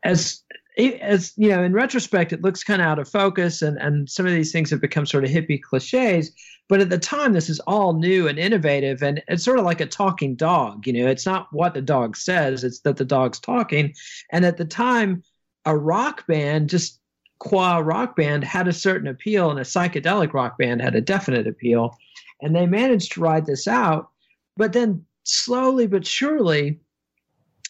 as 0.03 0.43
as 0.77 1.33
you 1.37 1.49
know, 1.49 1.63
in 1.63 1.73
retrospect, 1.73 2.33
it 2.33 2.41
looks 2.41 2.63
kind 2.63 2.81
of 2.81 2.87
out 2.87 2.99
of 2.99 3.07
focus, 3.07 3.61
and 3.61 3.77
and 3.77 4.09
some 4.09 4.25
of 4.25 4.33
these 4.33 4.51
things 4.51 4.69
have 4.69 4.81
become 4.81 5.05
sort 5.05 5.23
of 5.23 5.29
hippie 5.29 5.61
cliches. 5.61 6.31
But 6.67 6.81
at 6.81 6.89
the 6.89 6.97
time, 6.97 7.33
this 7.33 7.49
is 7.49 7.59
all 7.61 7.93
new 7.93 8.27
and 8.27 8.39
innovative, 8.39 9.03
and 9.03 9.21
it's 9.27 9.43
sort 9.43 9.59
of 9.59 9.65
like 9.65 9.81
a 9.81 9.85
talking 9.85 10.35
dog. 10.35 10.87
You 10.87 10.93
know, 10.93 11.07
it's 11.07 11.25
not 11.25 11.47
what 11.51 11.73
the 11.73 11.81
dog 11.81 12.17
says; 12.17 12.63
it's 12.63 12.79
that 12.81 12.97
the 12.97 13.05
dog's 13.05 13.39
talking. 13.39 13.93
And 14.31 14.45
at 14.45 14.57
the 14.57 14.65
time, 14.65 15.23
a 15.65 15.77
rock 15.77 16.27
band, 16.27 16.69
just 16.69 16.99
qua 17.39 17.77
rock 17.77 18.15
band, 18.15 18.43
had 18.43 18.67
a 18.67 18.73
certain 18.73 19.07
appeal, 19.07 19.51
and 19.51 19.59
a 19.59 19.63
psychedelic 19.63 20.33
rock 20.33 20.57
band 20.57 20.81
had 20.81 20.95
a 20.95 21.01
definite 21.01 21.47
appeal. 21.47 21.97
And 22.41 22.55
they 22.55 22.65
managed 22.65 23.13
to 23.13 23.21
ride 23.21 23.45
this 23.45 23.67
out, 23.67 24.09
but 24.57 24.73
then 24.73 25.05
slowly 25.23 25.87
but 25.87 26.05
surely, 26.05 26.79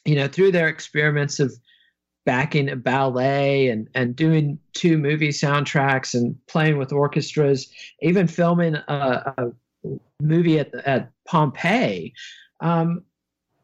you 0.05 0.15
know, 0.15 0.27
through 0.27 0.51
their 0.51 0.67
experiments 0.67 1.39
of 1.39 1.53
backing 2.25 2.69
a 2.69 2.75
ballet 2.75 3.69
and, 3.69 3.87
and 3.93 4.15
doing 4.15 4.59
two 4.73 4.97
movie 4.97 5.29
soundtracks 5.29 6.13
and 6.13 6.35
playing 6.47 6.77
with 6.77 6.91
orchestras, 6.91 7.71
even 8.01 8.27
filming 8.27 8.75
a, 8.75 9.33
a 9.37 9.51
movie 10.19 10.59
at, 10.59 10.73
at 10.73 11.11
Pompeii. 11.25 12.13
Um, 12.59 13.03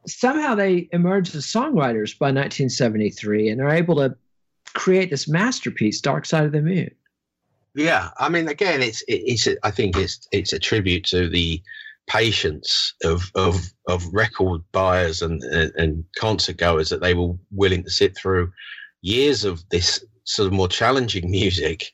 somehow 0.08 0.56
they 0.56 0.88
emerged 0.92 1.36
as 1.36 1.46
songwriters 1.46 2.18
by 2.18 2.28
1973 2.28 3.50
and 3.50 3.62
are 3.62 3.72
able 3.72 3.96
to 3.96 4.16
create 4.74 5.10
this 5.10 5.28
masterpiece, 5.28 6.00
Dark 6.02 6.26
Side 6.26 6.46
of 6.46 6.52
the 6.52 6.62
Moon. 6.62 6.92
Yeah, 7.74 8.10
I 8.18 8.28
mean, 8.30 8.48
again, 8.50 8.82
it's 8.82 9.04
it's 9.08 9.48
I 9.64 9.72
think 9.72 9.96
it's 9.96 10.28
it's 10.32 10.52
a 10.52 10.60
tribute 10.60 11.06
to 11.06 11.30
the 11.30 11.62
patience 12.08 12.94
of 13.04 13.32
of 13.36 13.72
of 13.88 14.04
record 14.12 14.62
buyers 14.74 15.22
and, 15.22 15.42
and, 15.44 16.04
concert 16.18 16.58
goers 16.58 16.90
that 16.90 17.00
they 17.00 17.14
were 17.14 17.34
willing 17.52 17.84
to 17.84 17.90
sit 17.90 18.18
through 18.18 18.52
years 19.02 19.46
of 19.46 19.64
this 19.70 20.04
sort 20.26 20.48
of 20.48 20.54
more 20.54 20.68
challenging 20.68 21.32
music 21.40 21.92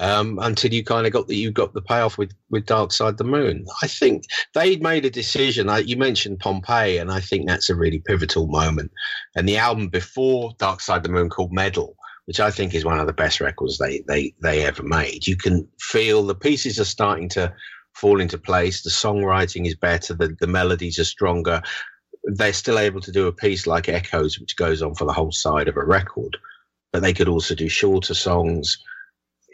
um, 0.00 0.38
until 0.40 0.72
you 0.72 0.84
kind 0.84 1.06
of 1.06 1.12
got 1.12 1.26
that 1.26 1.34
you 1.34 1.50
got 1.50 1.74
the 1.74 1.82
payoff 1.82 2.18
with 2.18 2.32
with 2.50 2.66
Dark 2.66 2.92
Side 2.92 3.18
the 3.18 3.24
Moon. 3.24 3.66
I 3.82 3.88
think 3.88 4.24
they 4.54 4.76
made 4.76 5.04
a 5.04 5.10
decision. 5.10 5.68
I, 5.68 5.78
you 5.78 5.96
mentioned 5.96 6.38
Pompeii, 6.38 6.98
and 6.98 7.10
I 7.10 7.20
think 7.20 7.48
that's 7.48 7.68
a 7.68 7.74
really 7.74 7.98
pivotal 8.06 8.46
moment. 8.46 8.92
And 9.34 9.48
the 9.48 9.56
album 9.56 9.88
before 9.88 10.52
Dark 10.58 10.80
Side 10.80 11.02
the 11.02 11.08
Moon 11.08 11.28
called 11.28 11.52
Meddle, 11.52 11.96
which 12.28 12.40
I 12.40 12.50
think 12.50 12.74
is 12.74 12.84
one 12.84 12.98
of 12.98 13.06
the 13.06 13.14
best 13.14 13.40
records 13.40 13.78
they 13.78 14.04
they 14.06 14.34
they 14.42 14.66
ever 14.66 14.82
made. 14.82 15.26
You 15.26 15.34
can 15.34 15.66
feel 15.80 16.22
the 16.22 16.34
pieces 16.34 16.78
are 16.78 16.84
starting 16.84 17.30
to 17.30 17.54
fall 17.94 18.20
into 18.20 18.36
place. 18.36 18.82
The 18.82 18.90
songwriting 18.90 19.66
is 19.66 19.74
better. 19.74 20.12
The, 20.12 20.36
the 20.38 20.46
melodies 20.46 20.98
are 20.98 21.04
stronger. 21.04 21.62
They're 22.24 22.52
still 22.52 22.78
able 22.78 23.00
to 23.00 23.12
do 23.12 23.28
a 23.28 23.32
piece 23.32 23.66
like 23.66 23.88
Echoes, 23.88 24.38
which 24.38 24.56
goes 24.56 24.82
on 24.82 24.94
for 24.94 25.06
the 25.06 25.12
whole 25.14 25.32
side 25.32 25.68
of 25.68 25.78
a 25.78 25.82
record, 25.82 26.36
but 26.92 27.00
they 27.00 27.14
could 27.14 27.28
also 27.28 27.54
do 27.54 27.70
shorter 27.70 28.12
songs, 28.12 28.76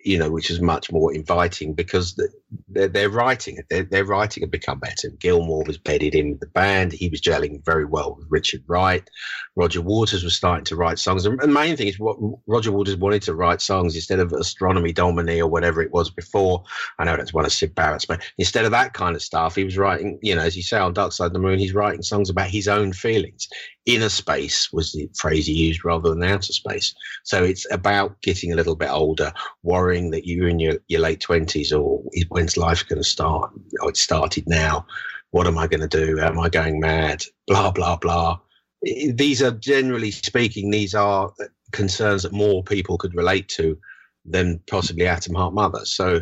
you 0.05 0.19
know, 0.19 0.33
which 0.33 0.51
is 0.51 0.61
much 0.61 0.91
more 0.91 1.15
inviting 1.15 1.75
because 1.75 2.17
the, 2.17 2.29
their, 2.69 2.89
their 2.89 3.11
writing, 3.11 3.59
their, 3.71 3.85
their 3.85 4.05
writing 4.05 4.43
had 4.43 4.51
become 4.51 4.79
better. 4.79 5.11
Gilmour 5.19 5.65
was 5.67 5.79
bedded 5.79 6.15
in 6.15 6.31
with 6.31 6.41
the 6.41 6.47
band. 6.47 6.93
He 6.93 7.09
was 7.09 7.21
gelling 7.21 7.65
very 7.65 7.85
well 7.85 8.15
with 8.17 8.27
Richard 8.31 8.63
Wright. 8.67 9.09
Roger 9.57 9.81
Waters 9.81 10.25
was 10.25 10.35
starting 10.35 10.65
to 10.67 10.77
write 10.77 10.99
songs. 10.99 11.27
And 11.27 11.39
the 11.39 11.47
main 11.47 11.77
thing 11.77 11.87
is 11.87 11.99
what 11.99 12.19
Roger 12.47 12.73
Waters 12.73 12.97
wanted 12.97 13.23
to 13.23 13.35
write 13.35 13.61
songs 13.61 13.95
instead 13.95 14.21
of 14.21 14.33
Astronomy 14.33 14.93
Domine 14.93 15.41
or 15.41 15.47
whatever 15.47 15.83
it 15.83 15.93
was 15.93 16.11
before. 16.11 16.65
I 16.99 17.05
know 17.05 17.17
that's 17.17 17.35
one 17.35 17.45
of 17.45 17.53
Syd 17.53 17.75
Barrett's, 17.75 18.05
but 18.05 18.23
instead 18.39 18.65
of 18.65 18.71
that 18.73 18.95
kind 18.95 19.15
of 19.15 19.23
stuff, 19.23 19.55
he 19.55 19.65
was 19.65 19.79
writing, 19.79 20.19
you 20.23 20.35
know, 20.35 20.43
as 20.43 20.57
you 20.57 20.63
say 20.63 20.79
on 20.79 20.93
Dark 20.93 21.13
Side 21.13 21.27
of 21.27 21.33
the 21.33 21.39
Moon, 21.39 21.59
he's 21.59 21.75
writing 21.75 22.03
songs 22.03 22.31
about 22.31 22.49
his 22.49 22.69
own 22.69 22.93
feelings. 22.93 23.49
Inner 23.87 24.09
space 24.09 24.73
was 24.73 24.93
the 24.93 25.09
phrase 25.15 25.47
he 25.47 25.53
used 25.53 25.85
rather 25.85 26.09
than 26.09 26.23
outer 26.23 26.53
space. 26.53 26.95
So 27.23 27.45
it's 27.45 27.71
about 27.71 28.21
getting 28.23 28.53
a 28.53 28.57
little 28.57 28.77
bit 28.77 28.91
older, 28.91 29.33
worrying 29.63 30.11
that 30.13 30.27
you're 30.27 30.49
in 30.49 30.59
your, 30.59 30.79
your 30.89 31.01
late 31.01 31.21
20s 31.21 31.71
or 31.79 32.03
when's 32.45 32.59
life 32.59 32.87
going 32.87 33.03
to 33.03 33.09
start? 33.09 33.51
Oh, 33.81 33.89
it 33.89 33.97
started 33.97 34.47
now. 34.47 34.87
What 35.31 35.47
am 35.47 35.57
I 35.57 35.67
going 35.67 35.81
to 35.81 35.89
do? 35.89 36.21
Am 36.21 36.39
I 36.39 36.51
going 36.51 36.79
mad? 36.79 37.25
Blah, 37.47 37.71
blah, 37.71 37.97
blah. 37.97 38.39
These 38.83 39.43
are 39.43 39.51
generally 39.51 40.11
speaking, 40.11 40.71
these 40.71 40.95
are 40.95 41.33
concerns 41.73 42.23
that 42.23 42.33
more 42.33 42.63
people 42.63 42.99
could 42.99 43.15
relate 43.15 43.49
to 43.49 43.79
than 44.27 44.61
possibly 44.69 45.07
Atom 45.07 45.35
Heart 45.35 45.55
Mother. 45.55 45.87
So, 45.87 46.21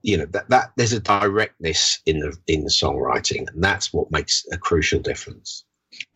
you 0.00 0.16
know, 0.16 0.24
that, 0.30 0.48
that 0.48 0.72
there's 0.76 0.94
a 0.94 1.00
directness 1.00 2.00
in 2.06 2.20
the 2.20 2.34
in 2.46 2.64
the 2.64 2.70
songwriting, 2.70 3.46
and 3.52 3.62
that's 3.62 3.92
what 3.92 4.10
makes 4.10 4.46
a 4.52 4.56
crucial 4.58 5.00
difference. 5.00 5.64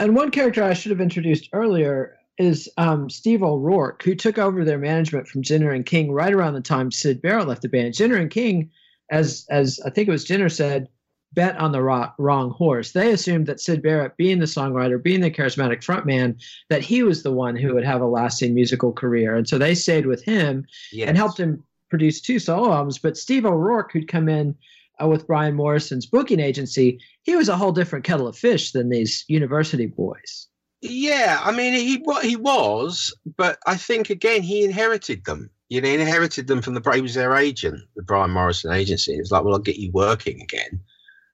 And 0.01 0.17
one 0.17 0.31
character 0.31 0.65
I 0.65 0.73
should 0.73 0.91
have 0.91 1.01
introduced 1.01 1.51
earlier 1.53 2.17
is 2.39 2.71
um, 2.79 3.09
Steve 3.11 3.43
O'Rourke, 3.43 4.03
who 4.03 4.15
took 4.15 4.39
over 4.39 4.65
their 4.65 4.79
management 4.79 5.29
from 5.29 5.43
Jenner 5.43 5.71
and 5.71 5.85
King 5.85 6.11
right 6.11 6.33
around 6.33 6.55
the 6.55 6.61
time 6.63 6.91
Sid 6.91 7.21
Barrett 7.21 7.49
left 7.49 7.63
the 7.63 7.69
band. 7.69 7.95
Jenner 7.95 8.17
and 8.17 8.31
King, 8.31 8.71
as 9.11 9.47
as 9.51 9.81
I 9.85 9.91
think 9.91 10.09
it 10.09 10.13
was 10.13 10.25
Jenner 10.25 10.49
said, 10.49 10.89
bet 11.33 11.57
on 11.59 11.73
the 11.73 11.83
ro- 11.83 12.11
wrong 12.19 12.51
horse. 12.51 12.93
They 12.93 13.13
assumed 13.13 13.47
that 13.47 13.61
Syd 13.61 13.83
Barrett, 13.83 14.17
being 14.17 14.39
the 14.39 14.47
songwriter, 14.47 15.01
being 15.01 15.21
the 15.21 15.31
charismatic 15.31 15.85
frontman, 15.85 16.43
that 16.71 16.83
he 16.83 17.03
was 17.03 17.23
the 17.23 17.33
one 17.33 17.57
who 17.57 17.75
would 17.75 17.85
have 17.85 18.01
a 18.01 18.07
lasting 18.07 18.55
musical 18.55 18.93
career, 18.93 19.37
and 19.37 19.49
so 19.49 19.59
they 19.59 19.75
stayed 19.75 20.07
with 20.07 20.25
him 20.25 20.67
yes. 20.93 21.09
and 21.09 21.17
helped 21.17 21.39
him 21.39 21.63
produce 21.91 22.21
two 22.21 22.39
solo 22.39 22.73
albums. 22.73 22.99
But 22.99 23.17
Steve 23.17 23.47
O'Rourke, 23.47 23.93
who'd 23.93 24.09
come 24.09 24.29
in 24.29 24.57
uh, 25.01 25.07
with 25.07 25.27
Brian 25.27 25.55
Morrison's 25.55 26.07
booking 26.07 26.41
agency, 26.41 27.01
he 27.23 27.37
was 27.37 27.49
a 27.49 27.57
whole 27.57 27.73
different 27.73 28.05
kettle 28.05 28.27
of 28.27 28.37
fish 28.37 28.73
than 28.73 28.89
these 28.89 29.25
university 29.29 29.87
boys. 29.87 30.49
Yeah, 30.83 31.41
I 31.43 31.53
mean, 31.53 31.73
he 31.75 32.05
he 32.23 32.37
was, 32.37 33.15
but 33.37 33.59
I 33.67 33.77
think 33.77 34.11
again 34.11 34.43
he 34.43 34.65
inherited 34.65 35.25
them. 35.25 35.51
You 35.69 35.81
know, 35.81 35.89
he 35.89 35.95
inherited 35.95 36.47
them 36.47 36.63
from 36.63 36.75
the 36.75 36.93
he 36.93 37.01
was 37.01 37.15
their 37.15 37.35
agent, 37.35 37.83
the 37.97 38.03
Brian 38.03 38.31
Morrison 38.31 38.73
agency. 38.73 39.15
It 39.15 39.21
was 39.21 39.33
like, 39.33 39.45
well, 39.45 39.55
I'll 39.55 39.61
get 39.61 39.77
you 39.77 39.91
working 39.93 40.41
again. 40.41 40.81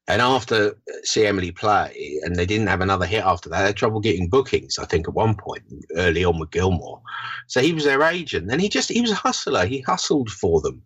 And 0.08 0.20
after 0.20 0.76
see 1.04 1.26
Emily 1.26 1.52
play, 1.52 2.18
and 2.22 2.34
they 2.34 2.46
didn't 2.46 2.66
have 2.66 2.80
another 2.80 3.06
hit 3.06 3.24
after 3.24 3.48
that, 3.48 3.60
they 3.60 3.66
had 3.66 3.76
trouble 3.76 4.00
getting 4.00 4.28
bookings. 4.28 4.78
I 4.78 4.84
think 4.84 5.06
at 5.06 5.14
one 5.14 5.36
point 5.36 5.62
early 5.96 6.24
on 6.24 6.40
with 6.40 6.50
Gilmour. 6.50 7.00
so 7.46 7.60
he 7.60 7.72
was 7.72 7.84
their 7.84 8.02
agent, 8.02 8.50
and 8.50 8.60
he 8.60 8.68
just 8.68 8.90
he 8.90 9.00
was 9.00 9.12
a 9.12 9.16
hustler. 9.16 9.64
He 9.64 9.80
hustled 9.80 10.30
for 10.30 10.60
them. 10.60 10.82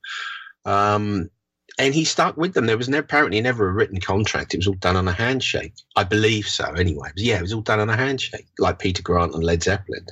Um, 0.67 1.31
and 1.79 1.95
he 1.95 2.05
stuck 2.05 2.37
with 2.37 2.55
them. 2.55 2.67
There 2.67 2.79
was 2.79 2.89
apparently 2.89 3.41
never 3.41 3.69
a 3.69 3.73
written 3.73 4.01
contract. 4.01 4.55
It 4.55 4.59
was 4.59 4.67
all 4.67 4.75
done 4.75 4.97
on 4.97 5.09
a 5.09 5.13
handshake. 5.13 5.75
I 5.95 6.05
believe 6.05 6.47
so, 6.49 6.65
anyway. 6.73 7.11
yeah, 7.17 7.37
it 7.37 7.43
was 7.43 7.53
all 7.53 7.61
done 7.61 7.81
on 7.81 7.91
a 7.91 7.97
handshake, 7.97 8.47
like 8.59 8.79
Peter 8.79 9.03
Grant 9.03 9.35
and 9.35 9.45
Led 9.45 9.63
Zeppelin. 9.63 10.07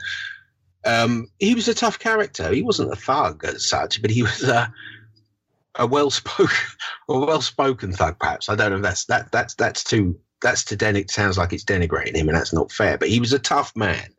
Um, 0.87 1.29
he 1.39 1.55
was 1.55 1.69
a 1.69 1.75
tough 1.75 1.99
character. 1.99 2.53
He 2.53 2.63
wasn't 2.63 2.93
a 2.93 2.97
thug 2.97 3.45
as 3.45 3.69
such, 3.69 4.03
but 4.03 4.11
he 4.11 4.23
was 4.23 4.43
a, 4.43 4.73
a 5.77 5.87
well 5.87 6.11
spoken, 6.11 6.57
a 7.09 7.19
well 7.19 7.41
spoken 7.41 7.93
thug. 7.93 8.19
Perhaps 8.19 8.49
I 8.49 8.55
don't 8.55 8.71
know. 8.71 8.77
If 8.77 8.83
that's 8.83 9.05
that. 9.07 9.33
That's 9.33 9.55
that's 9.55 9.85
too. 9.85 10.19
That's 10.43 10.65
to 10.65 10.77
den. 10.77 10.97
It 10.97 11.11
sounds 11.11 11.39
like 11.39 11.53
it's 11.53 11.65
denigrating 11.65 12.17
him, 12.17 12.29
and 12.29 12.37
that's 12.37 12.53
not 12.53 12.71
fair. 12.71 12.99
But 12.99 13.09
he 13.09 13.21
was 13.21 13.33
a 13.33 13.39
tough 13.39 13.75
man 13.75 14.14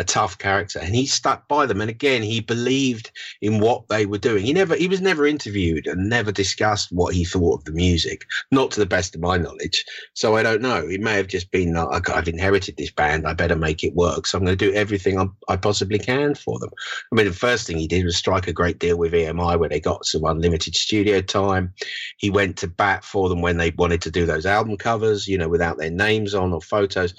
a 0.00 0.04
tough 0.04 0.38
character 0.38 0.78
and 0.78 0.94
he 0.94 1.06
stuck 1.06 1.46
by 1.46 1.66
them. 1.66 1.80
And 1.80 1.90
again 1.90 2.22
he 2.22 2.40
believed 2.40 3.10
in 3.42 3.60
what 3.60 3.86
they 3.88 4.06
were 4.06 4.18
doing. 4.18 4.44
He 4.44 4.52
never 4.54 4.74
he 4.74 4.88
was 4.88 5.02
never 5.02 5.26
interviewed 5.26 5.86
and 5.86 6.08
never 6.08 6.32
discussed 6.32 6.90
what 6.90 7.14
he 7.14 7.24
thought 7.24 7.60
of 7.60 7.64
the 7.66 7.72
music 7.72 8.26
not 8.50 8.70
to 8.72 8.80
the 8.80 8.86
best 8.86 9.14
of 9.14 9.20
my 9.20 9.36
knowledge. 9.36 9.84
So 10.14 10.36
i 10.36 10.42
don't 10.42 10.62
know. 10.62 10.88
It 10.88 11.00
may 11.00 11.16
have 11.16 11.28
just 11.28 11.50
been 11.50 11.74
like 11.74 12.08
i've 12.08 12.28
inherited 12.28 12.76
this 12.76 12.90
band. 12.90 13.26
I 13.26 13.34
better 13.34 13.56
make 13.56 13.84
it 13.84 13.94
work. 13.94 14.26
So 14.26 14.38
i'm 14.38 14.44
going 14.44 14.56
to 14.56 14.64
do 14.64 14.74
everything 14.74 15.18
I, 15.20 15.26
I 15.48 15.56
possibly 15.56 15.98
can 15.98 16.34
for 16.34 16.58
them. 16.58 16.70
I 17.12 17.14
mean 17.14 17.26
the 17.26 17.32
first 17.32 17.66
thing 17.66 17.76
he 17.76 17.86
did 17.86 18.06
was 18.06 18.16
strike 18.16 18.48
a 18.48 18.52
great 18.54 18.78
deal 18.78 18.96
with 18.96 19.12
emi 19.12 19.58
where 19.58 19.68
they 19.68 19.80
got 19.80 20.06
some 20.06 20.24
unlimited 20.24 20.74
studio 20.74 21.20
time. 21.20 21.74
He 22.16 22.30
went 22.30 22.56
to 22.58 22.68
bat 22.68 23.04
for 23.04 23.28
them 23.28 23.42
when 23.42 23.58
they 23.58 23.70
wanted 23.70 24.00
to 24.02 24.10
do 24.10 24.24
those 24.24 24.46
album 24.46 24.78
covers 24.78 25.28
you 25.28 25.36
know 25.36 25.48
without 25.48 25.76
their 25.76 25.90
names 25.90 26.34
on 26.34 26.54
or 26.54 26.62
photos 26.62 27.14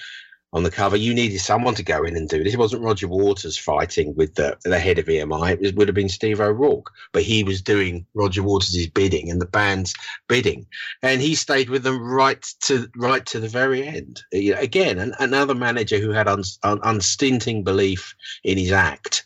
on 0.53 0.63
the 0.63 0.71
cover. 0.71 0.97
You 0.97 1.13
needed 1.13 1.39
someone 1.39 1.75
to 1.75 1.83
go 1.83 2.03
in 2.03 2.15
and 2.15 2.27
do 2.27 2.43
this. 2.43 2.53
It 2.53 2.59
wasn't 2.59 2.83
Roger 2.83 3.07
Waters 3.07 3.57
fighting 3.57 4.13
with 4.15 4.35
the, 4.35 4.57
the 4.63 4.79
head 4.79 4.99
of 4.99 5.05
EMI. 5.05 5.57
It 5.61 5.75
would 5.75 5.87
have 5.87 5.95
been 5.95 6.09
Steve 6.09 6.41
O'Rourke, 6.41 6.91
but 7.13 7.23
he 7.23 7.43
was 7.43 7.61
doing 7.61 8.05
Roger 8.13 8.43
Waters' 8.43 8.87
bidding 8.87 9.29
and 9.29 9.41
the 9.41 9.45
band's 9.45 9.93
bidding, 10.27 10.67
and 11.01 11.21
he 11.21 11.35
stayed 11.35 11.69
with 11.69 11.83
them 11.83 12.01
right 12.01 12.41
to 12.61 12.89
right 12.97 13.25
to 13.27 13.39
the 13.39 13.47
very 13.47 13.87
end. 13.87 14.21
You 14.31 14.53
know, 14.53 14.59
again, 14.59 14.99
an, 14.99 15.13
another 15.19 15.55
manager 15.55 15.99
who 15.99 16.11
had 16.11 16.27
un, 16.27 16.43
un, 16.63 16.79
unstinting 16.83 17.63
belief 17.63 18.13
in 18.43 18.57
his 18.57 18.71
act 18.71 19.25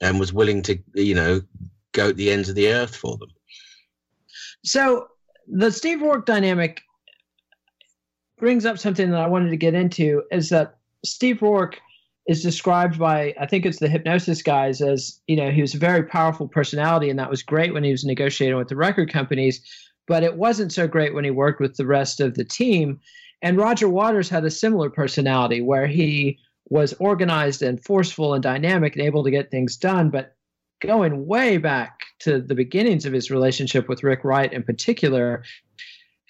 and 0.00 0.20
was 0.20 0.32
willing 0.32 0.62
to, 0.62 0.78
you 0.94 1.14
know, 1.14 1.42
go 1.92 2.08
to 2.08 2.14
the 2.14 2.30
ends 2.30 2.48
of 2.48 2.54
the 2.54 2.72
earth 2.72 2.94
for 2.94 3.16
them. 3.18 3.30
So 4.64 5.08
the 5.48 5.72
Steve 5.72 6.00
Rourke 6.00 6.26
dynamic 6.26 6.82
brings 8.40 8.66
up 8.66 8.78
something 8.78 9.10
that 9.10 9.20
I 9.20 9.28
wanted 9.28 9.50
to 9.50 9.56
get 9.56 9.74
into 9.74 10.22
is 10.30 10.48
that 10.48 10.78
Steve 11.04 11.42
Rourke 11.42 11.80
is 12.26 12.42
described 12.42 12.98
by 12.98 13.34
I 13.40 13.46
think 13.46 13.64
it's 13.64 13.78
the 13.78 13.88
Hipgnosis 13.88 14.44
guys 14.44 14.80
as 14.80 15.20
you 15.26 15.36
know 15.36 15.50
he 15.50 15.60
was 15.60 15.74
a 15.74 15.78
very 15.78 16.02
powerful 16.02 16.48
personality 16.48 17.10
and 17.10 17.18
that 17.18 17.30
was 17.30 17.42
great 17.42 17.72
when 17.72 17.84
he 17.84 17.90
was 17.90 18.04
negotiating 18.04 18.56
with 18.56 18.68
the 18.68 18.76
record 18.76 19.12
companies, 19.12 19.60
but 20.06 20.22
it 20.22 20.36
wasn't 20.36 20.72
so 20.72 20.88
great 20.88 21.14
when 21.14 21.24
he 21.24 21.30
worked 21.30 21.60
with 21.60 21.76
the 21.76 21.86
rest 21.86 22.20
of 22.20 22.34
the 22.34 22.44
team. 22.44 23.00
And 23.42 23.56
Roger 23.56 23.88
Waters 23.88 24.28
had 24.28 24.44
a 24.44 24.50
similar 24.50 24.90
personality 24.90 25.62
where 25.62 25.86
he 25.86 26.38
was 26.68 26.94
organized 26.94 27.62
and 27.62 27.82
forceful 27.82 28.34
and 28.34 28.42
dynamic 28.42 28.94
and 28.94 29.04
able 29.04 29.24
to 29.24 29.30
get 29.30 29.50
things 29.50 29.76
done, 29.76 30.10
but 30.10 30.36
going 30.80 31.26
way 31.26 31.58
back 31.58 32.00
to 32.20 32.40
the 32.40 32.54
beginnings 32.54 33.06
of 33.06 33.12
his 33.12 33.30
relationship 33.30 33.88
with 33.88 34.02
Rick 34.02 34.24
Wright 34.24 34.52
in 34.52 34.62
particular, 34.62 35.42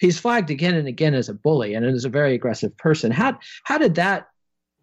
he's 0.01 0.19
flagged 0.19 0.49
again 0.49 0.75
and 0.75 0.87
again 0.87 1.13
as 1.13 1.29
a 1.29 1.33
bully 1.33 1.75
and 1.75 1.85
as 1.85 2.03
a 2.03 2.09
very 2.09 2.33
aggressive 2.33 2.75
person. 2.75 3.11
How 3.11 3.39
how 3.63 3.77
did 3.77 3.95
that 3.95 4.27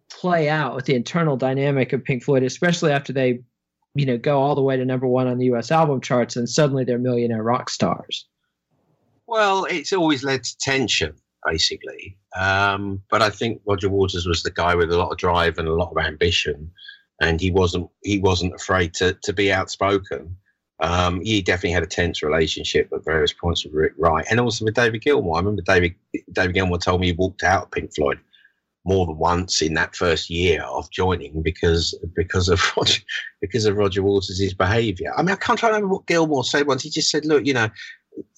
play 0.09 0.49
out 0.49 0.75
with 0.75 0.85
the 0.85 0.95
internal 0.95 1.37
dynamic 1.37 1.93
of 1.93 2.03
Pink 2.03 2.23
Floyd, 2.23 2.41
especially 2.41 2.91
after 2.91 3.13
they, 3.13 3.41
you 3.93 4.05
know, 4.05 4.17
go 4.17 4.39
all 4.39 4.55
the 4.55 4.61
way 4.61 4.77
to 4.77 4.85
number 4.85 5.05
one 5.05 5.27
on 5.27 5.37
the 5.37 5.45
U.S. 5.45 5.71
album 5.71 6.01
charts 6.01 6.35
and 6.35 6.49
suddenly 6.49 6.83
they're 6.83 6.97
millionaire 6.97 7.43
rock 7.43 7.69
stars? 7.69 8.25
Well, 9.27 9.65
it's 9.65 9.93
always 9.93 10.23
led 10.23 10.43
to 10.43 10.57
tension, 10.57 11.13
basically. 11.45 12.17
Um, 12.35 13.03
but 13.11 13.21
I 13.21 13.29
think 13.29 13.61
Roger 13.67 13.89
Waters 13.89 14.25
was 14.25 14.41
the 14.41 14.49
guy 14.51 14.73
with 14.73 14.91
a 14.91 14.97
lot 14.97 15.11
of 15.11 15.17
drive 15.17 15.59
and 15.59 15.67
a 15.67 15.73
lot 15.73 15.91
of 15.91 16.03
ambition, 16.03 16.71
and 17.21 17.39
he 17.39 17.51
wasn't 17.51 17.89
he 18.01 18.19
wasn't 18.19 18.55
afraid 18.55 18.93
to 18.95 19.13
to 19.23 19.33
be 19.33 19.51
outspoken. 19.51 20.37
Um, 20.81 21.21
he 21.21 21.41
definitely 21.41 21.71
had 21.71 21.83
a 21.83 21.87
tense 21.87 22.23
relationship 22.23 22.89
at 22.93 23.03
various 23.03 23.33
points 23.33 23.65
with 23.65 23.73
Rick 23.73 23.93
Wright, 23.97 24.25
and 24.29 24.39
also 24.39 24.63
with 24.63 24.75
David 24.75 25.01
Gilmour. 25.01 25.35
I 25.35 25.39
remember 25.39 25.61
David 25.61 25.95
David 26.31 26.55
Gilmour 26.55 26.77
told 26.77 27.01
me 27.01 27.07
he 27.07 27.13
walked 27.13 27.43
out 27.43 27.63
of 27.63 27.71
Pink 27.71 27.93
Floyd 27.93 28.19
more 28.85 29.05
than 29.05 29.17
once 29.17 29.61
in 29.61 29.73
that 29.73 29.95
first 29.95 30.29
year 30.29 30.63
of 30.63 30.89
joining 30.89 31.41
because 31.41 31.97
because 32.15 32.47
of 32.47 32.61
Roger, 32.77 33.01
because 33.41 33.65
of 33.65 33.75
Roger 33.75 34.01
Waters' 34.01 34.53
behaviour. 34.53 35.11
I 35.17 35.21
mean, 35.21 35.31
I 35.31 35.35
can't 35.35 35.61
remember 35.61 35.87
what 35.87 36.05
Gilmour 36.05 36.43
said 36.45 36.65
once. 36.65 36.83
He 36.83 36.89
just 36.89 37.11
said, 37.11 37.25
"Look, 37.25 37.45
you 37.45 37.53
know." 37.53 37.69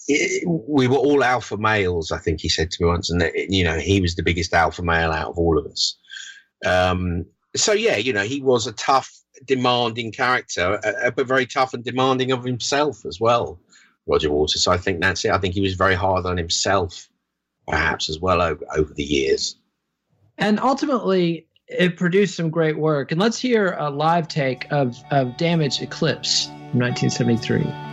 It, 0.07 0.47
we 0.47 0.87
were 0.87 0.97
all 0.97 1.23
alpha 1.23 1.57
males, 1.57 2.11
I 2.11 2.17
think 2.17 2.41
he 2.41 2.49
said 2.49 2.69
to 2.71 2.83
me 2.83 2.89
once, 2.89 3.09
and 3.09 3.21
that, 3.21 3.33
you 3.49 3.63
know 3.63 3.79
he 3.79 4.01
was 4.01 4.15
the 4.15 4.21
biggest 4.21 4.53
alpha 4.53 4.83
male 4.83 5.11
out 5.11 5.29
of 5.29 5.37
all 5.39 5.57
of 5.57 5.65
us. 5.65 5.97
Um, 6.65 7.25
so 7.55 7.71
yeah, 7.71 7.97
you 7.97 8.13
know 8.13 8.23
he 8.23 8.41
was 8.41 8.67
a 8.67 8.73
tough 8.73 9.20
demanding 9.45 10.11
character, 10.11 10.79
uh, 10.83 11.11
but 11.11 11.27
very 11.27 11.45
tough 11.45 11.73
and 11.73 11.83
demanding 11.83 12.31
of 12.31 12.43
himself 12.43 13.05
as 13.05 13.19
well. 13.19 13.59
Roger 14.07 14.31
Waters. 14.31 14.63
So 14.63 14.71
I 14.71 14.77
think 14.77 14.99
that's 14.99 15.23
it. 15.25 15.31
I 15.31 15.37
think 15.37 15.53
he 15.53 15.61
was 15.61 15.75
very 15.75 15.95
hard 15.95 16.25
on 16.25 16.37
himself, 16.37 17.09
perhaps 17.67 18.09
as 18.09 18.19
well 18.19 18.41
over, 18.41 18.65
over 18.75 18.93
the 18.93 19.03
years. 19.03 19.55
And 20.37 20.59
ultimately, 20.59 21.47
it 21.67 21.97
produced 21.97 22.35
some 22.35 22.49
great 22.49 22.77
work. 22.77 23.11
And 23.11 23.21
let's 23.21 23.37
hear 23.37 23.73
a 23.73 23.89
live 23.89 24.27
take 24.27 24.65
of, 24.71 24.97
of 25.11 25.37
Damage 25.37 25.81
Eclipse 25.81 26.45
from 26.45 26.79
1973. 26.79 27.90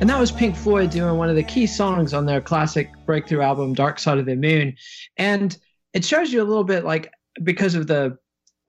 And 0.00 0.08
that 0.08 0.20
was 0.20 0.30
Pink 0.30 0.54
Floyd 0.54 0.90
doing 0.90 1.16
one 1.16 1.28
of 1.28 1.34
the 1.34 1.42
key 1.42 1.66
songs 1.66 2.14
on 2.14 2.24
their 2.26 2.40
classic 2.40 2.92
breakthrough 3.04 3.40
album, 3.40 3.74
Dark 3.74 3.98
Side 3.98 4.18
of 4.18 4.26
the 4.26 4.36
Moon. 4.36 4.76
And 5.16 5.58
it 5.92 6.04
shows 6.04 6.32
you 6.32 6.40
a 6.40 6.44
little 6.44 6.62
bit 6.62 6.84
like 6.84 7.12
because 7.42 7.74
of 7.74 7.88
the 7.88 8.16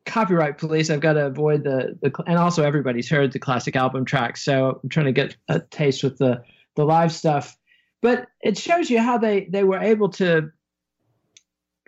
copyright 0.08 0.58
police, 0.58 0.90
I've 0.90 1.02
got 1.02 1.14
to 1.14 1.28
avoid 1.28 1.64
the, 1.64 2.00
the 2.02 2.12
and 2.26 2.40
also 2.40 2.64
everybody's 2.64 3.12
heard 3.12 3.32
the 3.32 3.40
classic 3.40 3.76
album 3.76 4.06
tracks. 4.06 4.44
So 4.44 4.80
I'm 4.82 4.90
trying 4.90 5.06
to 5.06 5.12
get 5.12 5.36
a 5.50 5.60
taste 5.60 6.04
with 6.04 6.18
the 6.18 6.44
the 6.76 6.84
live 6.84 7.12
stuff. 7.12 7.56
But 8.04 8.28
it 8.42 8.58
shows 8.58 8.92
you 8.92 9.00
how 9.00 9.18
they 9.18 9.46
they 9.46 9.64
were 9.64 9.80
able 9.80 10.10
to 10.10 10.52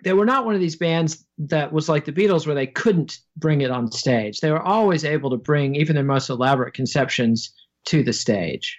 they 0.02 0.14
were 0.14 0.24
not 0.24 0.46
one 0.46 0.54
of 0.54 0.60
these 0.60 0.76
bands 0.76 1.24
that 1.38 1.72
was 1.72 1.88
like 1.88 2.06
the 2.06 2.12
Beatles 2.12 2.46
where 2.46 2.54
they 2.54 2.66
couldn't 2.66 3.18
bring 3.36 3.60
it 3.60 3.70
on 3.70 3.92
stage. 3.92 4.40
They 4.40 4.50
were 4.50 4.62
always 4.62 5.04
able 5.04 5.30
to 5.30 5.36
bring 5.36 5.74
even 5.74 5.94
their 5.94 6.04
most 6.04 6.30
elaborate 6.30 6.74
conceptions 6.74 7.52
to 7.86 8.02
the 8.02 8.12
stage. 8.12 8.78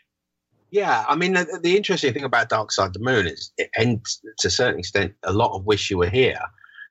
Yeah, 0.71 1.05
I 1.07 1.15
mean, 1.15 1.33
the, 1.33 1.59
the, 1.61 1.77
interesting 1.77 2.13
thing 2.13 2.25
about 2.25 2.49
Dark 2.49 2.71
Side 2.71 2.87
of 2.87 2.93
the 2.93 2.99
Moon 2.99 3.25
is, 3.25 3.53
and 3.77 4.03
to 4.39 4.47
a 4.47 4.51
certain 4.51 4.79
extent, 4.79 5.13
a 5.23 5.31
lot 5.31 5.55
of 5.55 5.65
Wish 5.65 5.89
You 5.89 5.97
Were 5.99 6.09
Here, 6.09 6.41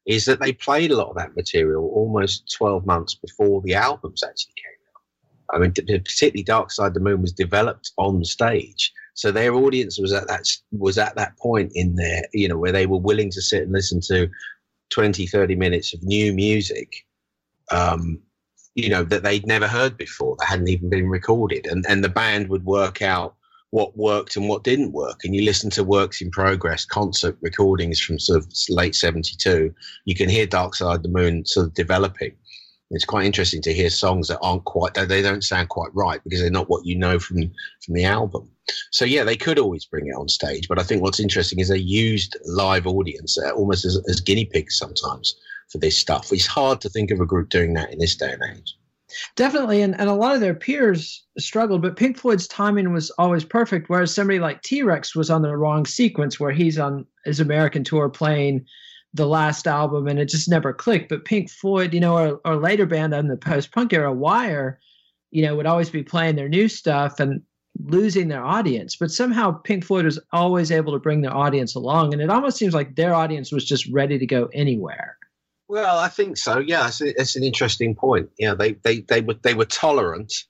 is 0.06 0.24
that 0.24 0.40
they 0.40 0.52
played 0.52 0.90
a 0.90 0.96
lot 0.96 1.10
of 1.10 1.16
that 1.16 1.36
material 1.36 1.90
almost 1.94 2.50
12 2.56 2.86
months 2.86 3.14
before 3.14 3.60
the 3.62 3.74
albums 3.74 4.22
actually 4.22 4.54
came 4.56 4.72
out. 4.94 5.56
I 5.56 5.60
mean, 5.60 5.72
particularly 5.72 6.42
Dark 6.42 6.70
Side 6.70 6.88
of 6.88 6.94
the 6.94 7.00
Moon 7.00 7.20
was 7.20 7.32
developed 7.32 7.92
on 7.98 8.24
stage. 8.24 8.92
So 9.16 9.32
their 9.32 9.54
audience 9.54 9.98
was 9.98 10.12
at 10.12 10.28
that 10.28 10.46
was 10.70 10.98
at 10.98 11.16
that 11.16 11.36
point 11.38 11.72
in 11.74 11.96
there, 11.96 12.22
you 12.32 12.48
know, 12.48 12.58
where 12.58 12.72
they 12.72 12.86
were 12.86 12.98
willing 12.98 13.30
to 13.30 13.40
sit 13.40 13.62
and 13.62 13.72
listen 13.72 14.00
to 14.08 14.28
20, 14.90 15.26
30 15.26 15.56
minutes 15.56 15.94
of 15.94 16.02
new 16.02 16.34
music, 16.34 17.06
um, 17.72 18.20
you 18.74 18.90
know, 18.90 19.02
that 19.04 19.22
they'd 19.22 19.46
never 19.46 19.66
heard 19.66 19.96
before, 19.96 20.36
that 20.38 20.46
hadn't 20.46 20.68
even 20.68 20.90
been 20.90 21.08
recorded. 21.08 21.66
And, 21.66 21.84
and 21.88 22.04
the 22.04 22.10
band 22.10 22.48
would 22.50 22.66
work 22.66 23.00
out 23.00 23.34
what 23.70 23.96
worked 23.96 24.36
and 24.36 24.50
what 24.50 24.64
didn't 24.64 24.92
work. 24.92 25.24
And 25.24 25.34
you 25.34 25.42
listen 25.42 25.70
to 25.70 25.82
works 25.82 26.20
in 26.20 26.30
progress, 26.30 26.84
concert 26.84 27.38
recordings 27.40 27.98
from 27.98 28.18
sort 28.18 28.38
of 28.38 28.52
late 28.68 28.94
72, 28.94 29.74
you 30.04 30.14
can 30.14 30.28
hear 30.28 30.46
Dark 30.46 30.74
Side 30.74 30.96
of 30.96 31.02
the 31.02 31.08
Moon 31.08 31.46
sort 31.46 31.68
of 31.68 31.74
developing. 31.74 32.32
It's 32.90 33.04
quite 33.04 33.26
interesting 33.26 33.60
to 33.62 33.74
hear 33.74 33.90
songs 33.90 34.28
that 34.28 34.38
aren't 34.40 34.64
quite, 34.64 34.94
they 34.94 35.22
don't 35.22 35.42
sound 35.42 35.68
quite 35.70 35.92
right 35.92 36.22
because 36.22 36.40
they're 36.40 36.50
not 36.50 36.70
what 36.70 36.86
you 36.86 36.96
know 36.96 37.18
from, 37.18 37.50
from 37.84 37.94
the 37.94 38.04
album. 38.04 38.48
So, 38.92 39.04
yeah, 39.04 39.24
they 39.24 39.36
could 39.36 39.58
always 39.58 39.84
bring 39.84 40.06
it 40.06 40.14
on 40.16 40.28
stage. 40.28 40.68
But 40.68 40.78
I 40.78 40.82
think 40.82 41.02
what's 41.02 41.20
interesting 41.20 41.58
is 41.58 41.68
they 41.68 41.78
used 41.78 42.36
live 42.44 42.86
audience 42.86 43.38
uh, 43.38 43.50
almost 43.50 43.84
as, 43.84 44.00
as 44.08 44.20
guinea 44.20 44.44
pigs 44.44 44.78
sometimes 44.78 45.36
for 45.68 45.78
this 45.78 45.98
stuff. 45.98 46.32
It's 46.32 46.46
hard 46.46 46.80
to 46.82 46.88
think 46.88 47.10
of 47.10 47.20
a 47.20 47.26
group 47.26 47.48
doing 47.48 47.74
that 47.74 47.92
in 47.92 47.98
this 47.98 48.16
day 48.16 48.32
and 48.32 48.56
age. 48.56 48.76
Definitely, 49.36 49.82
and, 49.82 49.98
and 49.98 50.08
a 50.08 50.14
lot 50.14 50.34
of 50.34 50.40
their 50.40 50.54
peers 50.54 51.24
struggled, 51.38 51.80
but 51.80 51.96
Pink 51.96 52.18
Floyd's 52.18 52.48
timing 52.48 52.92
was 52.92 53.10
always 53.18 53.44
perfect. 53.44 53.88
Whereas 53.88 54.12
somebody 54.12 54.40
like 54.40 54.62
T 54.62 54.82
Rex 54.82 55.14
was 55.14 55.30
on 55.30 55.42
the 55.42 55.56
wrong 55.56 55.86
sequence, 55.86 56.40
where 56.40 56.52
he's 56.52 56.78
on 56.78 57.06
his 57.24 57.40
American 57.40 57.84
tour 57.84 58.08
playing 58.08 58.66
the 59.16 59.26
last 59.26 59.66
album, 59.66 60.06
and 60.06 60.18
it 60.18 60.28
just 60.28 60.48
never 60.48 60.72
clicked. 60.72 61.08
But 61.08 61.24
Pink 61.24 61.50
Floyd, 61.50 61.94
you 61.94 62.00
know, 62.00 62.16
or, 62.16 62.40
our 62.44 62.56
later 62.56 62.86
band 62.86 63.14
on 63.14 63.28
the 63.28 63.36
post 63.36 63.72
punk 63.72 63.92
era, 63.92 64.12
Wire, 64.12 64.78
you 65.30 65.42
know, 65.42 65.56
would 65.56 65.66
always 65.66 65.90
be 65.90 66.02
playing 66.02 66.36
their 66.36 66.48
new 66.48 66.68
stuff 66.68 67.18
and 67.20 67.42
losing 67.84 68.28
their 68.28 68.44
audience. 68.44 68.96
But 68.96 69.10
somehow 69.10 69.52
Pink 69.52 69.84
Floyd 69.84 70.04
was 70.04 70.18
always 70.32 70.70
able 70.70 70.92
to 70.92 70.98
bring 70.98 71.22
their 71.22 71.34
audience 71.34 71.74
along, 71.74 72.12
and 72.12 72.22
it 72.22 72.30
almost 72.30 72.58
seems 72.58 72.74
like 72.74 72.96
their 72.96 73.14
audience 73.14 73.52
was 73.52 73.64
just 73.64 73.86
ready 73.88 74.18
to 74.18 74.26
go 74.26 74.48
anywhere. 74.52 75.16
Well, 75.68 75.98
I 75.98 76.08
think 76.08 76.36
so. 76.36 76.58
Yeah, 76.58 76.86
it's, 76.86 77.00
it's 77.00 77.36
an 77.36 77.42
interesting 77.42 77.94
point. 77.94 78.30
Yeah, 78.38 78.54
they, 78.54 78.72
they, 78.72 79.00
they 79.00 79.20
were 79.20 79.34
they 79.42 79.54
were 79.54 79.64
tolerant, 79.64 80.44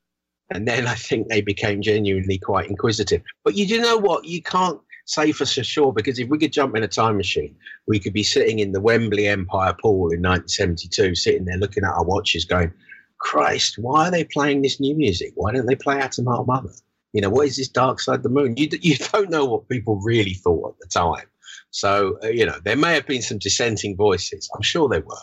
and 0.50 0.68
then 0.68 0.86
I 0.86 0.94
think 0.94 1.28
they 1.28 1.40
became 1.40 1.80
genuinely 1.82 2.38
quite 2.38 2.68
inquisitive. 2.68 3.22
But 3.44 3.54
you 3.56 3.66
do 3.66 3.80
know 3.80 3.96
what? 3.96 4.26
You 4.26 4.42
can't 4.42 4.80
say 5.06 5.32
for 5.32 5.46
sure 5.46 5.92
because 5.92 6.18
if 6.18 6.28
we 6.28 6.38
could 6.38 6.52
jump 6.52 6.76
in 6.76 6.82
a 6.82 6.88
time 6.88 7.16
machine, 7.16 7.56
we 7.86 7.98
could 7.98 8.12
be 8.12 8.22
sitting 8.22 8.58
in 8.58 8.72
the 8.72 8.80
Wembley 8.80 9.26
Empire 9.26 9.72
Pool 9.72 10.10
in 10.12 10.20
1972, 10.20 11.14
sitting 11.14 11.46
there 11.46 11.56
looking 11.56 11.84
at 11.84 11.90
our 11.90 12.04
watches, 12.04 12.44
going, 12.44 12.72
"Christ, 13.18 13.78
why 13.78 14.08
are 14.08 14.10
they 14.10 14.24
playing 14.24 14.62
this 14.62 14.78
new 14.78 14.94
music? 14.94 15.32
Why 15.34 15.52
don't 15.52 15.66
they 15.66 15.76
play 15.76 15.98
Atom 15.98 16.26
Heart 16.26 16.46
Mother?" 16.46 16.72
You 17.12 17.22
know, 17.22 17.30
what 17.30 17.46
is 17.46 17.56
this 17.56 17.68
Dark 17.68 18.00
Side 18.00 18.16
of 18.16 18.22
the 18.22 18.28
Moon? 18.28 18.56
You 18.56 18.68
you 18.82 18.96
don't 19.12 19.30
know 19.30 19.46
what 19.46 19.68
people 19.68 20.00
really 20.02 20.34
thought 20.34 20.74
at 20.74 20.78
the 20.80 20.88
time. 20.88 21.26
So, 21.70 22.18
uh, 22.22 22.28
you 22.28 22.46
know, 22.46 22.58
there 22.64 22.76
may 22.76 22.94
have 22.94 23.06
been 23.06 23.22
some 23.22 23.38
dissenting 23.38 23.96
voices. 23.96 24.48
I'm 24.54 24.62
sure 24.62 24.88
there 24.88 25.00
were. 25.00 25.16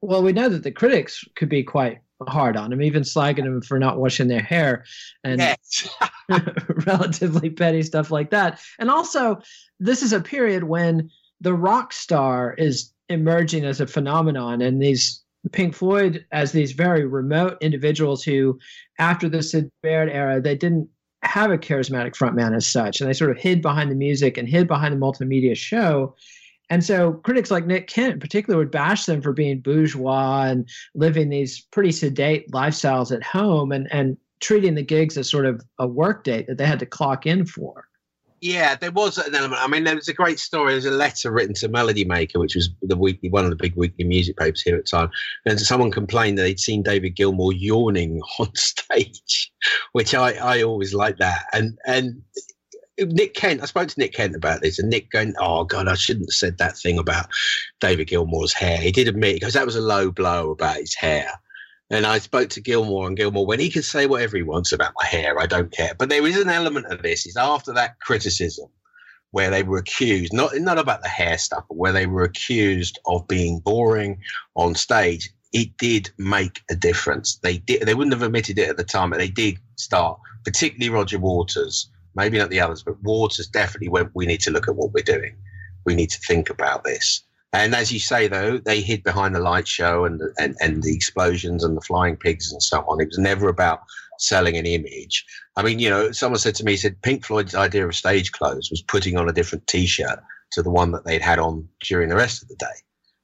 Well, 0.00 0.22
we 0.22 0.32
know 0.32 0.48
that 0.48 0.64
the 0.64 0.72
critics 0.72 1.24
could 1.36 1.48
be 1.48 1.62
quite 1.62 2.00
hard 2.28 2.56
on 2.56 2.70
them, 2.70 2.82
even 2.82 3.02
slagging 3.02 3.44
them 3.44 3.62
for 3.62 3.78
not 3.78 3.98
washing 3.98 4.28
their 4.28 4.42
hair 4.42 4.84
and 5.24 5.40
yes. 5.40 5.88
relatively 6.86 7.50
petty 7.50 7.82
stuff 7.82 8.10
like 8.10 8.30
that. 8.30 8.60
And 8.78 8.90
also, 8.90 9.40
this 9.80 10.02
is 10.02 10.12
a 10.12 10.20
period 10.20 10.64
when 10.64 11.10
the 11.40 11.54
rock 11.54 11.92
star 11.92 12.54
is 12.54 12.92
emerging 13.08 13.64
as 13.64 13.80
a 13.80 13.86
phenomenon, 13.86 14.62
and 14.62 14.80
these 14.80 15.22
Pink 15.50 15.74
Floyd 15.74 16.24
as 16.30 16.52
these 16.52 16.72
very 16.72 17.04
remote 17.04 17.58
individuals 17.60 18.22
who, 18.22 18.58
after 18.98 19.28
the 19.28 19.42
Syd 19.42 19.70
Barrett 19.82 20.14
era, 20.14 20.40
they 20.40 20.56
didn't 20.56 20.88
have 21.22 21.50
a 21.50 21.58
charismatic 21.58 22.16
frontman 22.16 22.54
as 22.54 22.66
such, 22.66 23.00
and 23.00 23.08
they 23.08 23.14
sort 23.14 23.30
of 23.30 23.38
hid 23.38 23.60
behind 23.60 23.90
the 23.90 23.96
music 23.96 24.38
and 24.38 24.48
hid 24.48 24.68
behind 24.68 24.94
the 24.94 25.04
multimedia 25.04 25.56
show. 25.56 26.14
And 26.72 26.82
so 26.82 27.12
critics 27.12 27.50
like 27.50 27.66
Nick 27.66 27.86
Kent 27.86 28.14
in 28.14 28.18
particular 28.18 28.58
would 28.58 28.70
bash 28.70 29.04
them 29.04 29.20
for 29.20 29.34
being 29.34 29.60
bourgeois 29.60 30.44
and 30.44 30.66
living 30.94 31.28
these 31.28 31.60
pretty 31.60 31.92
sedate 31.92 32.50
lifestyles 32.50 33.14
at 33.14 33.22
home 33.22 33.72
and, 33.72 33.92
and 33.92 34.16
treating 34.40 34.74
the 34.74 34.82
gigs 34.82 35.18
as 35.18 35.28
sort 35.28 35.44
of 35.44 35.60
a 35.78 35.86
work 35.86 36.24
date 36.24 36.46
that 36.46 36.56
they 36.56 36.64
had 36.64 36.78
to 36.78 36.86
clock 36.86 37.26
in 37.26 37.44
for. 37.44 37.88
Yeah, 38.40 38.74
there 38.74 38.90
was 38.90 39.18
an 39.18 39.34
element. 39.34 39.62
I 39.62 39.66
mean, 39.66 39.84
there 39.84 39.94
was 39.94 40.08
a 40.08 40.14
great 40.14 40.38
story. 40.38 40.72
There's 40.72 40.86
a 40.86 40.90
letter 40.90 41.30
written 41.30 41.54
to 41.56 41.68
Melody 41.68 42.06
Maker, 42.06 42.38
which 42.38 42.54
was 42.54 42.70
the 42.80 42.96
weekly, 42.96 43.28
one 43.28 43.44
of 43.44 43.50
the 43.50 43.56
big 43.56 43.76
weekly 43.76 44.06
music 44.06 44.38
papers 44.38 44.62
here 44.62 44.76
at 44.76 44.86
the 44.86 44.90
time. 44.90 45.10
And 45.44 45.60
someone 45.60 45.90
complained 45.90 46.38
that 46.38 46.44
they'd 46.44 46.58
seen 46.58 46.82
David 46.82 47.16
Gilmour 47.16 47.52
yawning 47.54 48.22
on 48.38 48.52
stage, 48.54 49.52
which 49.92 50.14
I, 50.14 50.32
I 50.32 50.62
always 50.62 50.94
like 50.94 51.18
that. 51.18 51.44
And 51.52 51.78
and 51.86 52.22
Nick 53.06 53.34
Kent, 53.34 53.62
I 53.62 53.66
spoke 53.66 53.88
to 53.88 54.00
Nick 54.00 54.14
Kent 54.14 54.36
about 54.36 54.62
this, 54.62 54.78
and 54.78 54.90
Nick 54.90 55.10
going, 55.10 55.34
"Oh 55.38 55.64
God, 55.64 55.88
I 55.88 55.94
shouldn't 55.94 56.30
have 56.30 56.34
said 56.34 56.58
that 56.58 56.76
thing 56.76 56.98
about 56.98 57.26
David 57.80 58.08
Gilmour's 58.08 58.52
hair." 58.52 58.78
He 58.78 58.92
did 58.92 59.08
admit 59.08 59.36
because 59.36 59.54
that 59.54 59.66
was 59.66 59.76
a 59.76 59.80
low 59.80 60.10
blow 60.10 60.50
about 60.50 60.76
his 60.76 60.94
hair. 60.94 61.30
And 61.90 62.06
I 62.06 62.18
spoke 62.18 62.48
to 62.50 62.60
Gilmour, 62.62 63.06
and 63.06 63.16
Gilmour, 63.16 63.44
when 63.44 63.60
he 63.60 63.68
can 63.68 63.82
say 63.82 64.06
whatever 64.06 64.36
he 64.36 64.42
wants 64.42 64.72
about 64.72 64.94
my 64.98 65.06
hair, 65.06 65.38
I 65.38 65.46
don't 65.46 65.70
care. 65.70 65.94
But 65.98 66.08
there 66.08 66.26
is 66.26 66.38
an 66.38 66.48
element 66.48 66.86
of 66.86 67.02
this 67.02 67.26
is 67.26 67.36
after 67.36 67.74
that 67.74 68.00
criticism 68.00 68.68
where 69.32 69.50
they 69.50 69.62
were 69.62 69.78
accused, 69.78 70.32
not 70.32 70.56
not 70.56 70.78
about 70.78 71.02
the 71.02 71.08
hair 71.08 71.36
stuff, 71.38 71.64
but 71.68 71.76
where 71.76 71.92
they 71.92 72.06
were 72.06 72.22
accused 72.22 72.98
of 73.06 73.26
being 73.28 73.58
boring 73.58 74.20
on 74.54 74.74
stage. 74.74 75.30
It 75.52 75.76
did 75.76 76.10
make 76.16 76.62
a 76.70 76.74
difference. 76.74 77.36
They 77.42 77.58
did. 77.58 77.82
They 77.82 77.94
wouldn't 77.94 78.14
have 78.14 78.22
admitted 78.22 78.58
it 78.58 78.70
at 78.70 78.76
the 78.78 78.84
time, 78.84 79.10
but 79.10 79.18
they 79.18 79.28
did 79.28 79.58
start. 79.76 80.18
Particularly 80.44 80.90
Roger 80.90 81.18
Waters, 81.18 81.88
maybe 82.14 82.38
not 82.38 82.50
the 82.50 82.60
others, 82.60 82.82
but 82.82 83.02
Waters 83.02 83.46
definitely 83.46 83.88
went. 83.88 84.10
We 84.14 84.26
need 84.26 84.40
to 84.42 84.50
look 84.50 84.68
at 84.68 84.76
what 84.76 84.92
we're 84.92 85.02
doing. 85.02 85.36
We 85.84 85.94
need 85.94 86.10
to 86.10 86.18
think 86.20 86.50
about 86.50 86.84
this. 86.84 87.22
And 87.52 87.74
as 87.74 87.92
you 87.92 87.98
say, 87.98 88.28
though, 88.28 88.58
they 88.58 88.80
hid 88.80 89.02
behind 89.02 89.34
the 89.34 89.40
light 89.40 89.68
show 89.68 90.04
and, 90.04 90.20
and, 90.38 90.56
and 90.60 90.82
the 90.82 90.94
explosions 90.94 91.64
and 91.64 91.76
the 91.76 91.82
flying 91.82 92.16
pigs 92.16 92.50
and 92.50 92.62
so 92.62 92.80
on. 92.88 93.00
It 93.00 93.08
was 93.08 93.18
never 93.18 93.48
about 93.48 93.80
selling 94.18 94.56
an 94.56 94.64
image. 94.64 95.24
I 95.56 95.62
mean, 95.62 95.78
you 95.78 95.90
know, 95.90 96.12
someone 96.12 96.38
said 96.38 96.54
to 96.56 96.64
me, 96.64 96.72
he 96.72 96.76
said 96.78 97.02
Pink 97.02 97.24
Floyd's 97.24 97.54
idea 97.54 97.86
of 97.86 97.94
stage 97.94 98.32
clothes 98.32 98.70
was 98.70 98.82
putting 98.82 99.18
on 99.18 99.28
a 99.28 99.32
different 99.32 99.66
T-shirt 99.66 100.20
to 100.52 100.62
the 100.62 100.70
one 100.70 100.92
that 100.92 101.04
they'd 101.04 101.20
had 101.20 101.38
on 101.38 101.68
during 101.82 102.08
the 102.08 102.16
rest 102.16 102.42
of 102.42 102.48
the 102.48 102.56
day. 102.56 102.66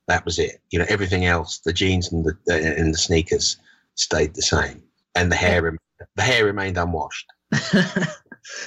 That 0.08 0.24
was 0.24 0.38
it. 0.38 0.60
You 0.70 0.78
know, 0.78 0.86
everything 0.88 1.24
else, 1.24 1.58
the 1.58 1.72
jeans 1.72 2.10
and 2.10 2.24
the 2.24 2.32
uh, 2.50 2.80
and 2.80 2.94
the 2.94 2.98
sneakers 2.98 3.58
stayed 3.94 4.34
the 4.34 4.42
same, 4.42 4.82
and 5.14 5.30
the 5.30 5.36
hair 5.36 5.76
the 6.16 6.22
hair 6.22 6.46
remained 6.46 6.78
unwashed. 6.78 7.26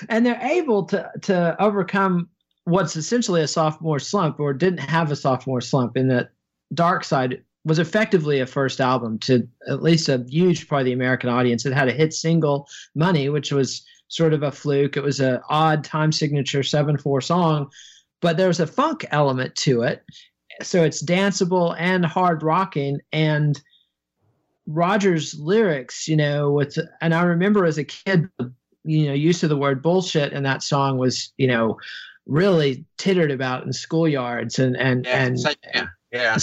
and 0.09 0.25
they're 0.25 0.41
able 0.41 0.83
to 0.85 1.09
to 1.21 1.55
overcome 1.61 2.29
what's 2.65 2.95
essentially 2.95 3.41
a 3.41 3.47
sophomore 3.47 3.99
slump 3.99 4.39
or 4.39 4.53
didn't 4.53 4.79
have 4.79 5.11
a 5.11 5.15
sophomore 5.15 5.61
slump 5.61 5.97
in 5.97 6.07
that 6.07 6.31
Dark 6.73 7.03
Side 7.03 7.43
was 7.63 7.79
effectively 7.79 8.39
a 8.39 8.45
first 8.45 8.81
album 8.81 9.19
to 9.19 9.47
at 9.67 9.83
least 9.83 10.09
a 10.09 10.25
huge 10.27 10.67
part 10.67 10.81
of 10.81 10.85
the 10.85 10.93
American 10.93 11.29
audience. 11.29 11.65
It 11.65 11.73
had 11.73 11.87
a 11.87 11.93
hit 11.93 12.13
single, 12.13 12.67
Money, 12.95 13.29
which 13.29 13.51
was 13.51 13.85
sort 14.07 14.33
of 14.33 14.43
a 14.43 14.51
fluke. 14.51 14.97
It 14.97 15.03
was 15.03 15.19
an 15.19 15.39
odd 15.49 15.83
time 15.83 16.11
signature 16.11 16.63
7 16.63 16.97
4 16.97 17.21
song, 17.21 17.69
but 18.21 18.37
there's 18.37 18.59
a 18.59 18.67
funk 18.67 19.05
element 19.11 19.55
to 19.57 19.83
it. 19.83 20.03
So 20.61 20.83
it's 20.83 21.03
danceable 21.03 21.75
and 21.79 22.05
hard 22.05 22.43
rocking. 22.43 22.99
And 23.11 23.61
Roger's 24.67 25.37
lyrics, 25.39 26.07
you 26.07 26.15
know, 26.15 26.51
with, 26.51 26.77
and 26.99 27.13
I 27.13 27.23
remember 27.23 27.65
as 27.65 27.77
a 27.77 27.83
kid, 27.83 28.29
you 28.83 29.07
know, 29.07 29.13
use 29.13 29.43
of 29.43 29.49
the 29.49 29.57
word 29.57 29.81
bullshit 29.81 30.33
in 30.33 30.43
that 30.43 30.63
song 30.63 30.97
was, 30.97 31.31
you 31.37 31.47
know, 31.47 31.77
really 32.25 32.85
tittered 32.97 33.31
about 33.31 33.63
in 33.63 33.69
schoolyards 33.69 34.59
and 34.59 34.77
and 34.77 35.05
yeah, 35.05 35.23
and 35.23 35.39
yeah. 35.73 35.87
Yeah. 36.11 36.37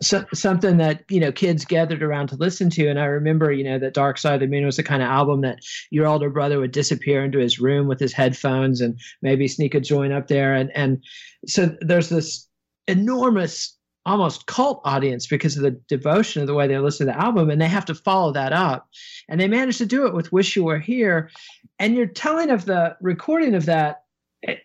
So, 0.00 0.24
something 0.32 0.78
that 0.78 1.04
you 1.10 1.20
know 1.20 1.30
kids 1.30 1.66
gathered 1.66 2.02
around 2.02 2.28
to 2.28 2.36
listen 2.36 2.70
to, 2.70 2.88
and 2.88 2.98
I 2.98 3.04
remember 3.04 3.52
you 3.52 3.64
know 3.64 3.78
that 3.78 3.92
Dark 3.92 4.16
Side 4.16 4.34
of 4.34 4.40
the 4.40 4.46
Moon 4.46 4.64
was 4.64 4.76
the 4.76 4.82
kind 4.82 5.02
of 5.02 5.10
album 5.10 5.42
that 5.42 5.58
your 5.90 6.06
older 6.06 6.30
brother 6.30 6.58
would 6.58 6.72
disappear 6.72 7.22
into 7.22 7.38
his 7.38 7.60
room 7.60 7.86
with 7.86 8.00
his 8.00 8.14
headphones 8.14 8.80
and 8.80 8.98
maybe 9.20 9.46
sneak 9.46 9.74
a 9.74 9.80
joint 9.80 10.14
up 10.14 10.28
there, 10.28 10.54
and 10.54 10.70
and 10.74 11.04
so 11.46 11.76
there's 11.82 12.08
this 12.08 12.48
enormous 12.88 13.76
almost 14.06 14.46
cult 14.46 14.80
audience 14.84 15.26
because 15.26 15.56
of 15.56 15.62
the 15.62 15.72
devotion 15.88 16.40
of 16.40 16.48
the 16.48 16.54
way 16.54 16.66
they 16.66 16.78
listen 16.78 17.06
to 17.06 17.12
the 17.12 17.20
album 17.20 17.50
and 17.50 17.60
they 17.60 17.68
have 17.68 17.84
to 17.84 17.94
follow 17.94 18.32
that 18.32 18.52
up 18.52 18.88
and 19.28 19.40
they 19.40 19.46
managed 19.46 19.78
to 19.78 19.86
do 19.86 20.06
it 20.06 20.14
with 20.14 20.32
wish 20.32 20.56
you 20.56 20.64
were 20.64 20.78
here 20.78 21.30
and 21.78 21.94
you're 21.94 22.06
telling 22.06 22.50
of 22.50 22.64
the 22.64 22.96
recording 23.02 23.54
of 23.54 23.66
that 23.66 24.04
eh, 24.48 24.56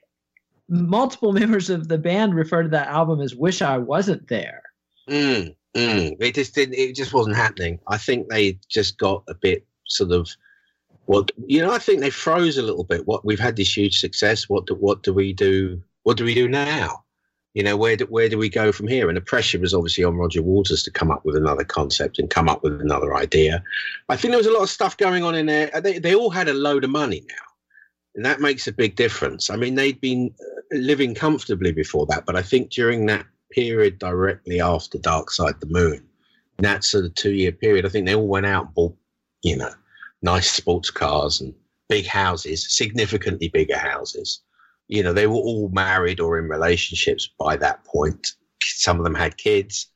multiple 0.70 1.34
members 1.42 1.70
of 1.70 1.90
the 1.90 1.98
band 1.98 2.34
refer 2.34 2.64
to 2.64 2.70
that 2.70 2.88
album 2.88 3.20
as 3.20 3.36
wish 3.36 3.62
i 3.62 3.78
wasn't 3.78 4.26
there 4.30 4.64
Mm, 5.10 5.56
mm. 5.76 6.18
It 6.20 6.36
just 6.36 6.56
didn't. 6.56 6.76
It 6.76 6.96
just 6.96 7.14
wasn't 7.14 7.36
happening. 7.36 7.80
I 7.88 7.98
think 7.98 8.30
they 8.30 8.60
just 8.70 8.98
got 8.98 9.24
a 9.28 9.36
bit 9.36 9.66
sort 9.88 10.12
of 10.12 10.30
what 11.06 11.32
you 11.46 11.62
know. 11.62 11.72
I 11.72 11.80
think 11.80 12.00
they 12.00 12.10
froze 12.10 12.58
a 12.58 12.64
little 12.64 12.84
bit. 12.84 13.08
What 13.08 13.26
we've 13.26 13.40
had 13.40 13.56
this 13.56 13.76
huge 13.76 14.00
success. 14.00 14.50
What 14.50 14.68
do, 14.68 14.76
what 14.76 15.04
do 15.04 15.14
we 15.14 15.34
do? 15.34 15.82
What 16.04 16.18
do 16.18 16.26
we 16.26 16.34
do 16.34 16.48
now? 16.48 17.04
You 17.56 17.64
know, 17.64 17.78
where 17.78 17.96
do, 17.96 18.06
where 18.08 18.28
do 18.28 18.38
we 18.38 18.50
go 18.50 18.74
from 18.74 18.90
here? 18.90 19.08
And 19.08 19.16
the 19.16 19.22
pressure 19.22 19.58
was 19.58 19.74
obviously 19.74 20.04
on 20.04 20.18
Roger 20.18 20.42
Waters 20.42 20.84
to 20.84 20.92
come 20.92 21.10
up 21.10 21.24
with 21.24 21.38
another 21.38 21.64
concept 21.64 22.20
and 22.20 22.30
come 22.30 22.50
up 22.50 22.62
with 22.64 22.82
another 22.82 23.16
idea. 23.16 23.64
I 24.10 24.18
think 24.18 24.34
there 24.34 24.38
was 24.38 24.46
a 24.46 24.52
lot 24.52 24.64
of 24.64 24.70
stuff 24.70 24.98
going 24.98 25.24
on 25.24 25.36
in 25.36 25.46
there. 25.46 25.72
They 25.82 25.98
they 25.98 26.14
all 26.14 26.30
had 26.30 26.50
a 26.50 26.54
load 26.54 26.84
of 26.84 26.90
money 26.90 27.24
now, 27.30 27.46
and 28.14 28.26
that 28.26 28.42
makes 28.42 28.68
a 28.68 28.74
big 28.74 28.98
difference. 28.98 29.50
I 29.50 29.56
mean, 29.56 29.76
they'd 29.76 30.02
been 30.02 30.36
uh, 30.38 30.78
living 30.78 31.16
comfortably 31.16 31.72
before 31.72 32.06
that, 32.08 32.26
but 32.26 32.36
I 32.36 32.42
think 32.42 32.72
during 32.72 33.06
that 33.06 33.26
period 33.52 34.00
directly 34.00 34.60
after 34.60 34.98
Dark 34.98 35.32
Side 35.32 35.56
the 35.62 35.68
Moon, 35.68 36.06
and 36.58 36.66
that 36.66 36.84
sort 36.84 37.06
of 37.06 37.16
two 37.16 37.32
year 37.32 37.54
period, 37.54 37.86
I 37.86 37.90
think 37.90 38.06
they 38.06 38.16
all 38.16 38.28
went 38.28 38.48
out 38.48 38.66
and 38.66 38.76
bought, 38.76 38.98
you 39.44 39.56
know, 39.56 39.72
nice 40.22 40.52
sports 40.52 40.92
cars 40.92 41.40
and 41.40 41.54
big 41.88 42.06
houses, 42.06 42.76
significantly 42.76 43.48
bigger 43.48 43.78
houses. 43.78 44.42
You 44.88 45.04
know, 45.04 45.14
they 45.14 45.28
were 45.28 45.36
all 45.36 45.70
married 45.70 46.20
or 46.20 46.38
in 46.38 46.48
relationships 46.48 47.30
by 47.40 47.58
that 47.58 47.84
point. 47.86 48.34
Some 48.62 49.00
of 49.00 49.04
them 49.04 49.16
had 49.16 49.38
kids. 49.38 49.88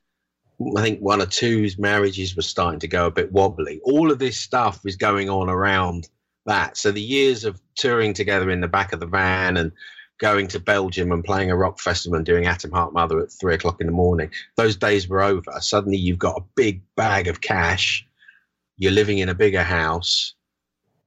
I 0.76 0.82
think 0.82 1.00
one 1.00 1.22
or 1.22 1.26
two's 1.26 1.78
marriages 1.78 2.36
were 2.36 2.42
starting 2.42 2.80
to 2.80 2.88
go 2.88 3.06
a 3.06 3.10
bit 3.10 3.32
wobbly. 3.32 3.80
All 3.84 4.10
of 4.10 4.18
this 4.18 4.36
stuff 4.36 4.80
is 4.84 4.96
going 4.96 5.30
on 5.30 5.48
around 5.48 6.08
that. 6.46 6.76
So 6.76 6.90
the 6.90 7.00
years 7.00 7.44
of 7.44 7.60
touring 7.76 8.12
together 8.12 8.50
in 8.50 8.60
the 8.60 8.68
back 8.68 8.92
of 8.92 9.00
the 9.00 9.06
van 9.06 9.56
and 9.56 9.72
going 10.18 10.46
to 10.48 10.60
Belgium 10.60 11.12
and 11.12 11.24
playing 11.24 11.50
a 11.50 11.56
rock 11.56 11.80
festival 11.80 12.16
and 12.16 12.26
doing 12.26 12.46
Atom 12.46 12.72
Heart 12.72 12.92
Mother 12.92 13.20
at 13.20 13.32
three 13.32 13.54
o'clock 13.54 13.80
in 13.80 13.86
the 13.86 13.92
morning, 13.92 14.30
those 14.56 14.76
days 14.76 15.08
were 15.08 15.22
over. 15.22 15.52
Suddenly 15.60 15.96
you've 15.96 16.18
got 16.18 16.38
a 16.38 16.44
big 16.56 16.82
bag 16.94 17.26
of 17.26 17.40
cash. 17.40 18.06
You're 18.76 18.92
living 18.92 19.18
in 19.18 19.30
a 19.30 19.34
bigger 19.34 19.62
house. 19.62 20.34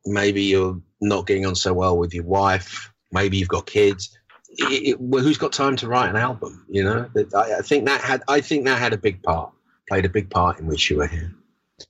Maybe 0.05 0.43
you're 0.43 0.81
not 0.99 1.27
getting 1.27 1.45
on 1.45 1.55
so 1.55 1.73
well 1.73 1.97
with 1.97 2.13
your 2.13 2.25
wife. 2.25 2.92
Maybe 3.13 3.37
you've 3.37 3.47
got 3.47 3.65
kids. 3.65 4.17
It, 4.49 4.87
it, 4.87 5.01
well, 5.01 5.23
who's 5.23 5.37
got 5.37 5.53
time 5.53 5.75
to 5.77 5.87
write 5.87 6.09
an 6.09 6.15
album? 6.15 6.65
You 6.69 6.83
know, 6.83 7.09
I, 7.35 7.55
I 7.55 7.61
think 7.61 7.85
that 7.85 8.01
had 8.01 8.21
I 8.27 8.41
think 8.41 8.65
that 8.65 8.77
had 8.77 8.93
a 8.93 8.97
big 8.97 9.23
part, 9.23 9.51
played 9.87 10.05
a 10.05 10.09
big 10.09 10.29
part 10.29 10.59
in 10.59 10.67
Wish 10.67 10.89
You 10.89 10.97
Were 10.97 11.07
Here 11.07 11.33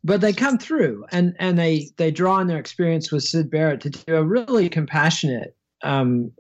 but 0.04 0.22
they 0.22 0.34
come 0.34 0.58
through 0.58 1.06
and 1.12 1.36
and 1.40 1.58
they 1.58 1.90
they 1.98 2.12
draw 2.12 2.36
on 2.36 2.48
their 2.48 2.60
experience 2.60 3.12
with 3.12 3.24
Syd 3.24 3.50
Barrett 3.50 3.82
to 3.82 3.90
do 3.90 4.16
a 4.16 4.24
really 4.24 4.70
compassionate 4.70 5.56
um, 5.84 6.32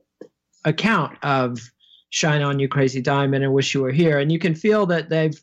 account 0.66 1.18
of 1.24 1.60
"Shine 2.10 2.42
On 2.42 2.60
You 2.60 2.68
Crazy 2.68 3.02
Diamond" 3.02 3.44
and 3.44 3.54
"Wish 3.54 3.74
You 3.74 3.82
Were 3.82 3.92
Here," 3.92 4.20
and 4.20 4.32
you 4.32 4.40
can 4.40 4.56
feel 4.56 4.86
that 4.88 5.10
they've 5.10 5.40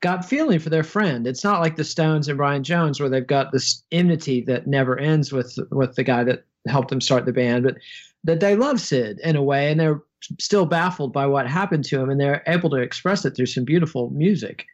got 0.00 0.24
feeling 0.24 0.58
for 0.58 0.70
their 0.70 0.82
friend. 0.82 1.26
It's 1.26 1.44
not 1.44 1.60
like 1.60 1.76
the 1.76 1.84
Stones 1.84 2.28
and 2.28 2.38
Brian 2.38 2.64
Jones 2.64 3.00
where 3.00 3.10
they've 3.10 3.26
got 3.26 3.52
this 3.52 3.82
enmity 3.92 4.42
that 4.42 4.66
never 4.66 4.98
ends 4.98 5.32
with 5.32 5.56
with 5.70 5.94
the 5.96 6.04
guy 6.04 6.24
that 6.24 6.44
helped 6.66 6.90
them 6.90 7.00
start 7.00 7.24
the 7.24 7.32
band, 7.32 7.64
but 7.64 7.76
that 8.24 8.40
they 8.40 8.56
love 8.56 8.80
Syd 8.80 9.18
in 9.20 9.36
a 9.36 9.42
way, 9.42 9.70
and 9.70 9.80
they're 9.80 10.02
still 10.38 10.66
baffled 10.66 11.12
by 11.12 11.26
what 11.26 11.46
happened 11.46 11.84
to 11.86 12.00
him, 12.00 12.10
and 12.10 12.20
they're 12.20 12.42
able 12.46 12.70
to 12.70 12.76
express 12.76 13.24
it 13.24 13.36
through 13.36 13.46
some 13.46 13.64
beautiful 13.64 14.10
music. 14.10 14.66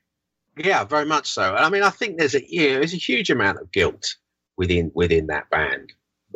Yeah, 0.57 0.85
very 0.85 1.05
much 1.05 1.31
so. 1.31 1.55
I 1.55 1.69
mean, 1.69 1.83
I 1.83 1.91
think 1.91 2.19
there's 2.19 2.35
a 2.35 2.43
yeah, 2.49 2.75
there's 2.75 2.95
a 2.95 2.99
huge 2.99 3.31
amount 3.31 3.59
of 3.59 3.71
guilt 3.73 4.17
within 4.57 4.91
within 4.95 5.27
that 5.27 5.51
band 5.51 5.93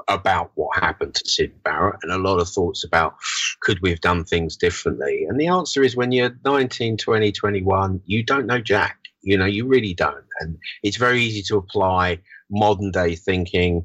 about 0.08 0.50
what 0.54 0.78
happened 0.78 1.14
to 1.14 1.28
Syd 1.28 1.62
Barrett 1.62 1.98
and 2.02 2.12
a 2.12 2.18
lot 2.18 2.40
of 2.40 2.48
thoughts 2.48 2.84
about 2.84 3.16
could 3.60 3.80
we 3.82 3.90
have 3.90 4.00
done 4.00 4.24
things 4.24 4.56
differently. 4.56 5.26
And 5.28 5.38
the 5.38 5.48
answer 5.48 5.82
is 5.82 5.96
when 5.96 6.12
you're 6.12 6.36
19, 6.44 6.96
20, 6.96 7.32
21, 7.32 8.00
you 8.06 8.22
don't 8.22 8.46
know 8.46 8.60
Jack. 8.60 8.98
You 9.22 9.36
know, 9.36 9.46
you 9.46 9.66
really 9.66 9.92
don't. 9.92 10.24
And 10.40 10.56
it's 10.82 10.96
very 10.96 11.20
easy 11.20 11.42
to 11.42 11.58
apply 11.58 12.20
modern 12.50 12.90
day 12.90 13.14
thinking 13.14 13.84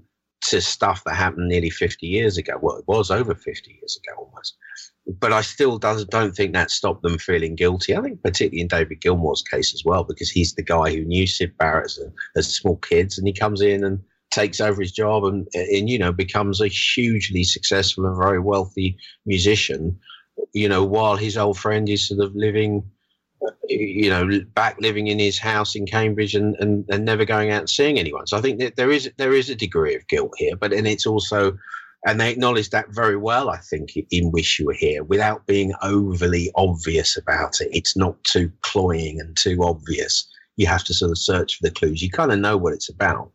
to 0.50 0.62
stuff 0.62 1.04
that 1.04 1.16
happened 1.16 1.48
nearly 1.48 1.70
50 1.70 2.06
years 2.06 2.38
ago. 2.38 2.54
Well, 2.62 2.78
it 2.78 2.88
was 2.88 3.12
over 3.12 3.34
50 3.34 3.72
years 3.72 4.00
ago 4.04 4.22
almost. 4.24 4.58
But 5.20 5.34
I 5.34 5.42
still 5.42 5.78
does, 5.78 6.06
don't 6.06 6.36
think 6.36 6.54
that 6.54 6.72
stopped 6.72 7.04
them 7.04 7.18
feeling 7.18 7.56
guilty. 7.56 7.96
I 7.96 8.02
think 8.02 8.22
particularly 8.24 8.62
in 8.62 8.68
David 8.68 9.02
Gilmour's 9.02 9.44
case 9.44 9.74
as 9.74 9.84
well, 9.86 10.04
because 10.04 10.30
he's 10.30 10.54
the 10.54 10.64
guy 10.64 10.94
who 10.94 11.06
knew 11.06 11.28
Sid 11.28 11.58
Barrett 11.58 11.86
as, 11.86 12.00
as 12.36 12.56
small 12.56 12.78
kids 12.78 13.18
and 13.18 13.28
he 13.28 13.34
comes 13.34 13.62
in 13.62 13.84
and 13.84 14.00
takes 14.32 14.60
over 14.60 14.82
his 14.82 14.92
job 14.92 15.24
and, 15.24 15.48
and 15.54 15.90
you 15.90 15.98
know 15.98 16.12
becomes 16.12 16.60
a 16.60 16.68
hugely 16.68 17.44
successful 17.44 18.06
and 18.06 18.18
very 18.18 18.40
wealthy 18.40 18.98
musician 19.26 19.98
you 20.54 20.68
know 20.68 20.84
while 20.84 21.16
his 21.16 21.38
old 21.38 21.58
friend 21.58 21.88
is 21.88 22.08
sort 22.08 22.20
of 22.20 22.36
living 22.36 22.84
you 23.68 24.10
know 24.10 24.40
back 24.54 24.78
living 24.80 25.08
in 25.08 25.20
his 25.20 25.38
house 25.38 25.76
in 25.76 25.86
cambridge 25.86 26.36
and, 26.36 26.56
and, 26.60 26.86
and 26.90 27.06
never 27.06 27.26
going 27.26 27.52
out 27.52 27.62
and 27.62 27.70
seeing 27.70 28.00
anyone 28.00 28.26
so 28.26 28.38
i 28.38 28.42
think 28.42 28.60
that 28.60 28.76
there 28.76 28.92
is 28.92 29.10
there 29.18 29.34
is 29.34 29.50
a 29.50 29.56
degree 29.56 29.96
of 29.96 30.08
guilt 30.08 30.34
here 30.38 30.56
but 30.56 30.72
and 30.74 30.88
it's 30.88 31.06
also 31.06 31.58
and 32.08 32.20
they 32.20 32.32
acknowledge 32.32 32.70
that 32.70 32.90
very 32.90 33.18
well 33.18 33.50
i 33.50 33.58
think 33.58 33.92
in 34.12 34.32
wish 34.32 34.60
you 34.60 34.66
were 34.66 34.74
here 34.74 35.04
without 35.04 35.46
being 35.46 35.74
overly 35.82 36.52
obvious 36.56 37.18
about 37.18 37.60
it 37.60 37.70
it's 37.72 37.98
not 37.98 38.22
too 38.24 38.52
cloying 38.62 39.20
and 39.20 39.36
too 39.36 39.64
obvious 39.64 40.28
you 40.56 40.66
have 40.66 40.84
to 40.84 40.94
sort 40.94 41.12
of 41.12 41.18
search 41.18 41.58
for 41.58 41.64
the 41.64 41.72
clues 41.72 42.02
you 42.02 42.10
kind 42.10 42.32
of 42.32 42.40
know 42.40 42.58
what 42.58 42.74
it's 42.74 42.90
about 42.90 43.32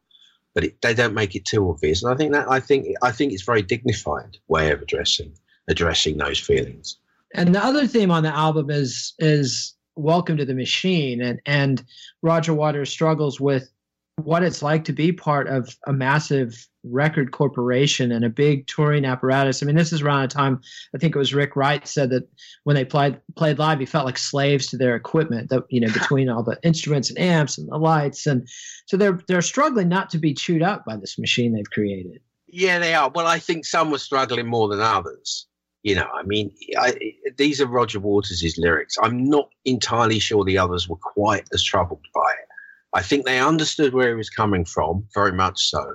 but 0.55 0.64
it, 0.64 0.82
they 0.82 0.94
don't 0.94 1.14
make 1.14 1.34
it 1.34 1.44
too 1.44 1.68
obvious. 1.68 2.03
And 2.03 2.12
I 2.12 2.16
think 2.16 2.32
that 2.32 2.51
I 2.51 2.61
think 2.61 2.86
I 3.03 3.12
think 3.12 3.32
it's 3.32 3.42
very 3.42 3.62
dignified 3.62 4.36
way 4.48 4.70
of 4.70 4.82
addressing 4.82 5.32
addressing 5.68 6.18
those 6.18 6.38
feelings. 6.38 6.96
And 7.34 7.55
the 7.55 7.64
other 7.64 7.86
theme 7.86 8.11
on 8.11 8.24
the 8.24 8.34
album 8.34 8.70
is 8.70 9.14
is 9.18 9.74
Welcome 10.01 10.38
to 10.38 10.46
the 10.46 10.55
Machine, 10.55 11.20
and 11.20 11.42
and 11.44 11.84
Roger 12.22 12.55
Waters 12.55 12.88
struggles 12.88 13.38
with 13.38 13.70
what 14.16 14.42
it's 14.42 14.62
like 14.62 14.84
to 14.84 14.94
be 14.94 15.12
part 15.12 15.46
of 15.46 15.76
a 15.86 15.92
massive 15.92 16.66
record 16.82 17.32
corporation 17.32 18.11
and 18.11 18.24
a 18.24 18.30
big 18.30 18.66
touring 18.66 19.05
apparatus. 19.05 19.62
I 19.62 19.66
mean, 19.66 19.76
this 19.76 19.92
is 19.92 20.01
around 20.01 20.24
a 20.24 20.28
time 20.28 20.62
I 20.94 20.98
think 20.98 21.14
it 21.14 21.18
was 21.18 21.34
Rick 21.34 21.55
Wright 21.55 21.86
said 21.86 22.09
that 22.11 22.26
when 22.64 22.76
they 22.76 22.84
played 22.86 23.20
played 23.36 23.59
live, 23.59 23.78
he 23.78 23.84
felt 23.84 24.07
like 24.07 24.16
slaves 24.16 24.68
to 24.68 24.78
their 24.78 24.96
equipment. 24.96 25.51
That 25.51 25.64
you 25.68 25.82
know, 25.82 25.92
between 25.92 26.30
all 26.30 26.42
the 26.42 26.59
instruments 26.62 27.11
and 27.11 27.18
amps 27.18 27.59
and 27.59 27.68
the 27.68 27.76
lights, 27.76 28.26
and 28.26 28.48
so 28.86 28.96
they're 28.96 29.20
they're 29.28 29.42
struggling 29.42 29.90
not 29.90 30.09
to 30.11 30.18
be 30.18 30.32
chewed 30.32 30.62
up 30.62 30.86
by 30.86 30.96
this 30.96 31.18
machine 31.18 31.53
they've 31.53 31.70
created. 31.70 32.22
Yeah, 32.46 32.78
they 32.78 32.94
are. 32.94 33.11
Well, 33.14 33.26
I 33.26 33.38
think 33.38 33.66
some 33.66 33.90
were 33.90 33.98
struggling 33.98 34.46
more 34.46 34.68
than 34.68 34.80
others. 34.80 35.46
You 35.83 35.95
know, 35.95 36.09
I 36.12 36.22
mean, 36.24 36.53
I, 36.78 37.14
these 37.39 37.61
are 37.61 37.66
Roger 37.66 38.01
Waters' 38.01 38.59
lyrics. 38.59 38.97
I'm 39.03 39.24
not 39.24 39.49
entirely 39.64 40.18
sure 40.18 40.45
the 40.45 40.59
others 40.59 40.89
were 40.89 40.97
quite 40.97 41.49
as 41.55 41.62
troubled 41.62 42.05
by 42.14 42.33
it. 42.33 42.49
I 42.93 43.03
think 43.03 43.24
they 43.24 43.41
understood 43.41 43.95
where 43.95 44.09
he 44.09 44.14
was 44.14 44.28
coming 44.28 44.64
from, 44.64 45.07
very 45.14 45.33
much 45.33 45.70
so. 45.70 45.95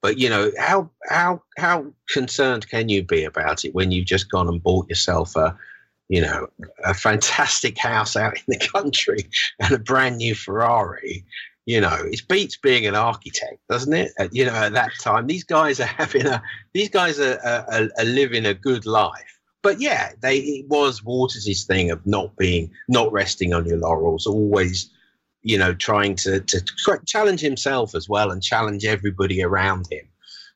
But 0.00 0.18
you 0.18 0.28
know, 0.28 0.52
how 0.58 0.90
how 1.08 1.42
how 1.58 1.86
concerned 2.08 2.68
can 2.68 2.88
you 2.88 3.02
be 3.02 3.24
about 3.24 3.64
it 3.64 3.74
when 3.74 3.90
you've 3.90 4.06
just 4.06 4.30
gone 4.30 4.48
and 4.48 4.62
bought 4.62 4.88
yourself 4.88 5.34
a, 5.36 5.56
you 6.08 6.20
know, 6.20 6.46
a 6.84 6.94
fantastic 6.94 7.76
house 7.76 8.16
out 8.16 8.36
in 8.36 8.44
the 8.46 8.68
country 8.72 9.28
and 9.60 9.72
a 9.72 9.78
brand 9.78 10.18
new 10.18 10.34
Ferrari? 10.34 11.24
You 11.66 11.80
know, 11.80 11.96
it 12.04 12.22
beats 12.28 12.56
being 12.56 12.86
an 12.86 12.94
architect, 12.94 13.58
doesn't 13.68 13.92
it? 13.92 14.12
At, 14.18 14.34
you 14.34 14.46
know, 14.46 14.54
at 14.54 14.72
that 14.72 14.92
time, 15.02 15.26
these 15.26 15.44
guys 15.44 15.80
are 15.80 15.84
having 15.98 16.26
a 16.26 16.42
these 16.72 16.88
guys 16.88 17.20
are, 17.20 17.38
are, 17.44 17.88
are 17.98 18.04
living 18.04 18.46
a 18.46 18.54
good 18.54 18.86
life 18.86 19.32
but 19.62 19.80
yeah, 19.80 20.12
they 20.22 20.36
it 20.36 20.68
was 20.68 21.02
Waters' 21.02 21.64
thing 21.64 21.90
of 21.90 22.06
not 22.06 22.36
being 22.36 22.70
not 22.88 23.10
resting 23.10 23.52
on 23.52 23.66
your 23.66 23.78
laurels, 23.78 24.24
always 24.24 24.88
you 25.46 25.56
know, 25.56 25.72
trying 25.72 26.16
to, 26.16 26.40
to 26.40 26.60
challenge 27.06 27.40
himself 27.40 27.94
as 27.94 28.08
well 28.08 28.32
and 28.32 28.42
challenge 28.42 28.84
everybody 28.84 29.44
around 29.44 29.86
him. 29.88 30.04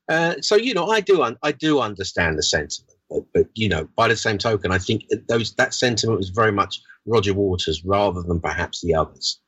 Uh, 0.08 0.34
so, 0.40 0.56
you 0.56 0.74
know, 0.74 0.88
I 0.90 0.98
do, 0.98 1.22
un- 1.22 1.38
I 1.44 1.52
do 1.52 1.78
understand 1.78 2.36
the 2.36 2.42
sentiment, 2.42 2.98
but, 3.08 3.22
but, 3.32 3.46
you 3.54 3.68
know, 3.68 3.88
by 3.94 4.08
the 4.08 4.16
same 4.16 4.36
token, 4.36 4.72
I 4.72 4.78
think 4.78 5.04
those, 5.28 5.54
that 5.54 5.74
sentiment 5.74 6.18
was 6.18 6.30
very 6.30 6.50
much 6.50 6.80
Roger 7.06 7.32
Waters 7.32 7.84
rather 7.84 8.20
than 8.20 8.40
perhaps 8.40 8.80
the 8.80 8.92
others. 8.96 9.38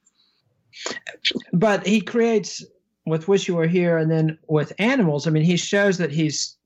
But 1.53 1.87
he 1.87 2.01
creates 2.01 2.65
with 3.07 3.29
Wish 3.29 3.49
You 3.49 3.57
Were 3.57 3.67
Here 3.67 3.99
and 3.99 4.11
then 4.11 4.39
with 4.49 4.73
Animals. 4.79 5.27
I 5.27 5.31
mean, 5.31 5.45
he 5.45 5.57
shows 5.57 5.99
that 5.99 6.13
he's 6.13 6.57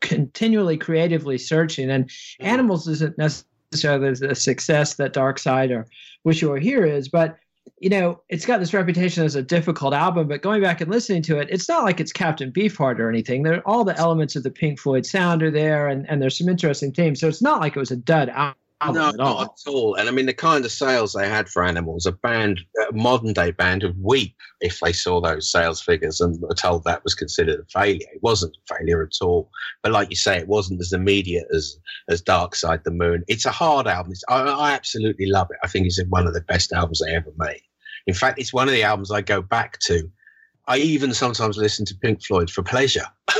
continually 0.00 0.78
creatively 0.78 1.38
searching 1.38 1.90
and 1.90 2.06
mm-hmm. 2.06 2.46
Animals 2.46 2.88
isn't 2.88 3.18
necessarily 3.18 3.46
necessarily 3.72 4.14
the 4.14 4.34
success 4.34 4.94
that 4.94 5.12
Dark 5.12 5.38
Side 5.38 5.70
or 5.70 5.86
Wish 6.24 6.42
You 6.42 6.50
Were 6.50 6.58
Here 6.58 6.84
is, 6.84 7.08
but 7.08 7.38
you 7.78 7.88
know, 7.88 8.20
it's 8.28 8.44
got 8.44 8.58
this 8.58 8.74
reputation 8.74 9.24
as 9.24 9.36
a 9.36 9.42
difficult 9.42 9.94
album, 9.94 10.28
but 10.28 10.42
going 10.42 10.60
back 10.60 10.80
and 10.80 10.90
listening 10.90 11.22
to 11.22 11.38
it, 11.38 11.48
it's 11.50 11.68
not 11.68 11.84
like 11.84 12.00
it's 12.00 12.12
Captain 12.12 12.52
Beefheart 12.52 12.98
or 12.98 13.08
anything. 13.08 13.42
There, 13.42 13.66
all 13.66 13.84
the 13.84 13.96
elements 13.96 14.36
of 14.36 14.42
the 14.42 14.50
Pink 14.50 14.78
Floyd 14.78 15.06
sound 15.06 15.42
are 15.42 15.50
there, 15.50 15.88
and, 15.88 16.08
and 16.10 16.20
there's 16.20 16.36
some 16.36 16.48
interesting 16.48 16.92
themes. 16.92 17.20
So 17.20 17.28
it's 17.28 17.42
not 17.42 17.60
like 17.60 17.76
it 17.76 17.78
was 17.78 17.90
a 17.90 17.96
dud 17.96 18.28
album 18.30 18.56
no, 18.86 19.10
not 19.10 19.42
at 19.42 19.70
all. 19.70 19.94
And 19.94 20.08
I 20.08 20.12
mean, 20.12 20.26
the 20.26 20.34
kind 20.34 20.64
of 20.64 20.72
sales 20.72 21.12
they 21.12 21.28
had 21.28 21.48
for 21.48 21.62
Animals, 21.62 22.06
a 22.06 22.12
band, 22.12 22.60
a 22.88 22.92
modern 22.92 23.32
day 23.32 23.50
band, 23.50 23.82
would 23.82 24.02
weep 24.02 24.34
if 24.60 24.80
they 24.80 24.92
saw 24.92 25.20
those 25.20 25.50
sales 25.50 25.82
figures 25.82 26.20
and 26.20 26.40
were 26.40 26.54
told 26.54 26.84
that 26.84 27.04
was 27.04 27.14
considered 27.14 27.60
a 27.60 27.64
failure. 27.70 28.06
It 28.12 28.22
wasn't 28.22 28.56
a 28.56 28.74
failure 28.74 29.02
at 29.02 29.16
all. 29.20 29.50
But 29.82 29.92
like 29.92 30.10
you 30.10 30.16
say, 30.16 30.38
it 30.38 30.48
wasn't 30.48 30.80
as 30.80 30.92
immediate 30.92 31.46
as 31.54 31.78
as 32.08 32.22
Dark 32.22 32.54
Side 32.54 32.82
the 32.84 32.90
Moon. 32.90 33.22
It's 33.28 33.46
a 33.46 33.50
hard 33.50 33.86
album. 33.86 34.14
I, 34.28 34.40
I 34.40 34.72
absolutely 34.72 35.26
love 35.26 35.48
it. 35.50 35.58
I 35.62 35.68
think 35.68 35.86
it's 35.86 36.02
one 36.08 36.26
of 36.26 36.34
the 36.34 36.40
best 36.42 36.72
albums 36.72 37.02
they 37.04 37.14
ever 37.14 37.32
made. 37.36 37.62
In 38.06 38.14
fact, 38.14 38.38
it's 38.38 38.52
one 38.52 38.68
of 38.68 38.74
the 38.74 38.82
albums 38.82 39.10
I 39.10 39.20
go 39.20 39.42
back 39.42 39.78
to. 39.80 40.10
I 40.66 40.78
even 40.78 41.12
sometimes 41.12 41.56
listen 41.56 41.84
to 41.86 41.94
Pink 41.96 42.24
Floyd 42.24 42.50
for 42.50 42.62
pleasure. 42.62 43.04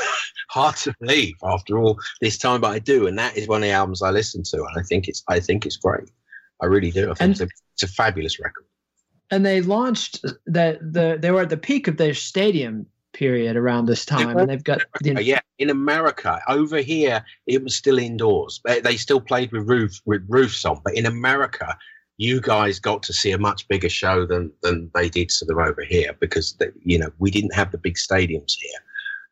Hard 0.51 0.76
to 0.78 0.94
believe 1.01 1.34
after 1.44 1.78
all 1.78 1.98
this 2.20 2.36
time, 2.36 2.61
but 2.61 2.72
I 2.72 2.78
do, 2.80 3.07
and 3.07 3.16
that 3.18 3.36
is 3.36 3.46
one 3.46 3.62
of 3.62 3.68
the 3.68 3.70
albums 3.70 4.03
I 4.03 4.11
listen 4.11 4.42
to, 4.44 4.57
and 4.57 4.78
I 4.78 4.82
think 4.82 5.07
it's 5.09 5.22
I 5.28 5.38
think 5.40 5.64
it's 5.64 5.76
great. 5.76 6.11
I 6.61 6.66
really 6.66 6.90
do. 6.90 7.05
I 7.11 7.14
think 7.14 7.20
And- 7.20 7.30
it's, 7.32 7.40
a, 7.40 7.48
it's 7.74 7.82
a 7.84 7.88
fabulous 7.88 8.38
record. 8.40 8.66
And 9.30 9.46
they 9.46 9.61
launched 9.61 10.22
the 10.22 10.78
the 10.80 11.16
they 11.20 11.30
were 11.30 11.42
at 11.42 11.51
the 11.51 11.57
peak 11.57 11.86
of 11.86 11.96
their 11.98 12.14
stadium 12.14 12.86
period 13.12 13.57
around 13.57 13.86
this 13.86 14.05
time, 14.05 14.36
and 14.36 14.51
they've 14.51 14.64
got 14.64 14.80
the, 15.03 15.16
Uh, 15.16 15.20
yeah, 15.20 15.40
in 15.59 15.70
America, 15.70 16.40
over 16.48 16.78
here, 16.78 17.24
it 17.46 17.62
was 17.62 17.76
still 17.76 17.98
indoors. 17.98 18.61
They, 18.64 18.80
they 18.80 18.96
still 18.96 19.20
played 19.20 19.53
with 19.53 19.68
roof 19.68 20.01
with 20.05 20.24
roofs 20.28 20.64
on, 20.64 20.80
but 20.84 20.94
in 20.94 21.07
America, 21.07 21.76
you 22.16 22.40
guys 22.40 22.80
got 22.80 23.03
to 23.05 23.12
see 23.12 23.30
a 23.30 23.38
much 23.38 23.68
bigger 23.68 23.88
show 23.88 24.26
than 24.26 24.51
than 24.62 24.90
they 24.94 25.09
did 25.09 25.30
sort 25.30 25.51
of 25.53 25.59
over 25.59 25.82
here 25.82 26.12
because 26.18 26.55
they, 26.55 26.70
you 26.84 26.98
know 26.98 27.11
we 27.18 27.30
didn't 27.30 27.55
have 27.55 27.70
the 27.70 27.78
big 27.78 27.94
stadiums 27.94 28.55
here, 28.59 28.80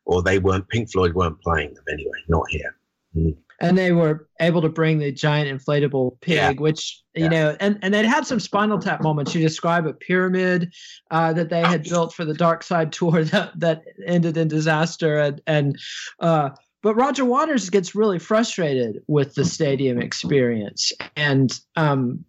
or 0.09 0.23
they 0.23 0.39
weren't. 0.39 0.67
Pink 0.69 0.91
Floyd 0.91 1.13
weren't 1.13 1.39
playing 1.41 1.73
them 1.75 1.83
anyway, 1.91 2.19
not 2.27 2.43
here. 2.49 2.75
Mm. 3.15 3.35
and 3.61 3.77
they 3.77 3.91
were 3.91 4.27
able 4.39 4.61
to 4.61 4.69
bring 4.69 4.99
the 4.99 5.11
giant 5.11 5.49
inflatable 5.49 6.21
pig, 6.21 6.35
Yeah. 6.35 6.51
which 6.53 7.01
you 7.15 7.23
Yeah. 7.23 7.29
know, 7.29 7.57
and 7.59 7.77
and 7.81 7.93
they'd 7.93 8.05
had 8.05 8.25
some 8.25 8.39
Spinal 8.39 8.79
Tap 8.79 9.01
moments. 9.01 9.33
You 9.35 9.41
describe 9.41 9.85
a 9.87 9.93
pyramid 9.93 10.71
uh, 11.11 11.33
that 11.33 11.49
they 11.49 11.61
had 11.61 11.83
built 11.83 12.13
for 12.13 12.23
the 12.23 12.33
Dark 12.35 12.63
Side 12.63 12.91
tour 12.93 13.23
that 13.33 13.59
that 13.59 13.81
ended 14.05 14.37
in 14.37 14.47
disaster, 14.47 15.17
and 15.19 15.41
and 15.47 15.77
uh, 16.19 16.49
but 16.81 16.95
Roger 16.95 17.25
Waters 17.25 17.69
gets 17.69 17.95
really 17.95 18.19
frustrated 18.19 19.01
with 19.07 19.33
the 19.35 19.43
stadium 19.43 19.99
experience 20.01 20.93
and 21.17 21.51
um, 21.75 22.23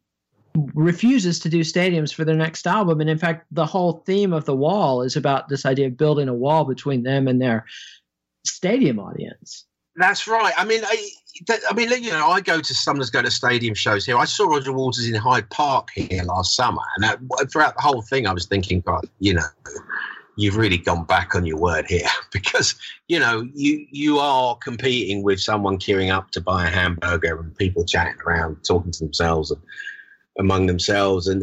refuses 0.74 1.38
to 1.40 1.48
do 1.48 1.61
stadiums 1.61 2.12
for 2.12 2.24
their 2.24 2.36
next 2.36 2.66
album. 2.66 3.01
And 3.01 3.11
in 3.11 3.18
fact, 3.18 3.46
the 3.51 3.66
whole 3.66 4.03
theme 4.07 4.32
of 4.32 4.44
the 4.44 4.57
wall 4.57 5.03
is 5.03 5.16
about 5.16 5.48
this 5.48 5.64
idea 5.64 5.86
of 5.86 5.96
building 5.96 6.28
a 6.28 6.34
wall 6.34 6.64
between 6.64 7.03
them 7.03 7.28
and 7.28 7.40
their 7.40 7.66
stadium 8.44 8.98
audience. 8.98 9.64
That's 9.96 10.26
right. 10.26 10.53
I 10.57 10.64
mean, 10.64 10.82
I, 10.84 11.11
I 11.70 11.74
mean, 11.74 11.90
you 12.03 12.11
know, 12.11 12.28
I 12.28 12.40
go 12.40 12.61
to 12.61 12.74
sometimes 12.74 13.11
go 13.11 13.22
to 13.22 13.30
stadium 13.30 13.74
shows 13.74 14.07
here. 14.07 14.16
I 14.16 14.24
saw 14.24 14.46
Roger 14.46 14.72
Waters 14.72 15.07
in 15.07 15.14
Hyde 15.14 15.48
Park 15.51 15.88
here 15.94 16.22
last 16.22 16.55
summer, 16.55 16.82
and 16.96 17.51
throughout 17.51 17.76
the 17.76 17.82
whole 17.82 18.03
thing, 18.03 18.26
I 18.26 18.32
was 18.32 18.46
thinking, 18.46 18.80
God, 18.80 19.05
you 19.18 19.34
know, 19.34 19.42
you've 20.36 20.57
really 20.57 20.78
gone 20.78 21.05
back 21.05 21.34
on 21.34 21.44
your 21.44 21.59
word 21.59 21.86
here 21.88 22.09
because 22.32 22.74
you 23.09 23.18
know 23.18 23.46
you 23.55 23.86
you 23.90 24.18
are 24.18 24.57
competing 24.57 25.22
with 25.22 25.40
someone 25.40 25.78
queuing 25.78 26.12
up 26.12 26.30
to 26.30 26.40
buy 26.40 26.66
a 26.66 26.70
hamburger 26.70 27.38
and 27.38 27.57
people 27.57 27.84
chatting 27.84 28.20
around, 28.26 28.57
talking 28.64 28.92
to 28.92 29.05
themselves 29.05 29.51
and 29.51 29.61
among 30.39 30.66
themselves, 30.66 31.26
and 31.26 31.43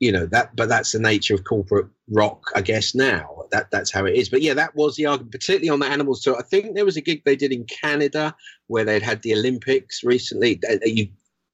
you 0.00 0.12
know 0.12 0.26
that. 0.26 0.54
But 0.56 0.68
that's 0.68 0.92
the 0.92 0.98
nature 0.98 1.34
of 1.34 1.44
corporate 1.44 1.86
rock, 2.10 2.42
I 2.54 2.62
guess. 2.62 2.94
Now 2.94 3.38
that 3.50 3.70
that's 3.70 3.92
how 3.92 4.04
it 4.04 4.16
is. 4.16 4.28
But 4.28 4.42
yeah, 4.42 4.54
that 4.54 4.74
was 4.74 4.96
the 4.96 5.06
argument, 5.06 5.32
particularly 5.32 5.70
on 5.70 5.80
the 5.80 5.86
Animals 5.86 6.22
tour. 6.22 6.36
I 6.38 6.42
think 6.42 6.74
there 6.74 6.84
was 6.84 6.96
a 6.96 7.00
gig 7.00 7.22
they 7.24 7.36
did 7.36 7.52
in 7.52 7.64
Canada 7.64 8.34
where 8.66 8.84
they'd 8.84 9.02
had 9.02 9.22
the 9.22 9.34
Olympics 9.34 10.04
recently. 10.04 10.60
Uh, 10.68 10.76
you, 10.84 11.08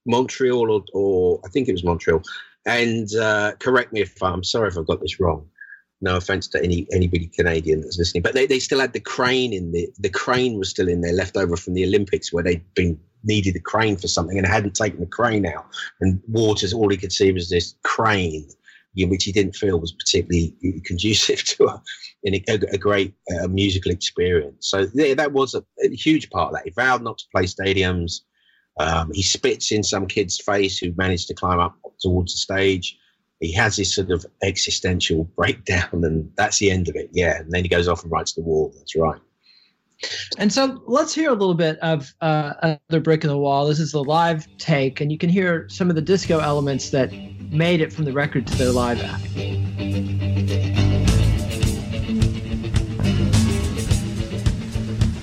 Montreal 0.06 0.70
or, 0.70 0.84
or 0.92 1.40
I 1.44 1.48
think 1.48 1.68
it 1.68 1.72
was 1.72 1.84
Montreal. 1.84 2.22
And 2.66 3.08
uh, 3.14 3.52
correct 3.58 3.92
me 3.92 4.00
if 4.00 4.22
I'm 4.22 4.44
sorry 4.44 4.68
if 4.68 4.78
I've 4.78 4.86
got 4.86 5.00
this 5.00 5.20
wrong. 5.20 5.48
No 6.00 6.16
offense 6.16 6.48
to 6.48 6.62
any 6.62 6.86
anybody 6.92 7.28
Canadian 7.28 7.80
that's 7.80 7.98
listening, 7.98 8.22
but 8.22 8.34
they, 8.34 8.46
they 8.46 8.58
still 8.58 8.80
had 8.80 8.92
the 8.92 9.00
crane 9.00 9.52
in 9.54 9.72
the 9.72 9.88
the 9.98 10.10
crane 10.10 10.58
was 10.58 10.68
still 10.68 10.88
in 10.88 11.00
there, 11.00 11.14
left 11.14 11.36
over 11.36 11.56
from 11.56 11.74
the 11.74 11.84
Olympics 11.84 12.32
where 12.32 12.42
they'd 12.42 12.74
been 12.74 12.98
needed 13.24 13.56
a 13.56 13.60
crane 13.60 13.96
for 13.96 14.08
something 14.08 14.38
and 14.38 14.46
hadn't 14.46 14.74
taken 14.74 15.00
the 15.00 15.06
crane 15.06 15.46
out. 15.46 15.66
And 16.00 16.20
Waters, 16.28 16.72
all 16.72 16.88
he 16.88 16.96
could 16.96 17.12
see 17.12 17.32
was 17.32 17.50
this 17.50 17.74
crane, 17.82 18.48
which 18.96 19.24
he 19.24 19.32
didn't 19.32 19.56
feel 19.56 19.80
was 19.80 19.92
particularly 19.92 20.54
conducive 20.84 21.44
to 21.44 21.66
a, 21.66 21.82
a, 22.26 22.54
a 22.72 22.78
great 22.78 23.14
uh, 23.34 23.48
musical 23.48 23.90
experience. 23.90 24.68
So 24.68 24.86
yeah, 24.94 25.14
that 25.14 25.32
was 25.32 25.54
a, 25.54 25.64
a 25.82 25.94
huge 25.94 26.30
part 26.30 26.48
of 26.48 26.54
that. 26.54 26.64
He 26.64 26.70
vowed 26.70 27.02
not 27.02 27.18
to 27.18 27.24
play 27.34 27.44
stadiums. 27.44 28.20
Um, 28.80 29.12
he 29.12 29.22
spits 29.22 29.70
in 29.70 29.82
some 29.82 30.06
kid's 30.06 30.38
face 30.38 30.78
who 30.78 30.92
managed 30.96 31.28
to 31.28 31.34
climb 31.34 31.60
up 31.60 31.76
towards 32.00 32.32
the 32.32 32.38
stage. 32.38 32.98
He 33.40 33.52
has 33.52 33.76
this 33.76 33.94
sort 33.94 34.10
of 34.10 34.24
existential 34.42 35.24
breakdown, 35.36 36.04
and 36.04 36.30
that's 36.36 36.58
the 36.58 36.70
end 36.70 36.88
of 36.88 36.96
it. 36.96 37.10
Yeah, 37.12 37.38
and 37.38 37.50
then 37.52 37.62
he 37.62 37.68
goes 37.68 37.88
off 37.88 38.02
and 38.02 38.10
writes 38.10 38.32
the 38.32 38.42
wall. 38.42 38.72
That's 38.76 38.96
right. 38.96 39.20
And 40.38 40.52
so 40.52 40.82
let's 40.86 41.14
hear 41.14 41.30
a 41.30 41.34
little 41.34 41.54
bit 41.54 41.78
of 41.78 42.12
uh, 42.20 42.54
another 42.62 43.00
brick 43.00 43.24
in 43.24 43.30
the 43.30 43.38
wall. 43.38 43.66
This 43.66 43.78
is 43.78 43.92
the 43.92 44.02
live 44.02 44.46
take, 44.58 45.00
and 45.00 45.12
you 45.12 45.18
can 45.18 45.30
hear 45.30 45.68
some 45.68 45.90
of 45.90 45.96
the 45.96 46.02
disco 46.02 46.38
elements 46.38 46.90
that 46.90 47.12
made 47.50 47.80
it 47.80 47.92
from 47.92 48.04
the 48.04 48.12
record 48.12 48.46
to 48.48 48.56
their 48.56 48.70
live 48.70 49.00
act. 49.02 49.22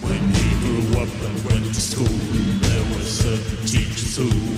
When 0.01 0.21
he 0.33 0.49
grew 0.61 1.01
up 1.01 1.09
and 1.09 1.45
went 1.45 1.65
to 1.73 1.81
school, 1.81 2.05
there 2.07 2.83
were 2.93 3.03
certain 3.03 3.65
teachers 3.65 4.15
who 4.15 4.50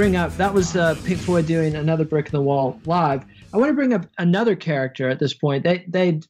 bring 0.00 0.16
up 0.16 0.34
that 0.38 0.54
was 0.54 0.76
uh, 0.76 0.94
Pink 1.04 1.20
Floyd 1.20 1.44
doing 1.44 1.76
another 1.76 2.06
brick 2.06 2.24
in 2.24 2.32
the 2.32 2.40
wall 2.40 2.80
live. 2.86 3.22
I 3.52 3.58
want 3.58 3.68
to 3.68 3.74
bring 3.74 3.92
up 3.92 4.06
another 4.16 4.56
character 4.56 5.10
at 5.10 5.18
this 5.18 5.34
point. 5.34 5.62
They 5.62 5.84
they 5.88 6.22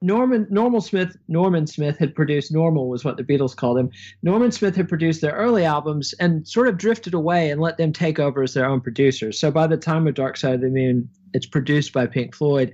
Norman 0.00 0.46
Normal 0.48 0.80
Smith 0.80 1.14
Norman 1.28 1.66
Smith 1.66 1.98
had 1.98 2.14
produced 2.14 2.50
Normal 2.50 2.88
was 2.88 3.04
what 3.04 3.18
the 3.18 3.22
Beatles 3.22 3.54
called 3.54 3.76
him. 3.76 3.90
Norman 4.22 4.50
Smith 4.50 4.74
had 4.74 4.88
produced 4.88 5.20
their 5.20 5.34
early 5.34 5.66
albums 5.66 6.14
and 6.14 6.48
sort 6.48 6.66
of 6.66 6.78
drifted 6.78 7.12
away 7.12 7.50
and 7.50 7.60
let 7.60 7.76
them 7.76 7.92
take 7.92 8.18
over 8.18 8.42
as 8.42 8.54
their 8.54 8.64
own 8.64 8.80
producers. 8.80 9.38
So 9.38 9.50
by 9.50 9.66
the 9.66 9.76
time 9.76 10.06
of 10.08 10.14
Dark 10.14 10.38
Side 10.38 10.54
of 10.54 10.60
the 10.62 10.70
Moon, 10.70 11.06
it's 11.34 11.44
produced 11.44 11.92
by 11.92 12.06
Pink 12.06 12.34
Floyd. 12.34 12.72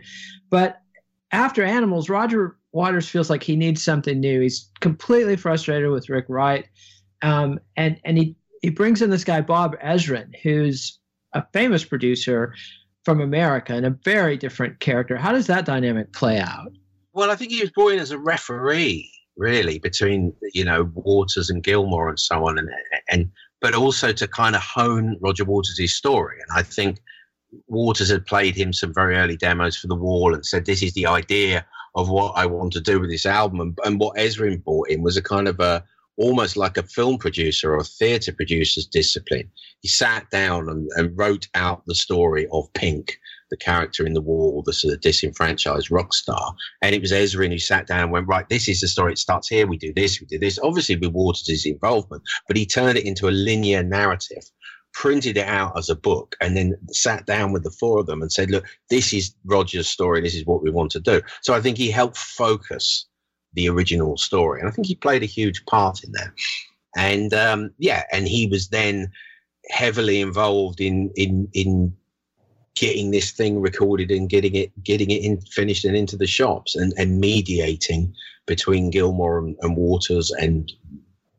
But 0.49 0.81
after 1.33 1.65
Animals, 1.65 2.09
Roger 2.09 2.57
Waters 2.71 3.09
feels 3.09 3.31
like 3.31 3.43
he 3.43 3.57
needs 3.57 3.83
something 3.83 4.21
new. 4.21 4.43
He's 4.43 4.71
completely 4.79 5.35
frustrated 5.35 5.91
with 5.91 6.09
Rick 6.09 6.27
Wright, 6.29 6.69
um, 7.21 7.59
and 7.77 8.01
and 8.05 8.17
he 8.17 8.37
he 8.61 8.71
brings 8.71 9.03
in 9.03 9.11
this 9.11 9.25
guy 9.25 9.41
Bob 9.41 9.79
Ezrin, 9.81 10.35
who's 10.43 10.99
a 11.33 11.45
famous 11.53 11.85
producer 11.85 12.55
from 13.05 13.21
America 13.21 13.75
and 13.75 13.87
a 13.87 13.97
very 14.05 14.37
different 14.37 14.81
character. 14.81 15.17
How 15.17 15.33
does 15.33 15.47
that 15.47 15.65
dynamic 15.65 16.13
play 16.13 16.39
out? 16.39 16.73
Well, 17.13 17.31
I 17.31 17.37
think 17.37 17.51
he 17.51 17.61
was 17.61 17.71
brought 17.71 17.95
in 17.95 17.99
as 17.99 18.11
a 18.11 18.19
referee, 18.19 19.11
really, 19.37 19.79
between 19.79 20.33
you 20.53 20.65
know 20.65 20.91
Waters 20.95 21.51
and 21.51 21.63
Gilmour 21.63 22.09
and 22.09 22.21
so 22.21 22.47
on, 22.47 22.59
and 22.59 22.69
and 23.11 23.31
but 23.61 23.75
also 23.75 24.13
to 24.13 24.29
kind 24.29 24.55
of 24.55 24.63
hone 24.63 25.17
Roger 25.21 25.45
Waters' 25.45 25.93
story. 25.93 26.39
And 26.41 26.59
I 26.59 26.63
think 26.63 27.01
Waters 27.67 28.11
had 28.11 28.27
played 28.27 28.55
him 28.55 28.73
some 28.73 28.95
very 28.95 29.17
early 29.17 29.37
demos 29.37 29.77
for 29.77 29.89
the 29.89 29.97
Wall 29.97 30.35
and 30.35 30.47
said, 30.47 30.67
"This 30.67 30.83
is 30.83 30.93
the 30.93 31.07
idea 31.07 31.67
of 31.97 32.09
what 32.09 32.33
I 32.37 32.47
want 32.47 32.73
to 32.75 32.81
do 32.81 33.01
with 33.01 33.11
this 33.11 33.27
album." 33.27 33.61
And, 33.61 33.79
and 33.85 33.99
what 33.99 34.17
Ezrin 34.17 34.63
brought 34.63 34.89
in 34.91 35.03
was 35.03 35.17
a 35.17 35.23
kind 35.23 35.49
of 35.49 35.59
a 35.59 35.83
almost 36.17 36.57
like 36.57 36.77
a 36.77 36.83
film 36.83 37.19
producer 37.19 37.73
or 37.73 37.79
a 37.79 37.85
theatre 37.85 38.33
producer's 38.33 38.87
discipline. 38.87 39.51
He 39.81 39.89
sat 39.89 40.29
down 40.31 40.69
and, 40.69 40.89
and 40.97 41.17
wrote 41.17 41.49
out 41.55 41.83
the 41.87 41.95
story 41.95 42.47
of 42.53 42.73
Pink, 42.75 43.19
the 43.51 43.57
character 43.57 44.07
in 44.07 44.15
the 44.15 44.21
wall, 44.21 44.63
the 44.65 44.73
sort 44.73 44.95
of 44.95 45.01
disenfranchised 45.01 45.91
rock 45.91 46.13
star. 46.13 46.55
And 46.83 46.95
it 46.95 47.01
was 47.01 47.13
Ezrin 47.13 47.51
who 47.51 47.59
sat 47.59 47.87
down 47.87 48.05
and 48.05 48.13
went, 48.13 48.29
right, 48.29 48.49
this 48.49 48.69
is 48.69 48.81
the 48.81 48.89
story. 48.89 49.13
It 49.13 49.19
starts 49.19 49.49
here. 49.49 49.67
We 49.67 49.79
do 49.79 49.93
this, 49.95 50.21
we 50.21 50.27
do 50.27 50.39
this. 50.39 50.59
Obviously, 50.63 50.97
with 50.97 51.13
Waters' 51.13 51.67
involvement, 51.67 52.23
but 52.47 52.57
he 52.57 52.67
turned 52.67 52.99
it 52.99 53.07
into 53.07 53.29
a 53.29 53.31
linear 53.31 53.83
narrative, 53.83 54.45
printed 54.93 55.37
it 55.37 55.47
out 55.47 55.77
as 55.79 55.89
a 55.89 55.97
book, 55.97 56.37
and 56.41 56.57
then 56.57 56.77
sat 56.91 57.27
down 57.27 57.53
with 57.53 57.65
the 57.65 57.71
four 57.71 57.99
of 57.99 58.07
them 58.07 58.23
and 58.23 58.33
said, 58.33 58.51
look, 58.51 58.67
this 58.91 59.13
is 59.13 59.35
Roger's 59.45 59.89
story. 59.89 60.21
This 60.21 60.35
is 60.35 60.47
what 60.47 60.63
we 60.63 60.71
want 60.71 60.91
to 60.93 61.01
do. 61.01 61.23
So 61.43 61.55
I 61.55 61.61
think 61.61 61.79
he 61.79 61.91
helped 61.91 62.19
focus 62.19 63.07
the 63.55 63.69
original 63.69 64.17
story. 64.17 64.61
And 64.61 64.69
I 64.69 64.73
think 64.73 64.87
he 64.87 64.95
played 64.95 65.23
a 65.23 65.27
huge 65.27 65.65
part 65.67 66.05
in 66.05 66.13
that. 66.13 66.31
And 66.97 67.33
um, 67.35 67.71
yeah, 67.79 68.05
and 68.13 68.27
he 68.27 68.47
was 68.47 68.69
then 68.69 69.11
heavily 69.71 70.21
involved 70.21 70.81
in 70.81 71.11
in 71.15 71.49
in 71.53 71.95
getting 72.75 73.11
this 73.11 73.33
thing 73.33 73.61
recorded 73.61 74.11
and 74.11 74.29
getting 74.29 74.55
it 74.55 74.73
getting 74.83 75.11
it 75.11 75.23
in 75.23 75.41
finished 75.43 75.85
and 75.85 75.97
into 75.97 76.17
the 76.17 76.27
shops 76.27 76.77
and, 76.77 76.93
and 76.97 77.21
mediating 77.21 78.13
between 78.47 78.91
Gilmour 78.91 79.39
and, 79.39 79.57
and 79.61 79.77
Waters 79.77 80.31
and 80.31 80.73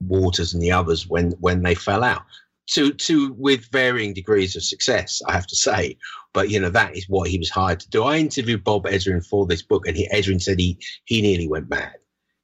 Waters 0.02 0.54
and 0.54 0.62
the 0.62 0.72
others 0.72 1.08
when 1.08 1.32
when 1.40 1.64
they 1.64 1.76
fell 1.76 2.04
out. 2.04 2.24
To 2.70 2.94
to 2.94 3.34
with 3.34 3.70
varying 3.72 4.14
degrees 4.14 4.56
of 4.56 4.64
success, 4.64 5.22
I 5.28 5.34
have 5.34 5.48
to 5.48 5.56
say. 5.56 5.98
But 6.34 6.50
you 6.50 6.60
know 6.60 6.70
that 6.70 6.96
is 6.96 7.10
what 7.10 7.30
he 7.30 7.38
was 7.38 7.50
hired 7.50 7.82
to 7.82 7.90
do. 7.90 8.04
I 8.04 8.18
interviewed 8.18 8.64
Bob 8.64 8.86
Ezrin 8.86 9.26
for 9.26 9.46
this 9.46 9.62
book, 9.62 9.88
and 9.88 9.98
he, 9.98 10.08
Ezrin 10.14 10.42
said 10.42 10.60
he 10.60 10.78
he 11.06 11.22
nearly 11.22 11.48
went 11.48 11.70
mad. 11.70 11.96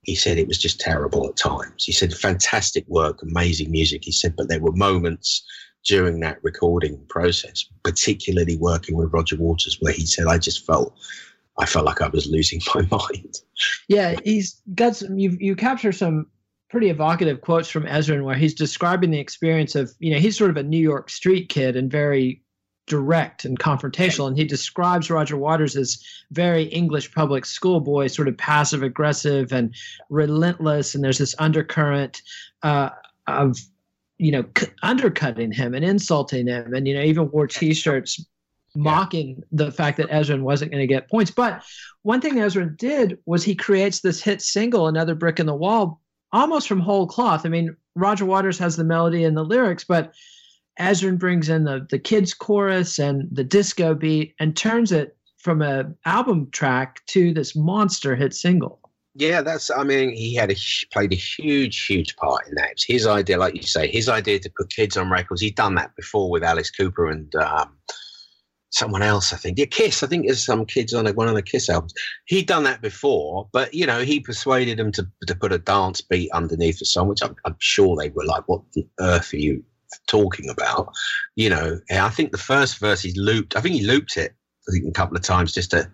He 0.02 0.14
said 0.14 0.38
it 0.38 0.48
was 0.48 0.58
just 0.58 0.80
terrible 0.80 1.28
at 1.28 1.36
times. 1.36 1.84
He 1.84 1.92
said 1.92 2.14
fantastic 2.14 2.86
work, 2.88 3.22
amazing 3.22 3.70
music. 3.70 4.04
He 4.04 4.12
said, 4.12 4.36
but 4.36 4.48
there 4.48 4.60
were 4.60 4.72
moments 4.72 5.44
during 5.84 6.20
that 6.20 6.42
recording 6.42 6.98
process, 7.08 7.64
particularly 7.82 8.56
working 8.56 8.96
with 8.96 9.12
Roger 9.12 9.36
Waters, 9.36 9.76
where 9.80 9.92
he 9.92 10.06
said, 10.06 10.26
I 10.26 10.38
just 10.38 10.64
felt 10.64 10.96
I 11.58 11.66
felt 11.66 11.86
like 11.86 12.00
I 12.00 12.08
was 12.08 12.26
losing 12.26 12.60
my 12.74 12.82
mind. 12.90 13.40
Yeah, 13.88 14.16
he's 14.24 14.60
got 14.74 14.96
some. 14.96 15.18
You 15.18 15.36
you 15.40 15.56
capture 15.56 15.92
some 15.92 16.26
pretty 16.70 16.90
evocative 16.90 17.40
quotes 17.40 17.68
from 17.68 17.84
Ezrin 17.84 18.24
where 18.24 18.34
he's 18.34 18.54
describing 18.54 19.10
the 19.10 19.18
experience 19.18 19.74
of 19.74 19.92
you 19.98 20.12
know 20.12 20.18
he's 20.18 20.36
sort 20.36 20.50
of 20.50 20.56
a 20.56 20.62
New 20.62 20.78
York 20.78 21.10
street 21.10 21.48
kid 21.48 21.76
and 21.76 21.90
very 21.90 22.42
direct 22.86 23.44
and 23.44 23.58
confrontational, 23.58 24.26
and 24.26 24.36
he 24.36 24.44
describes 24.44 25.10
Roger 25.10 25.36
Waters 25.36 25.76
as 25.76 26.02
very 26.30 26.64
English 26.64 27.12
public 27.12 27.44
school 27.44 27.80
boy, 27.80 28.06
sort 28.06 28.28
of 28.28 28.36
passive 28.36 28.82
aggressive 28.82 29.52
and 29.52 29.74
relentless, 30.10 30.94
and 30.94 31.04
there's 31.04 31.18
this 31.18 31.34
undercurrent 31.38 32.22
uh, 32.62 32.90
of 33.26 33.58
you 34.18 34.32
know 34.32 34.44
c- 34.56 34.66
undercutting 34.82 35.52
him 35.52 35.74
and 35.74 35.84
insulting 35.84 36.46
him, 36.46 36.74
and 36.74 36.88
you 36.88 36.94
know 36.94 37.02
even 37.02 37.30
wore 37.30 37.46
T-shirts 37.46 38.24
mocking 38.74 39.42
the 39.50 39.72
fact 39.72 39.96
that 39.96 40.10
Ezrin 40.10 40.42
wasn't 40.42 40.70
going 40.70 40.82
to 40.82 40.86
get 40.86 41.10
points. 41.10 41.30
But 41.30 41.62
one 42.02 42.20
thing 42.20 42.34
Ezrin 42.34 42.76
did 42.76 43.18
was 43.26 43.42
he 43.42 43.54
creates 43.54 44.00
this 44.00 44.22
hit 44.22 44.42
single, 44.42 44.88
Another 44.88 45.14
Brick 45.14 45.40
in 45.40 45.46
the 45.46 45.54
Wall, 45.54 46.00
almost 46.32 46.68
from 46.68 46.80
whole 46.80 47.06
cloth. 47.06 47.46
I 47.46 47.48
mean, 47.48 47.76
Roger 47.94 48.24
Waters 48.24 48.58
has 48.58 48.76
the 48.76 48.84
melody 48.84 49.24
and 49.24 49.36
the 49.36 49.44
lyrics, 49.44 49.84
but 49.84 50.14
Ezrin 50.78 51.18
brings 51.18 51.48
in 51.48 51.64
the, 51.64 51.86
the 51.90 51.98
kids 51.98 52.34
chorus 52.34 52.98
and 52.98 53.28
the 53.32 53.44
disco 53.44 53.94
beat 53.94 54.34
and 54.38 54.56
turns 54.56 54.92
it 54.92 55.16
from 55.38 55.62
a 55.62 55.92
album 56.04 56.50
track 56.50 57.04
to 57.06 57.32
this 57.32 57.56
monster 57.56 58.14
hit 58.14 58.34
single. 58.34 58.80
Yeah, 59.14 59.42
that's. 59.42 59.70
I 59.70 59.82
mean, 59.82 60.14
he 60.14 60.34
had 60.34 60.52
a 60.52 60.56
played 60.92 61.12
a 61.12 61.16
huge, 61.16 61.86
huge 61.86 62.14
part 62.16 62.46
in 62.46 62.54
that. 62.54 62.70
It 62.70 62.74
was 62.74 62.84
his 62.84 63.06
idea, 63.06 63.38
like 63.38 63.56
you 63.56 63.62
say, 63.62 63.88
his 63.88 64.08
idea 64.08 64.38
to 64.38 64.50
put 64.56 64.70
kids 64.70 64.96
on 64.96 65.10
records. 65.10 65.40
He'd 65.40 65.56
done 65.56 65.74
that 65.74 65.96
before 65.96 66.30
with 66.30 66.44
Alice 66.44 66.70
Cooper 66.70 67.08
and 67.08 67.34
um, 67.34 67.76
someone 68.70 69.02
else, 69.02 69.32
I 69.32 69.36
think. 69.36 69.58
Yeah, 69.58 69.66
Kiss. 69.66 70.02
I 70.02 70.06
think 70.06 70.26
there's 70.26 70.44
some 70.44 70.66
kids 70.66 70.92
on 70.94 71.06
one 71.14 71.28
of 71.28 71.34
the 71.34 71.42
Kiss 71.42 71.68
albums. 71.68 71.94
He'd 72.26 72.46
done 72.46 72.64
that 72.64 72.82
before, 72.82 73.48
but 73.52 73.72
you 73.74 73.86
know, 73.86 74.00
he 74.00 74.20
persuaded 74.20 74.78
them 74.78 74.92
to 74.92 75.06
to 75.26 75.34
put 75.34 75.52
a 75.52 75.58
dance 75.58 76.00
beat 76.00 76.30
underneath 76.32 76.78
the 76.78 76.84
song, 76.84 77.08
which 77.08 77.22
I'm, 77.22 77.36
I'm 77.44 77.56
sure 77.58 77.96
they 77.96 78.10
were 78.10 78.24
like, 78.24 78.48
"What 78.48 78.62
the 78.72 78.86
earth 79.00 79.32
are 79.32 79.38
you 79.38 79.62
talking 80.06 80.48
about?" 80.48 80.92
You 81.36 81.50
know, 81.50 81.80
I 81.90 82.10
think 82.10 82.32
the 82.32 82.38
first 82.38 82.78
verse 82.78 83.02
he 83.02 83.12
looped. 83.18 83.56
I 83.56 83.60
think 83.60 83.74
he 83.74 83.86
looped 83.86 84.16
it. 84.16 84.34
I 84.68 84.72
think 84.72 84.86
a 84.86 84.92
couple 84.92 85.16
of 85.16 85.22
times 85.22 85.52
just 85.52 85.70
to 85.70 85.90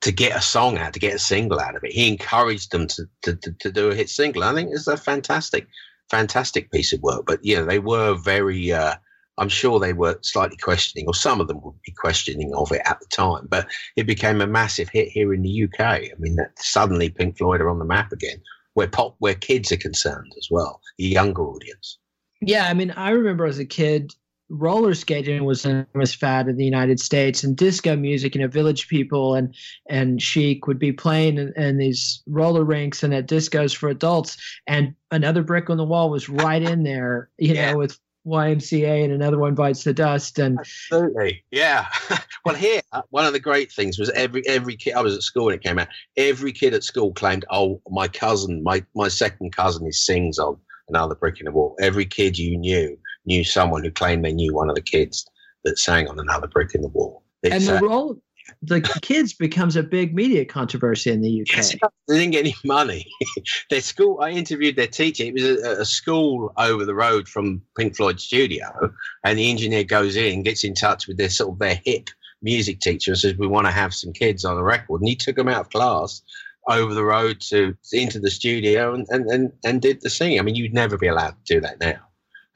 to 0.00 0.12
get 0.12 0.36
a 0.36 0.40
song 0.40 0.78
out, 0.78 0.92
to 0.92 1.00
get 1.00 1.14
a 1.14 1.18
single 1.18 1.58
out 1.58 1.76
of 1.76 1.82
it. 1.82 1.92
He 1.92 2.08
encouraged 2.08 2.72
them 2.72 2.86
to 2.88 3.04
to, 3.22 3.36
to, 3.36 3.52
to 3.60 3.72
do 3.72 3.90
a 3.90 3.94
hit 3.94 4.08
single. 4.08 4.44
I 4.44 4.54
think 4.54 4.70
it's 4.72 4.86
a 4.86 4.96
fantastic, 4.96 5.66
fantastic 6.10 6.70
piece 6.70 6.92
of 6.92 7.02
work. 7.02 7.24
But 7.26 7.40
yeah, 7.42 7.62
they 7.62 7.78
were 7.78 8.14
very. 8.14 8.72
Uh, 8.72 8.94
I'm 9.38 9.48
sure 9.48 9.78
they 9.78 9.92
were 9.92 10.18
slightly 10.22 10.56
questioning, 10.56 11.06
or 11.06 11.14
some 11.14 11.40
of 11.40 11.48
them 11.48 11.60
would 11.62 11.80
be 11.84 11.92
questioning 11.92 12.52
of 12.54 12.72
it 12.72 12.82
at 12.84 13.00
the 13.00 13.06
time. 13.06 13.46
But 13.48 13.68
it 13.96 14.06
became 14.06 14.40
a 14.40 14.46
massive 14.46 14.88
hit 14.88 15.08
here 15.08 15.32
in 15.32 15.42
the 15.42 15.64
UK. 15.64 15.80
I 15.80 16.10
mean, 16.18 16.36
that 16.36 16.58
suddenly 16.58 17.10
Pink 17.10 17.38
Floyd 17.38 17.60
are 17.60 17.70
on 17.70 17.78
the 17.78 17.84
map 17.84 18.12
again, 18.12 18.40
where 18.74 18.88
pop, 18.88 19.16
where 19.18 19.34
kids 19.34 19.72
are 19.72 19.76
concerned 19.76 20.32
as 20.38 20.48
well, 20.50 20.80
the 20.98 21.06
younger 21.06 21.42
audience. 21.42 21.98
Yeah, 22.40 22.68
I 22.68 22.74
mean, 22.74 22.90
I 22.92 23.10
remember 23.10 23.46
as 23.46 23.58
a 23.58 23.64
kid, 23.64 24.14
roller 24.50 24.94
skating 24.94 25.44
was 25.44 25.66
was 25.94 26.14
fad 26.14 26.48
in 26.48 26.56
the 26.56 26.64
United 26.64 27.00
States, 27.00 27.44
and 27.44 27.56
disco 27.56 27.96
music. 27.96 28.34
You 28.34 28.40
know, 28.42 28.48
Village 28.48 28.88
People 28.88 29.34
and 29.34 29.54
and 29.88 30.22
Chic 30.22 30.66
would 30.66 30.78
be 30.78 30.92
playing 30.92 31.38
in, 31.38 31.52
in 31.56 31.78
these 31.78 32.22
roller 32.26 32.64
rinks 32.64 33.02
and 33.02 33.12
at 33.12 33.28
discos 33.28 33.74
for 33.74 33.88
adults. 33.88 34.36
And 34.66 34.94
another 35.10 35.42
brick 35.42 35.68
on 35.70 35.76
the 35.76 35.84
wall 35.84 36.10
was 36.10 36.28
right 36.28 36.62
in 36.62 36.82
there. 36.82 37.28
You 37.38 37.54
Yeah. 37.54 37.72
know, 37.72 37.78
with 37.78 37.98
YMCA 38.26 39.04
and 39.04 39.12
another 39.12 39.38
one 39.38 39.54
bites 39.54 39.84
the 39.84 39.94
dust. 39.94 40.38
And 40.38 40.58
Absolutely, 40.58 41.44
yeah. 41.50 41.86
well, 42.44 42.54
here 42.54 42.80
uh, 42.92 43.02
one 43.10 43.24
of 43.24 43.32
the 43.32 43.40
great 43.40 43.72
things 43.72 43.98
was 43.98 44.10
every 44.10 44.46
every 44.46 44.76
kid. 44.76 44.94
I 44.94 45.00
was 45.00 45.14
at 45.14 45.22
school 45.22 45.46
when 45.46 45.54
it 45.54 45.62
came 45.62 45.78
out. 45.78 45.88
Every 46.16 46.52
kid 46.52 46.74
at 46.74 46.84
school 46.84 47.12
claimed, 47.12 47.44
"Oh, 47.50 47.80
my 47.88 48.08
cousin, 48.08 48.62
my 48.62 48.84
my 48.94 49.08
second 49.08 49.54
cousin, 49.54 49.86
he 49.86 49.92
sings 49.92 50.38
on 50.38 50.58
another 50.88 51.14
brick 51.14 51.40
in 51.40 51.46
the 51.46 51.52
wall." 51.52 51.76
Every 51.80 52.06
kid 52.06 52.38
you 52.38 52.56
knew 52.56 52.98
knew 53.24 53.44
someone 53.44 53.84
who 53.84 53.90
claimed 53.90 54.24
they 54.24 54.32
knew 54.32 54.54
one 54.54 54.68
of 54.68 54.74
the 54.74 54.82
kids 54.82 55.26
that 55.64 55.78
sang 55.78 56.08
on 56.08 56.18
another 56.18 56.46
brick 56.46 56.74
in 56.74 56.82
the 56.82 56.88
wall. 56.88 57.22
and 57.44 57.54
It's, 57.54 57.66
the 57.66 57.76
uh, 57.76 57.80
role 57.80 58.22
the 58.62 58.80
kids 59.02 59.32
becomes 59.32 59.76
a 59.76 59.82
big 59.82 60.14
media 60.14 60.44
controversy 60.44 61.10
in 61.10 61.20
the 61.20 61.42
UK. 61.42 61.56
Yes, 61.56 61.76
they 62.06 62.18
didn't 62.18 62.32
get 62.32 62.40
any 62.40 62.54
money. 62.64 63.06
their 63.70 63.80
school, 63.80 64.20
I 64.20 64.30
interviewed 64.30 64.76
their 64.76 64.86
teacher. 64.86 65.24
It 65.24 65.34
was 65.34 65.44
a, 65.44 65.80
a 65.82 65.84
school 65.84 66.52
over 66.56 66.84
the 66.84 66.94
road 66.94 67.28
from 67.28 67.62
Pink 67.76 67.96
Floyd 67.96 68.20
studio, 68.20 68.92
and 69.24 69.38
the 69.38 69.50
engineer 69.50 69.84
goes 69.84 70.16
in, 70.16 70.42
gets 70.42 70.64
in 70.64 70.74
touch 70.74 71.06
with 71.06 71.18
their 71.18 71.30
sort 71.30 71.52
of 71.52 71.58
their 71.58 71.80
hip 71.84 72.08
music 72.42 72.80
teacher, 72.80 73.12
and 73.12 73.18
says, 73.18 73.36
"We 73.36 73.46
want 73.46 73.66
to 73.66 73.72
have 73.72 73.94
some 73.94 74.12
kids 74.12 74.44
on 74.44 74.56
a 74.56 74.62
record." 74.62 75.00
And 75.00 75.08
he 75.08 75.16
took 75.16 75.36
them 75.36 75.48
out 75.48 75.60
of 75.60 75.70
class 75.70 76.22
over 76.68 76.94
the 76.94 77.04
road 77.04 77.40
to 77.40 77.74
into 77.92 78.18
the 78.18 78.30
studio 78.30 78.94
and 78.94 79.06
and 79.10 79.26
and, 79.30 79.52
and 79.64 79.82
did 79.82 80.00
the 80.00 80.10
singing. 80.10 80.38
I 80.38 80.42
mean, 80.42 80.54
you'd 80.54 80.74
never 80.74 80.98
be 80.98 81.08
allowed 81.08 81.34
to 81.44 81.54
do 81.54 81.60
that 81.60 81.80
now. 81.80 82.00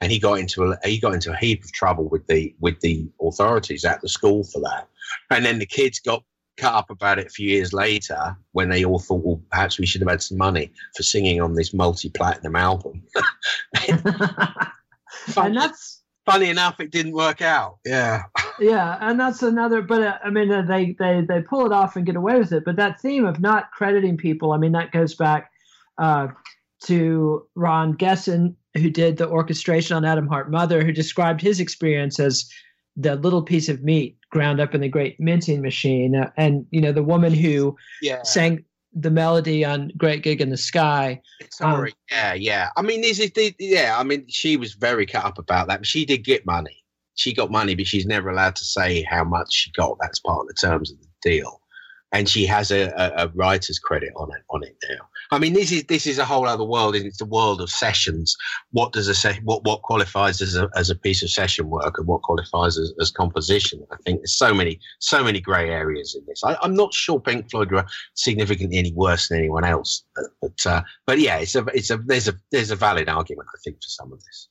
And 0.01 0.11
he 0.11 0.19
got 0.19 0.39
into 0.39 0.63
a 0.63 0.77
he 0.83 0.99
got 0.99 1.13
into 1.13 1.31
a 1.31 1.37
heap 1.37 1.63
of 1.63 1.71
trouble 1.71 2.09
with 2.09 2.27
the 2.27 2.53
with 2.59 2.79
the 2.81 3.07
authorities 3.21 3.85
at 3.85 4.01
the 4.01 4.09
school 4.09 4.43
for 4.43 4.59
that. 4.61 4.87
And 5.29 5.45
then 5.45 5.59
the 5.59 5.65
kids 5.65 5.99
got 5.99 6.23
cut 6.57 6.73
up 6.73 6.89
about 6.89 7.19
it 7.19 7.27
a 7.27 7.31
few 7.31 7.49
years 7.49 7.73
later 7.73 8.37
when 8.51 8.69
they 8.69 8.85
all 8.85 8.99
thought, 8.99 9.23
well, 9.23 9.41
perhaps 9.49 9.79
we 9.79 9.85
should 9.85 10.01
have 10.01 10.09
had 10.09 10.21
some 10.21 10.37
money 10.37 10.71
for 10.95 11.03
singing 11.03 11.41
on 11.41 11.55
this 11.55 11.73
multi-platinum 11.73 12.55
album. 12.55 13.03
and 13.89 15.57
that's 15.57 16.03
Funny 16.25 16.49
enough, 16.49 16.79
it 16.79 16.91
didn't 16.91 17.11
work 17.11 17.41
out. 17.41 17.79
Yeah. 17.85 18.23
yeah, 18.59 18.97
and 19.01 19.19
that's 19.19 19.43
another. 19.43 19.81
But 19.81 20.01
uh, 20.03 20.17
I 20.23 20.29
mean, 20.29 20.49
uh, 20.49 20.61
they 20.61 20.95
they 20.97 21.21
they 21.27 21.41
pull 21.41 21.65
it 21.65 21.73
off 21.73 21.97
and 21.97 22.05
get 22.05 22.15
away 22.15 22.39
with 22.39 22.53
it. 22.53 22.63
But 22.63 22.77
that 22.77 23.01
theme 23.01 23.25
of 23.25 23.41
not 23.41 23.71
crediting 23.71 24.15
people, 24.15 24.53
I 24.53 24.57
mean, 24.57 24.71
that 24.71 24.93
goes 24.93 25.15
back 25.15 25.51
uh, 25.97 26.27
to 26.85 27.45
Ron 27.55 27.97
Geesin, 27.97 28.55
who 28.75 28.89
did 28.89 29.17
the 29.17 29.27
orchestration 29.27 29.97
on 29.97 30.05
Atom 30.05 30.27
Heart 30.27 30.49
Mother, 30.49 30.81
who 30.83 30.93
described 30.93 31.41
his 31.41 31.59
experience 31.59 32.21
as 32.21 32.49
the 32.95 33.15
little 33.15 33.41
piece 33.41 33.69
of 33.69 33.83
meat 33.83 34.17
ground 34.29 34.59
up 34.59 34.73
in 34.75 34.81
the 34.81 34.87
great 34.89 35.19
minting 35.19 35.61
machine, 35.61 36.15
uh, 36.15 36.29
and 36.37 36.65
you 36.71 36.81
know 36.81 36.91
the 36.91 37.03
woman 37.03 37.33
who 37.33 37.75
Yeah. 38.01 38.23
sang 38.23 38.63
the 38.95 39.09
melody 39.09 39.65
on 39.65 39.91
Great 39.97 40.21
Gig 40.21 40.39
in 40.39 40.49
the 40.51 40.57
Sky. 40.57 41.19
Sorry. 41.51 41.93
yeah, 42.11 42.33
yeah. 42.35 42.69
I 42.77 42.83
mean, 42.83 43.01
this 43.01 43.19
is 43.19 43.31
the, 43.31 43.55
yeah. 43.57 43.97
I 43.97 44.03
mean, 44.03 44.25
she 44.29 44.55
was 44.55 44.73
very 44.73 45.07
cut 45.07 45.25
up 45.25 45.39
about 45.39 45.67
that, 45.67 45.79
but 45.79 45.87
she 45.87 46.05
did 46.05 46.23
get 46.23 46.45
money. 46.45 46.77
She 47.15 47.33
got 47.33 47.49
money, 47.49 47.73
but 47.73 47.87
she's 47.87 48.05
never 48.05 48.29
allowed 48.29 48.55
to 48.55 48.65
say 48.65 49.01
how 49.09 49.23
much 49.23 49.51
she 49.51 49.71
got. 49.71 49.97
That's 49.99 50.19
part 50.19 50.41
of 50.41 50.47
the 50.47 50.53
terms 50.53 50.91
of 50.91 50.99
the 50.99 51.07
deal. 51.23 51.59
And 52.11 52.29
she 52.29 52.45
has 52.45 52.69
a, 52.69 52.91
a, 52.95 53.25
a 53.25 53.31
writer's 53.33 53.79
credit 53.79 54.11
on 54.15 54.29
it 54.31 54.43
on 54.51 54.63
it 54.63 54.75
now. 54.87 55.05
I 55.33 55.39
mean, 55.39 55.53
this 55.53 55.71
is 55.71 55.83
this 55.85 56.05
is 56.05 56.19
a 56.19 56.25
whole 56.25 56.47
other 56.47 56.63
world. 56.63 56.95
It's 56.95 57.17
the 57.17 57.25
world 57.25 57.59
of 57.59 57.69
sessions. 57.69 58.37
What 58.71 58.93
does 58.93 59.07
a 59.07 59.15
se- 59.15 59.41
what 59.43 59.63
what 59.63 59.81
qualifies 59.81 60.41
as 60.41 60.55
a 60.55 60.69
as 60.75 60.89
a 60.89 60.95
piece 60.95 61.23
of 61.23 61.29
session 61.29 61.69
work, 61.69 61.97
and 61.97 62.07
what 62.07 62.21
qualifies 62.21 62.77
as, 62.77 62.93
as 63.01 63.11
composition? 63.11 63.85
I 63.91 63.97
think 64.05 64.19
there's 64.19 64.37
so 64.37 64.53
many 64.53 64.79
so 64.99 65.23
many 65.23 65.41
grey 65.41 65.69
areas 65.69 66.15
in 66.15 66.23
this. 66.27 66.43
I, 66.43 66.55
I'm 66.61 66.75
not 66.75 66.93
sure 66.93 67.19
Pink 67.19 67.49
Floyd 67.49 67.71
were 67.71 67.85
significantly 68.13 68.77
any 68.77 68.93
worse 68.93 69.27
than 69.27 69.39
anyone 69.39 69.65
else, 69.65 70.03
but 70.15 70.25
but, 70.41 70.65
uh, 70.65 70.81
but 71.05 71.19
yeah, 71.19 71.37
it's 71.37 71.55
a 71.55 71.65
it's 71.73 71.89
a 71.89 71.97
there's 71.97 72.27
a 72.27 72.33
there's 72.51 72.71
a 72.71 72.75
valid 72.75 73.09
argument 73.09 73.49
I 73.53 73.57
think 73.63 73.77
for 73.77 73.89
some 73.89 74.13
of 74.13 74.23
this. 74.23 74.49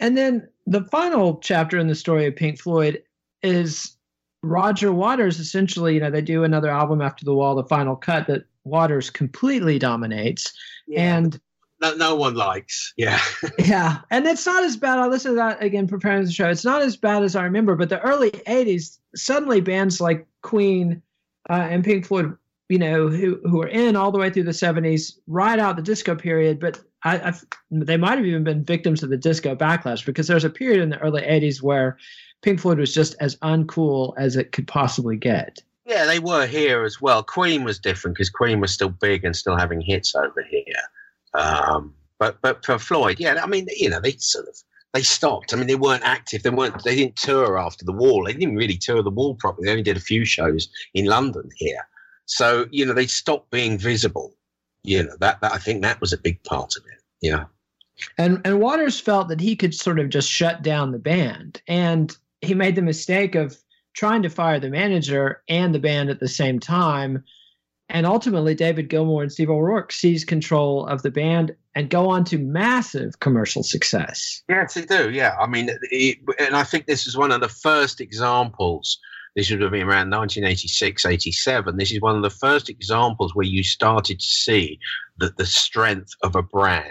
And 0.00 0.16
then 0.16 0.48
the 0.66 0.84
final 0.84 1.38
chapter 1.38 1.78
in 1.78 1.88
the 1.88 1.94
story 1.94 2.26
of 2.26 2.36
Pink 2.36 2.60
Floyd 2.60 3.02
is 3.42 3.96
Roger 4.42 4.92
Waters. 4.92 5.38
Essentially, 5.38 5.94
you 5.94 6.00
know, 6.00 6.10
they 6.10 6.22
do 6.22 6.44
another 6.44 6.70
album 6.70 7.00
after 7.00 7.24
the 7.24 7.34
wall, 7.34 7.54
the 7.54 7.64
final 7.64 7.96
cut 7.96 8.26
that 8.28 8.44
Waters 8.68 9.10
completely 9.10 9.78
dominates. 9.78 10.52
And 10.96 11.40
no, 11.80 11.94
no 11.94 12.14
one 12.16 12.34
likes. 12.34 12.92
Yeah, 12.96 13.20
yeah, 13.58 13.98
and 14.10 14.26
it's 14.26 14.46
not 14.46 14.64
as 14.64 14.76
bad. 14.76 14.98
I 14.98 15.06
listened 15.06 15.32
to 15.32 15.36
that 15.36 15.62
again 15.62 15.86
preparing 15.86 16.24
the 16.24 16.32
show. 16.32 16.48
It's 16.48 16.64
not 16.64 16.82
as 16.82 16.96
bad 16.96 17.22
as 17.22 17.36
I 17.36 17.44
remember, 17.44 17.76
but 17.76 17.88
the 17.88 18.00
early 18.00 18.30
'80s, 18.30 18.98
suddenly 19.14 19.60
bands 19.60 20.00
like 20.00 20.26
Queen 20.42 21.02
uh, 21.48 21.68
and 21.70 21.84
Pink 21.84 22.06
Floyd 22.06 22.36
you 22.68 22.78
know, 22.78 23.08
who 23.08 23.40
who 23.44 23.58
were 23.58 23.68
in 23.68 23.96
all 23.96 24.12
the 24.12 24.18
way 24.18 24.30
through 24.30 24.44
the 24.44 24.50
'70s, 24.50 25.18
ride 25.26 25.58
out 25.58 25.76
the 25.76 25.82
disco 25.82 26.14
period, 26.14 26.60
but 26.60 26.78
I, 27.04 27.18
I 27.18 27.32
they 27.70 27.96
might 27.96 28.18
have 28.18 28.26
even 28.26 28.44
been 28.44 28.64
victims 28.64 29.02
of 29.02 29.10
the 29.10 29.16
disco 29.16 29.54
backlash 29.54 30.04
because 30.04 30.26
there's 30.26 30.44
a 30.44 30.50
period 30.50 30.82
in 30.82 30.90
the 30.90 30.98
early 30.98 31.22
'80s 31.22 31.62
where 31.62 31.96
Pink 32.42 32.60
Floyd 32.60 32.78
was 32.78 32.92
just 32.92 33.14
as 33.20 33.36
uncool 33.36 34.12
as 34.18 34.36
it 34.36 34.52
could 34.52 34.68
possibly 34.68 35.16
get. 35.16 35.60
Yeah, 35.88 36.04
they 36.04 36.18
were 36.18 36.46
here 36.46 36.84
as 36.84 37.00
well. 37.00 37.22
Queen 37.22 37.64
was 37.64 37.78
different 37.78 38.14
because 38.14 38.28
Queen 38.28 38.60
was 38.60 38.74
still 38.74 38.90
big 38.90 39.24
and 39.24 39.34
still 39.34 39.56
having 39.56 39.80
hits 39.80 40.14
over 40.14 40.44
here. 40.46 40.62
Um, 41.32 41.94
but 42.18 42.42
but 42.42 42.62
for 42.62 42.78
Floyd, 42.78 43.18
yeah, 43.18 43.40
I 43.42 43.46
mean, 43.46 43.68
you 43.74 43.88
know, 43.88 43.98
they 43.98 44.12
sort 44.18 44.46
of 44.48 44.56
they 44.92 45.00
stopped. 45.00 45.54
I 45.54 45.56
mean, 45.56 45.66
they 45.66 45.76
weren't 45.76 46.04
active. 46.04 46.42
They 46.42 46.50
weren't. 46.50 46.84
They 46.84 46.94
didn't 46.94 47.16
tour 47.16 47.58
after 47.58 47.86
the 47.86 47.92
wall. 47.92 48.24
They 48.24 48.34
didn't 48.34 48.56
really 48.56 48.76
tour 48.76 49.02
the 49.02 49.10
wall 49.10 49.34
properly. 49.36 49.64
They 49.64 49.70
only 49.70 49.82
did 49.82 49.96
a 49.96 50.00
few 50.00 50.26
shows 50.26 50.68
in 50.92 51.06
London 51.06 51.48
here. 51.56 51.88
So 52.26 52.66
you 52.70 52.84
know, 52.84 52.92
they 52.92 53.06
stopped 53.06 53.50
being 53.50 53.78
visible. 53.78 54.34
You 54.84 55.04
know 55.04 55.16
that, 55.20 55.40
that 55.40 55.52
I 55.54 55.58
think 55.58 55.80
that 55.82 56.02
was 56.02 56.12
a 56.12 56.18
big 56.18 56.42
part 56.44 56.76
of 56.76 56.82
it. 56.84 57.02
Yeah. 57.22 57.44
And 58.18 58.42
and 58.44 58.60
Waters 58.60 59.00
felt 59.00 59.28
that 59.28 59.40
he 59.40 59.56
could 59.56 59.74
sort 59.74 59.98
of 59.98 60.10
just 60.10 60.30
shut 60.30 60.60
down 60.60 60.92
the 60.92 60.98
band, 60.98 61.62
and 61.66 62.14
he 62.42 62.52
made 62.52 62.74
the 62.74 62.82
mistake 62.82 63.34
of 63.34 63.56
trying 63.94 64.22
to 64.22 64.30
fire 64.30 64.60
the 64.60 64.70
manager 64.70 65.42
and 65.48 65.74
the 65.74 65.78
band 65.78 66.10
at 66.10 66.20
the 66.20 66.28
same 66.28 66.60
time. 66.60 67.24
And 67.90 68.04
ultimately, 68.06 68.54
David 68.54 68.90
Gilmour 68.90 69.22
and 69.22 69.32
Steve 69.32 69.48
O'Rourke 69.48 69.92
seized 69.92 70.26
control 70.26 70.86
of 70.86 71.02
the 71.02 71.10
band 71.10 71.56
and 71.74 71.88
go 71.88 72.10
on 72.10 72.24
to 72.24 72.38
massive 72.38 73.20
commercial 73.20 73.62
success. 73.62 74.42
Yes, 74.48 74.74
they 74.74 74.84
do. 74.84 75.10
Yeah, 75.10 75.36
I 75.40 75.46
mean, 75.46 75.70
it, 75.90 76.18
and 76.38 76.54
I 76.54 76.64
think 76.64 76.86
this 76.86 77.06
is 77.06 77.16
one 77.16 77.32
of 77.32 77.40
the 77.40 77.48
first 77.48 78.00
examples. 78.00 78.98
This 79.34 79.50
would 79.50 79.62
have 79.62 79.70
been 79.70 79.82
around 79.82 80.10
1986, 80.10 81.06
87. 81.06 81.76
This 81.76 81.92
is 81.92 82.00
one 82.00 82.16
of 82.16 82.22
the 82.22 82.30
first 82.30 82.68
examples 82.68 83.34
where 83.34 83.46
you 83.46 83.62
started 83.62 84.20
to 84.20 84.26
see 84.26 84.78
that 85.18 85.36
the 85.36 85.46
strength 85.46 86.12
of 86.22 86.36
a 86.36 86.42
brand, 86.42 86.84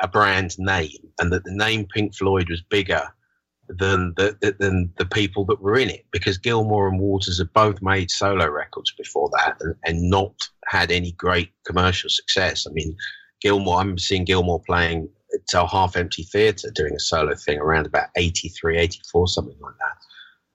a 0.00 0.06
brand 0.06 0.54
name, 0.58 1.08
and 1.18 1.32
that 1.32 1.44
the 1.44 1.54
name 1.54 1.86
Pink 1.86 2.14
Floyd 2.14 2.50
was 2.50 2.60
bigger 2.60 3.08
than 3.68 4.14
the 4.16 4.56
than 4.58 4.92
the 4.98 5.06
people 5.06 5.44
that 5.46 5.60
were 5.60 5.78
in 5.78 5.90
it 5.90 6.06
because 6.10 6.38
Gilmour 6.38 6.88
and 6.88 7.00
Waters 7.00 7.38
had 7.38 7.52
both 7.52 7.82
made 7.82 8.10
solo 8.10 8.46
records 8.48 8.92
before 8.96 9.30
that 9.36 9.56
and, 9.60 9.74
and 9.84 10.10
not 10.10 10.34
had 10.66 10.90
any 10.90 11.12
great 11.12 11.50
commercial 11.66 12.10
success. 12.10 12.66
I 12.66 12.72
mean, 12.72 12.96
Gilmour, 13.40 13.76
I 13.76 13.80
remember 13.80 14.00
seeing 14.00 14.24
Gilmour 14.24 14.60
playing 14.64 15.08
at 15.34 15.54
a 15.54 15.66
half 15.66 15.96
empty 15.96 16.22
theatre 16.24 16.70
doing 16.74 16.94
a 16.94 17.00
solo 17.00 17.34
thing 17.34 17.58
around 17.58 17.86
about 17.86 18.08
83, 18.16 18.78
84, 18.78 19.28
something 19.28 19.56
like 19.60 19.74
that. 19.74 19.96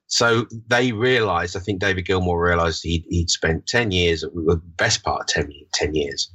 So 0.07 0.45
they 0.67 0.91
realized, 0.91 1.55
I 1.57 1.59
think 1.59 1.79
David 1.79 2.05
Gilmour 2.05 2.39
realized 2.39 2.83
he'd, 2.83 3.05
he'd 3.09 3.29
spent 3.29 3.67
10 3.67 3.91
years, 3.91 4.23
we 4.33 4.43
the 4.45 4.61
best 4.77 5.03
part 5.03 5.21
of 5.21 5.27
10, 5.27 5.51
10 5.73 5.95
years, 5.95 6.31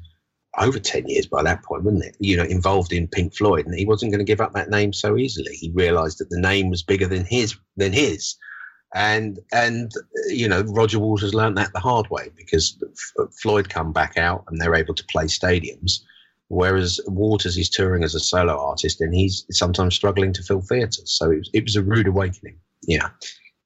over 0.61 0.79
10 0.79 1.09
years 1.09 1.27
by 1.27 1.43
that 1.43 1.63
point, 1.63 1.85
wasn't 1.85 2.05
it? 2.05 2.17
You 2.19 2.37
know, 2.37 2.45
involved 2.45 2.93
in 2.93 3.09
Pink 3.09 3.35
Floyd, 3.35 3.67
and 3.67 3.79
he 3.79 3.87
wasn't 3.87 4.13
going 4.13 4.25
to 4.25 4.31
give 4.31 4.41
up 4.41 4.53
that 4.53 4.71
name 4.71 4.93
so 4.93 5.17
easily. 5.17 5.55
He 5.55 5.71
realized 5.71 6.19
that 6.19 6.31
the 6.31 6.41
name 6.41 6.71
was 6.71 6.83
bigger 6.83 7.07
than 7.07 7.25
his, 7.25 7.57
than 7.77 7.93
his. 7.93 8.37
And, 8.95 9.39
and, 9.53 9.93
you 10.29 10.49
know, 10.49 10.63
Roger 10.63 10.99
Waters 10.99 11.35
learned 11.35 11.59
that 11.59 11.73
the 11.73 11.81
hard 11.81 12.09
way 12.11 12.31
because 12.37 12.83
Floyd 13.43 13.69
come 13.69 13.93
back 13.93 14.17
out 14.17 14.45
and 14.49 14.61
they're 14.61 14.75
able 14.75 14.95
to 14.95 15.05
play 15.05 15.25
stadiums 15.25 16.01
whereas 16.49 16.99
Waters 17.07 17.57
is 17.57 17.69
touring 17.69 18.03
as 18.03 18.15
a 18.15 18.21
solo 18.21 18.59
artist 18.59 19.01
and 19.01 19.15
he's 19.15 19.45
sometimes 19.51 19.95
struggling 19.95 20.33
to 20.33 20.43
fill 20.43 20.63
theatres. 20.63 21.13
So 21.13 21.31
it 21.31 21.39
was, 21.39 21.51
it 21.53 21.65
was 21.65 21.77
a 21.77 21.83
rude 21.83 22.07
awakening. 22.07 22.59
Yeah. 22.83 23.11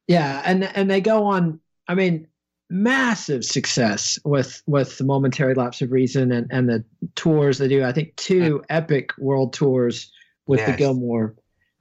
Yeah, 0.09 0.43
and 0.45 0.65
and 0.77 0.91
they 0.91 1.01
go 1.01 1.25
on. 1.25 1.61
I 1.89 1.95
mean, 1.95 2.27
massive 2.73 3.45
success 3.45 4.19
with 4.25 4.63
with 4.67 4.97
the 4.99 5.05
momentary 5.05 5.55
lapse 5.55 5.83
of 5.83 5.93
reason 5.93 6.33
and 6.33 6.47
and 6.51 6.69
the 6.69 6.85
tours 7.15 7.59
they 7.59 7.69
do. 7.69 7.85
I 7.85 7.93
think 7.93 8.17
two 8.17 8.65
epic 8.71 9.11
world 9.19 9.53
tours 9.53 10.11
with 10.47 10.61
yes. 10.61 10.71
the 10.71 10.85
Gilmour 10.85 11.35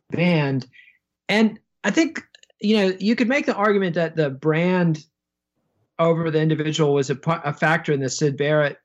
band, 0.09 0.67
and 1.29 1.57
I 1.83 1.91
think 1.91 2.21
you 2.59 2.77
know 2.77 2.95
you 2.99 3.15
could 3.15 3.29
make 3.29 3.45
the 3.45 3.55
argument 3.55 3.95
that 3.95 4.15
the 4.15 4.29
brand 4.29 5.05
over 5.97 6.31
the 6.31 6.41
individual 6.41 6.93
was 6.93 7.09
a, 7.09 7.17
a 7.45 7.53
factor 7.53 7.93
in 7.93 7.99
the 7.99 8.09
Syd 8.09 8.35
Barrett 8.35 8.77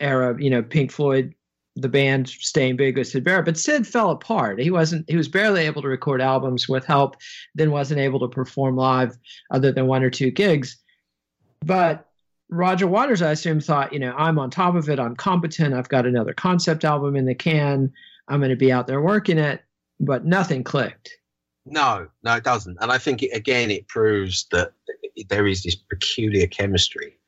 era, 0.00 0.36
you 0.38 0.50
know, 0.50 0.62
Pink 0.62 0.90
Floyd, 0.90 1.34
the 1.76 1.88
band 1.88 2.28
staying 2.28 2.76
big 2.76 2.98
with 2.98 3.06
Syd 3.06 3.22
Barrett, 3.24 3.44
but 3.44 3.56
Syd 3.56 3.86
fell 3.86 4.10
apart. 4.10 4.58
He 4.60 4.70
wasn't, 4.70 5.08
he 5.08 5.16
was 5.16 5.28
barely 5.28 5.64
able 5.64 5.80
to 5.82 5.88
record 5.88 6.20
albums 6.20 6.68
with 6.68 6.84
help, 6.84 7.16
then 7.54 7.70
wasn't 7.70 8.00
able 8.00 8.18
to 8.20 8.28
perform 8.28 8.76
live 8.76 9.16
other 9.52 9.70
than 9.70 9.86
one 9.86 10.02
or 10.02 10.10
two 10.10 10.30
gigs. 10.30 10.76
But 11.64 12.06
Roger 12.50 12.86
Waters, 12.86 13.22
I 13.22 13.32
assume, 13.32 13.60
thought, 13.60 13.92
you 13.92 13.98
know, 13.98 14.14
I'm 14.16 14.38
on 14.38 14.50
top 14.50 14.74
of 14.74 14.88
it. 14.88 14.98
I'm 14.98 15.16
competent. 15.16 15.74
I've 15.74 15.88
got 15.88 16.06
another 16.06 16.32
concept 16.32 16.84
album 16.84 17.16
in 17.16 17.26
the 17.26 17.34
can. 17.34 17.92
I'm 18.28 18.40
going 18.40 18.50
to 18.50 18.56
be 18.56 18.72
out 18.72 18.86
there 18.86 19.00
working 19.00 19.38
it, 19.38 19.62
but 20.00 20.24
nothing 20.24 20.64
clicked. 20.64 21.10
No, 21.66 22.08
no, 22.22 22.36
it 22.36 22.44
doesn't. 22.44 22.78
And 22.80 22.90
I 22.90 22.98
think, 22.98 23.22
it, 23.22 23.30
again, 23.36 23.70
it 23.70 23.88
proves 23.88 24.46
that 24.52 24.72
there 25.28 25.46
is 25.46 25.62
this 25.62 25.74
peculiar 25.74 26.46
chemistry 26.46 27.18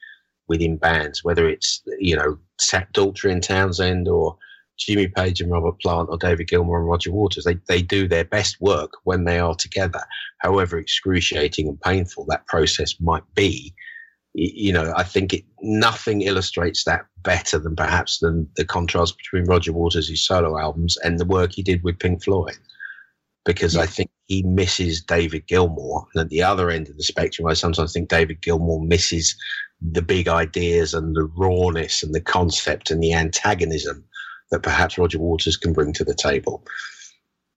within 0.51 0.76
bands, 0.76 1.22
whether 1.24 1.49
it's 1.49 1.81
you 1.99 2.16
know 2.16 2.37
Zach 2.61 2.93
Daltrey 2.93 3.33
and 3.33 3.43
Townshend 3.43 4.09
or 4.09 4.37
Jimmy 4.76 5.07
Page 5.07 5.41
and 5.41 5.51
Robert 5.51 5.81
Plant 5.81 6.09
or 6.11 6.18
David 6.18 6.49
Gilmour 6.49 6.78
and 6.78 6.89
Roger 6.89 7.12
Waters. 7.12 7.45
They 7.45 7.59
they 7.68 7.81
do 7.81 8.09
their 8.09 8.24
best 8.24 8.61
work 8.61 8.93
when 9.05 9.24
they 9.24 9.39
are 9.39 9.55
together, 9.55 10.03
however 10.39 10.78
excruciating 10.78 11.68
and 11.68 11.81
painful 11.81 12.26
that 12.26 12.47
process 12.47 13.01
might 13.01 13.22
be. 13.35 13.72
You 14.33 14.72
know, 14.72 14.93
I 14.97 15.03
think 15.03 15.35
it 15.35 15.45
nothing 15.61 16.22
illustrates 16.22 16.85
that 16.85 17.07
better 17.22 17.59
than 17.59 17.74
perhaps 17.74 18.20
than 18.20 18.49
the 18.57 18.64
contrast 18.64 19.16
between 19.18 19.45
Roger 19.45 19.72
Waters' 19.72 20.24
solo 20.24 20.59
albums 20.59 20.97
and 20.99 21.18
the 21.18 21.24
work 21.24 21.53
he 21.53 21.62
did 21.62 21.83
with 21.83 21.99
Pink 21.99 22.22
Floyd. 22.22 22.57
Because 23.45 23.74
yeah. 23.74 23.83
I 23.83 23.87
think 23.87 24.11
he 24.26 24.43
misses 24.43 25.03
David 25.03 25.49
Gilmour. 25.49 26.07
And 26.14 26.20
at 26.20 26.28
the 26.28 26.43
other 26.43 26.70
end 26.70 26.89
of 26.89 26.97
the 26.97 27.03
spectrum, 27.03 27.49
I 27.49 27.55
sometimes 27.55 27.93
think 27.93 28.09
David 28.09 28.41
Gilmour 28.43 28.87
misses 28.87 29.35
the 29.81 30.03
big 30.03 30.28
ideas 30.28 30.95
and 30.95 31.16
the 31.16 31.24
rawness 31.24 32.03
and 32.03 32.14
the 32.14 32.20
concept 32.20 32.91
and 32.91 33.03
the 33.03 33.12
antagonism 33.12 34.05
that 34.51 34.62
perhaps 34.62 34.99
Roger 34.99 35.18
Waters 35.18 35.57
can 35.57 35.72
bring 35.72 35.93
to 35.95 36.05
the 36.05 36.14
table. 36.14 36.64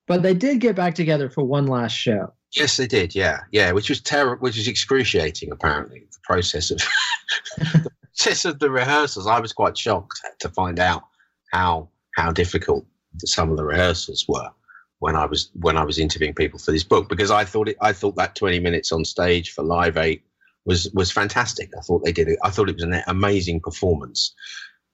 But 0.07 0.23
they 0.23 0.33
did 0.33 0.59
get 0.59 0.75
back 0.75 0.95
together 0.95 1.29
for 1.29 1.43
one 1.43 1.67
last 1.67 1.93
show. 1.93 2.33
Yes, 2.55 2.77
they 2.77 2.87
did. 2.87 3.15
Yeah, 3.15 3.41
yeah, 3.51 3.71
which 3.71 3.89
was 3.89 3.99
terrible, 4.01 4.41
which 4.41 4.57
was 4.57 4.67
excruciating. 4.67 5.51
Apparently, 5.51 5.99
the 6.11 6.19
process 6.23 6.71
of 6.71 6.77
the 7.57 7.91
process 8.15 8.45
of 8.45 8.59
the 8.59 8.69
rehearsals. 8.69 9.27
I 9.27 9.39
was 9.39 9.53
quite 9.53 9.77
shocked 9.77 10.19
to 10.39 10.49
find 10.49 10.79
out 10.79 11.03
how 11.51 11.89
how 12.15 12.31
difficult 12.31 12.85
some 13.19 13.51
of 13.51 13.57
the 13.57 13.63
rehearsals 13.63 14.25
were 14.27 14.49
when 14.99 15.15
I 15.15 15.25
was 15.25 15.49
when 15.53 15.77
I 15.77 15.83
was 15.83 15.99
interviewing 15.99 16.33
people 16.33 16.59
for 16.59 16.71
this 16.71 16.83
book 16.83 17.09
because 17.09 17.31
I 17.31 17.43
thought 17.43 17.69
it, 17.69 17.77
I 17.81 17.91
thought 17.91 18.15
that 18.15 18.35
twenty 18.35 18.59
minutes 18.59 18.91
on 18.91 19.03
stage 19.03 19.51
for 19.51 19.63
Live 19.63 19.97
Eight 19.97 20.23
was 20.65 20.91
was 20.93 21.11
fantastic. 21.11 21.71
I 21.77 21.81
thought 21.81 22.03
they 22.03 22.11
did 22.11 22.27
it. 22.27 22.39
I 22.43 22.49
thought 22.49 22.69
it 22.69 22.75
was 22.75 22.83
an 22.83 23.01
amazing 23.07 23.61
performance, 23.61 24.33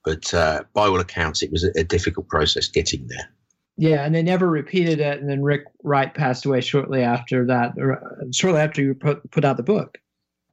but 0.04 0.32
uh, 0.34 0.64
by 0.72 0.86
all 0.86 1.00
accounts, 1.00 1.42
it 1.42 1.52
was 1.52 1.64
a, 1.64 1.70
a, 1.76 1.84
difficult 1.84 2.28
process 2.28 2.68
getting 2.68 3.06
there. 3.08 3.30
Yeah, 3.76 4.04
and 4.04 4.14
they 4.14 4.22
never 4.22 4.48
repeated 4.48 5.00
it. 5.00 5.20
And 5.20 5.28
then 5.28 5.42
Rick 5.42 5.64
Wright 5.82 6.12
passed 6.12 6.44
away 6.44 6.60
shortly 6.60 7.02
after 7.02 7.46
that. 7.46 7.72
Uh, 7.78 8.26
shortly 8.32 8.60
after 8.60 8.82
you 8.82 8.94
put 8.94 9.30
put 9.30 9.44
out 9.44 9.56
the 9.56 9.62
book. 9.62 9.98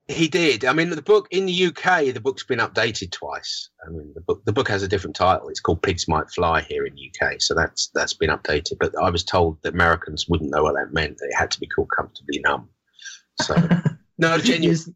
He 0.08 0.30
did. 0.30 0.64
I 0.64 0.72
mean, 0.72 0.90
the 0.90 1.02
book 1.02 1.28
in 1.32 1.46
the 1.46 1.66
UK, 1.66 2.14
the 2.14 2.22
book's 2.22 2.46
been 2.46 2.60
updated 2.60 3.12
twice. 3.12 3.70
I 3.86 3.90
mean, 3.90 4.14
the 4.16 4.22
book 4.22 4.46
the 4.46 4.54
book 4.54 4.70
has 4.70 4.82
a 4.82 4.88
different 4.88 5.18
title. 5.18 5.50
It's 5.50 5.60
called 5.60 5.82
Pigs 5.82 6.08
Might 6.08 6.32
Fly 6.32 6.62
here 6.62 6.86
in 6.86 6.96
the 6.96 7.12
UK, 7.12 7.42
so 7.42 7.54
that's 7.54 7.90
that's 7.94 8.14
been 8.14 8.30
updated. 8.30 8.78
But 8.80 8.98
I 8.98 9.10
was 9.10 9.26
told 9.26 9.62
that 9.64 9.74
Americans 9.74 10.30
wouldn't 10.30 10.52
know 10.52 10.64
what 10.64 10.76
that 10.76 10.94
meant. 10.94 11.18
That 11.18 11.28
it 11.28 11.38
had 11.38 11.52
to 11.52 11.60
be 11.60 11.68
called 11.68 11.90
Comfortably 11.96 12.40
Numb. 12.40 12.70
So 13.42 13.56
no, 14.18 14.38
genuinely, 14.38 14.96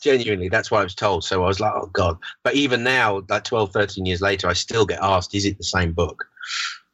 genuinely 0.00 0.48
that's 0.48 0.70
what 0.70 0.80
i 0.80 0.84
was 0.84 0.94
told 0.94 1.24
so 1.24 1.42
i 1.42 1.46
was 1.46 1.60
like 1.60 1.72
oh 1.74 1.90
god 1.92 2.16
but 2.44 2.54
even 2.54 2.84
now 2.84 3.22
like 3.28 3.44
12 3.44 3.72
13 3.72 4.06
years 4.06 4.20
later 4.20 4.46
i 4.46 4.52
still 4.52 4.86
get 4.86 5.00
asked 5.02 5.34
is 5.34 5.44
it 5.44 5.58
the 5.58 5.64
same 5.64 5.92
book 5.92 6.24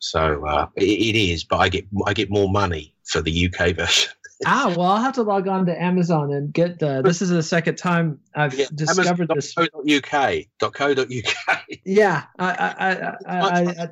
so 0.03 0.45
uh, 0.47 0.67
it, 0.77 0.85
it 0.85 1.17
is 1.17 1.45
but 1.45 1.59
i 1.59 1.69
get 1.69 1.85
i 2.07 2.13
get 2.13 2.31
more 2.31 2.49
money 2.49 2.95
for 3.05 3.23
the 3.23 3.47
uk 3.47 3.77
version 3.77 4.13
ah 4.47 4.73
well 4.77 4.87
i'll 4.87 5.03
have 5.03 5.15
to 5.15 5.23
log 5.23 5.47
on 5.47 5.65
to 5.65 5.83
amazon 5.83 6.33
and 6.33 6.53
get 6.53 6.79
the 6.79 7.01
this 7.03 7.23
is 7.23 7.31
the 7.31 7.43
second 7.43 7.77
time 7.77 8.19
i've 8.35 8.55
yeah, 8.55 8.67
discovered 8.75 9.31
Amazon. 9.31 9.37
this 9.37 9.57
uk 9.59 10.73
.co.uk 10.73 11.63
yeah 11.85 12.25
i 12.39 12.51
i 12.51 12.91
i, 12.91 13.17
I, 13.27 13.85
I 13.85 13.89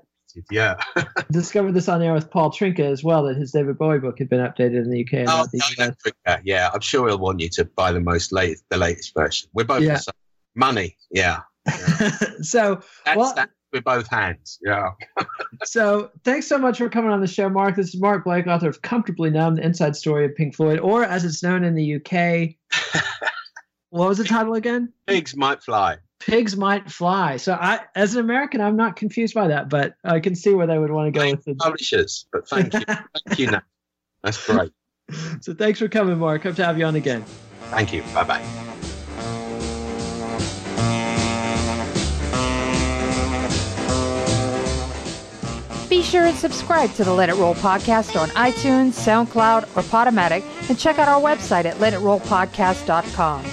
yeah. 0.50 0.76
Discovered 1.30 1.72
this 1.72 1.88
on 1.88 2.02
air 2.02 2.12
with 2.12 2.30
Paul 2.30 2.50
Trynka 2.50 2.80
as 2.80 3.02
well 3.02 3.24
that 3.24 3.36
his 3.36 3.52
David 3.52 3.78
Bowie 3.78 3.98
book 3.98 4.18
had 4.18 4.28
been 4.28 4.40
updated 4.40 4.84
in 4.84 4.90
the 4.90 5.02
UK. 5.02 5.28
oh, 5.28 5.46
no, 5.78 5.92
no, 6.26 6.36
yeah, 6.44 6.70
I'm 6.72 6.80
sure 6.80 7.08
he'll 7.08 7.18
want 7.18 7.40
you 7.40 7.48
to 7.50 7.64
buy 7.64 7.92
the 7.92 8.00
most 8.00 8.32
late, 8.32 8.58
the 8.68 8.76
latest 8.76 9.12
version. 9.14 9.50
We're 9.52 9.64
both 9.64 9.82
yeah. 9.82 9.98
money, 10.54 10.96
yeah. 11.10 11.40
yeah. 11.66 12.10
so 12.42 12.80
that's, 13.04 13.16
well, 13.16 13.32
that's 13.34 13.52
with 13.72 13.84
both 13.84 14.08
hands, 14.08 14.58
yeah. 14.62 14.90
so 15.64 16.10
thanks 16.24 16.46
so 16.46 16.58
much 16.58 16.78
for 16.78 16.88
coming 16.88 17.10
on 17.10 17.20
the 17.20 17.26
show, 17.26 17.48
Mark. 17.48 17.76
This 17.76 17.94
is 17.94 18.00
Mark 18.00 18.24
Blake, 18.24 18.46
author 18.46 18.68
of 18.68 18.82
Comfortably 18.82 19.30
Numb: 19.30 19.56
The 19.56 19.62
Inside 19.62 19.96
Story 19.96 20.24
of 20.24 20.34
Pink 20.34 20.54
Floyd, 20.54 20.80
or 20.80 21.04
as 21.04 21.24
it's 21.24 21.42
known 21.42 21.64
in 21.64 21.74
the 21.74 21.96
UK. 21.96 22.56
What 23.90 24.08
was 24.08 24.18
the 24.18 24.24
title 24.24 24.54
again? 24.54 24.92
Pigs 25.06 25.36
might 25.36 25.62
fly. 25.62 25.98
Pigs 26.20 26.56
might 26.56 26.90
fly. 26.90 27.38
So 27.38 27.54
I, 27.54 27.80
as 27.94 28.14
an 28.14 28.20
American, 28.20 28.60
I'm 28.60 28.76
not 28.76 28.96
confused 28.96 29.34
by 29.34 29.48
that, 29.48 29.68
but 29.68 29.94
I 30.04 30.20
can 30.20 30.36
see 30.36 30.54
where 30.54 30.66
they 30.66 30.78
would 30.78 30.90
want 30.90 31.08
to 31.08 31.10
go 31.10 31.20
Thank 31.20 31.36
with 31.36 31.44
the 31.44 31.54
Publishers, 31.56 32.26
but 32.32 32.48
thank 32.48 32.72
you, 32.72 32.80
thank 33.26 33.38
you. 33.38 33.50
Nat. 33.50 33.64
That's 34.22 34.46
great. 34.46 34.72
So 35.40 35.54
thanks 35.54 35.80
for 35.80 35.88
coming, 35.88 36.18
Mark. 36.18 36.44
Hope 36.44 36.54
to 36.56 36.64
have 36.64 36.78
you 36.78 36.84
on 36.84 36.94
again. 36.94 37.24
Thank 37.70 37.92
you. 37.92 38.02
Bye 38.14 38.24
bye. 38.24 38.69
Sure 46.10 46.26
and 46.26 46.36
subscribe 46.36 46.92
to 46.94 47.04
the 47.04 47.12
Let 47.12 47.28
It 47.28 47.36
Roll 47.36 47.54
podcast 47.54 48.20
on 48.20 48.30
iTunes, 48.30 48.94
SoundCloud, 48.94 49.62
or 49.76 49.82
Podomatic, 49.82 50.42
and 50.68 50.76
check 50.76 50.98
out 50.98 51.06
our 51.06 51.20
website 51.20 51.66
at 51.66 51.76
letitrollpodcast.com. 51.76 53.44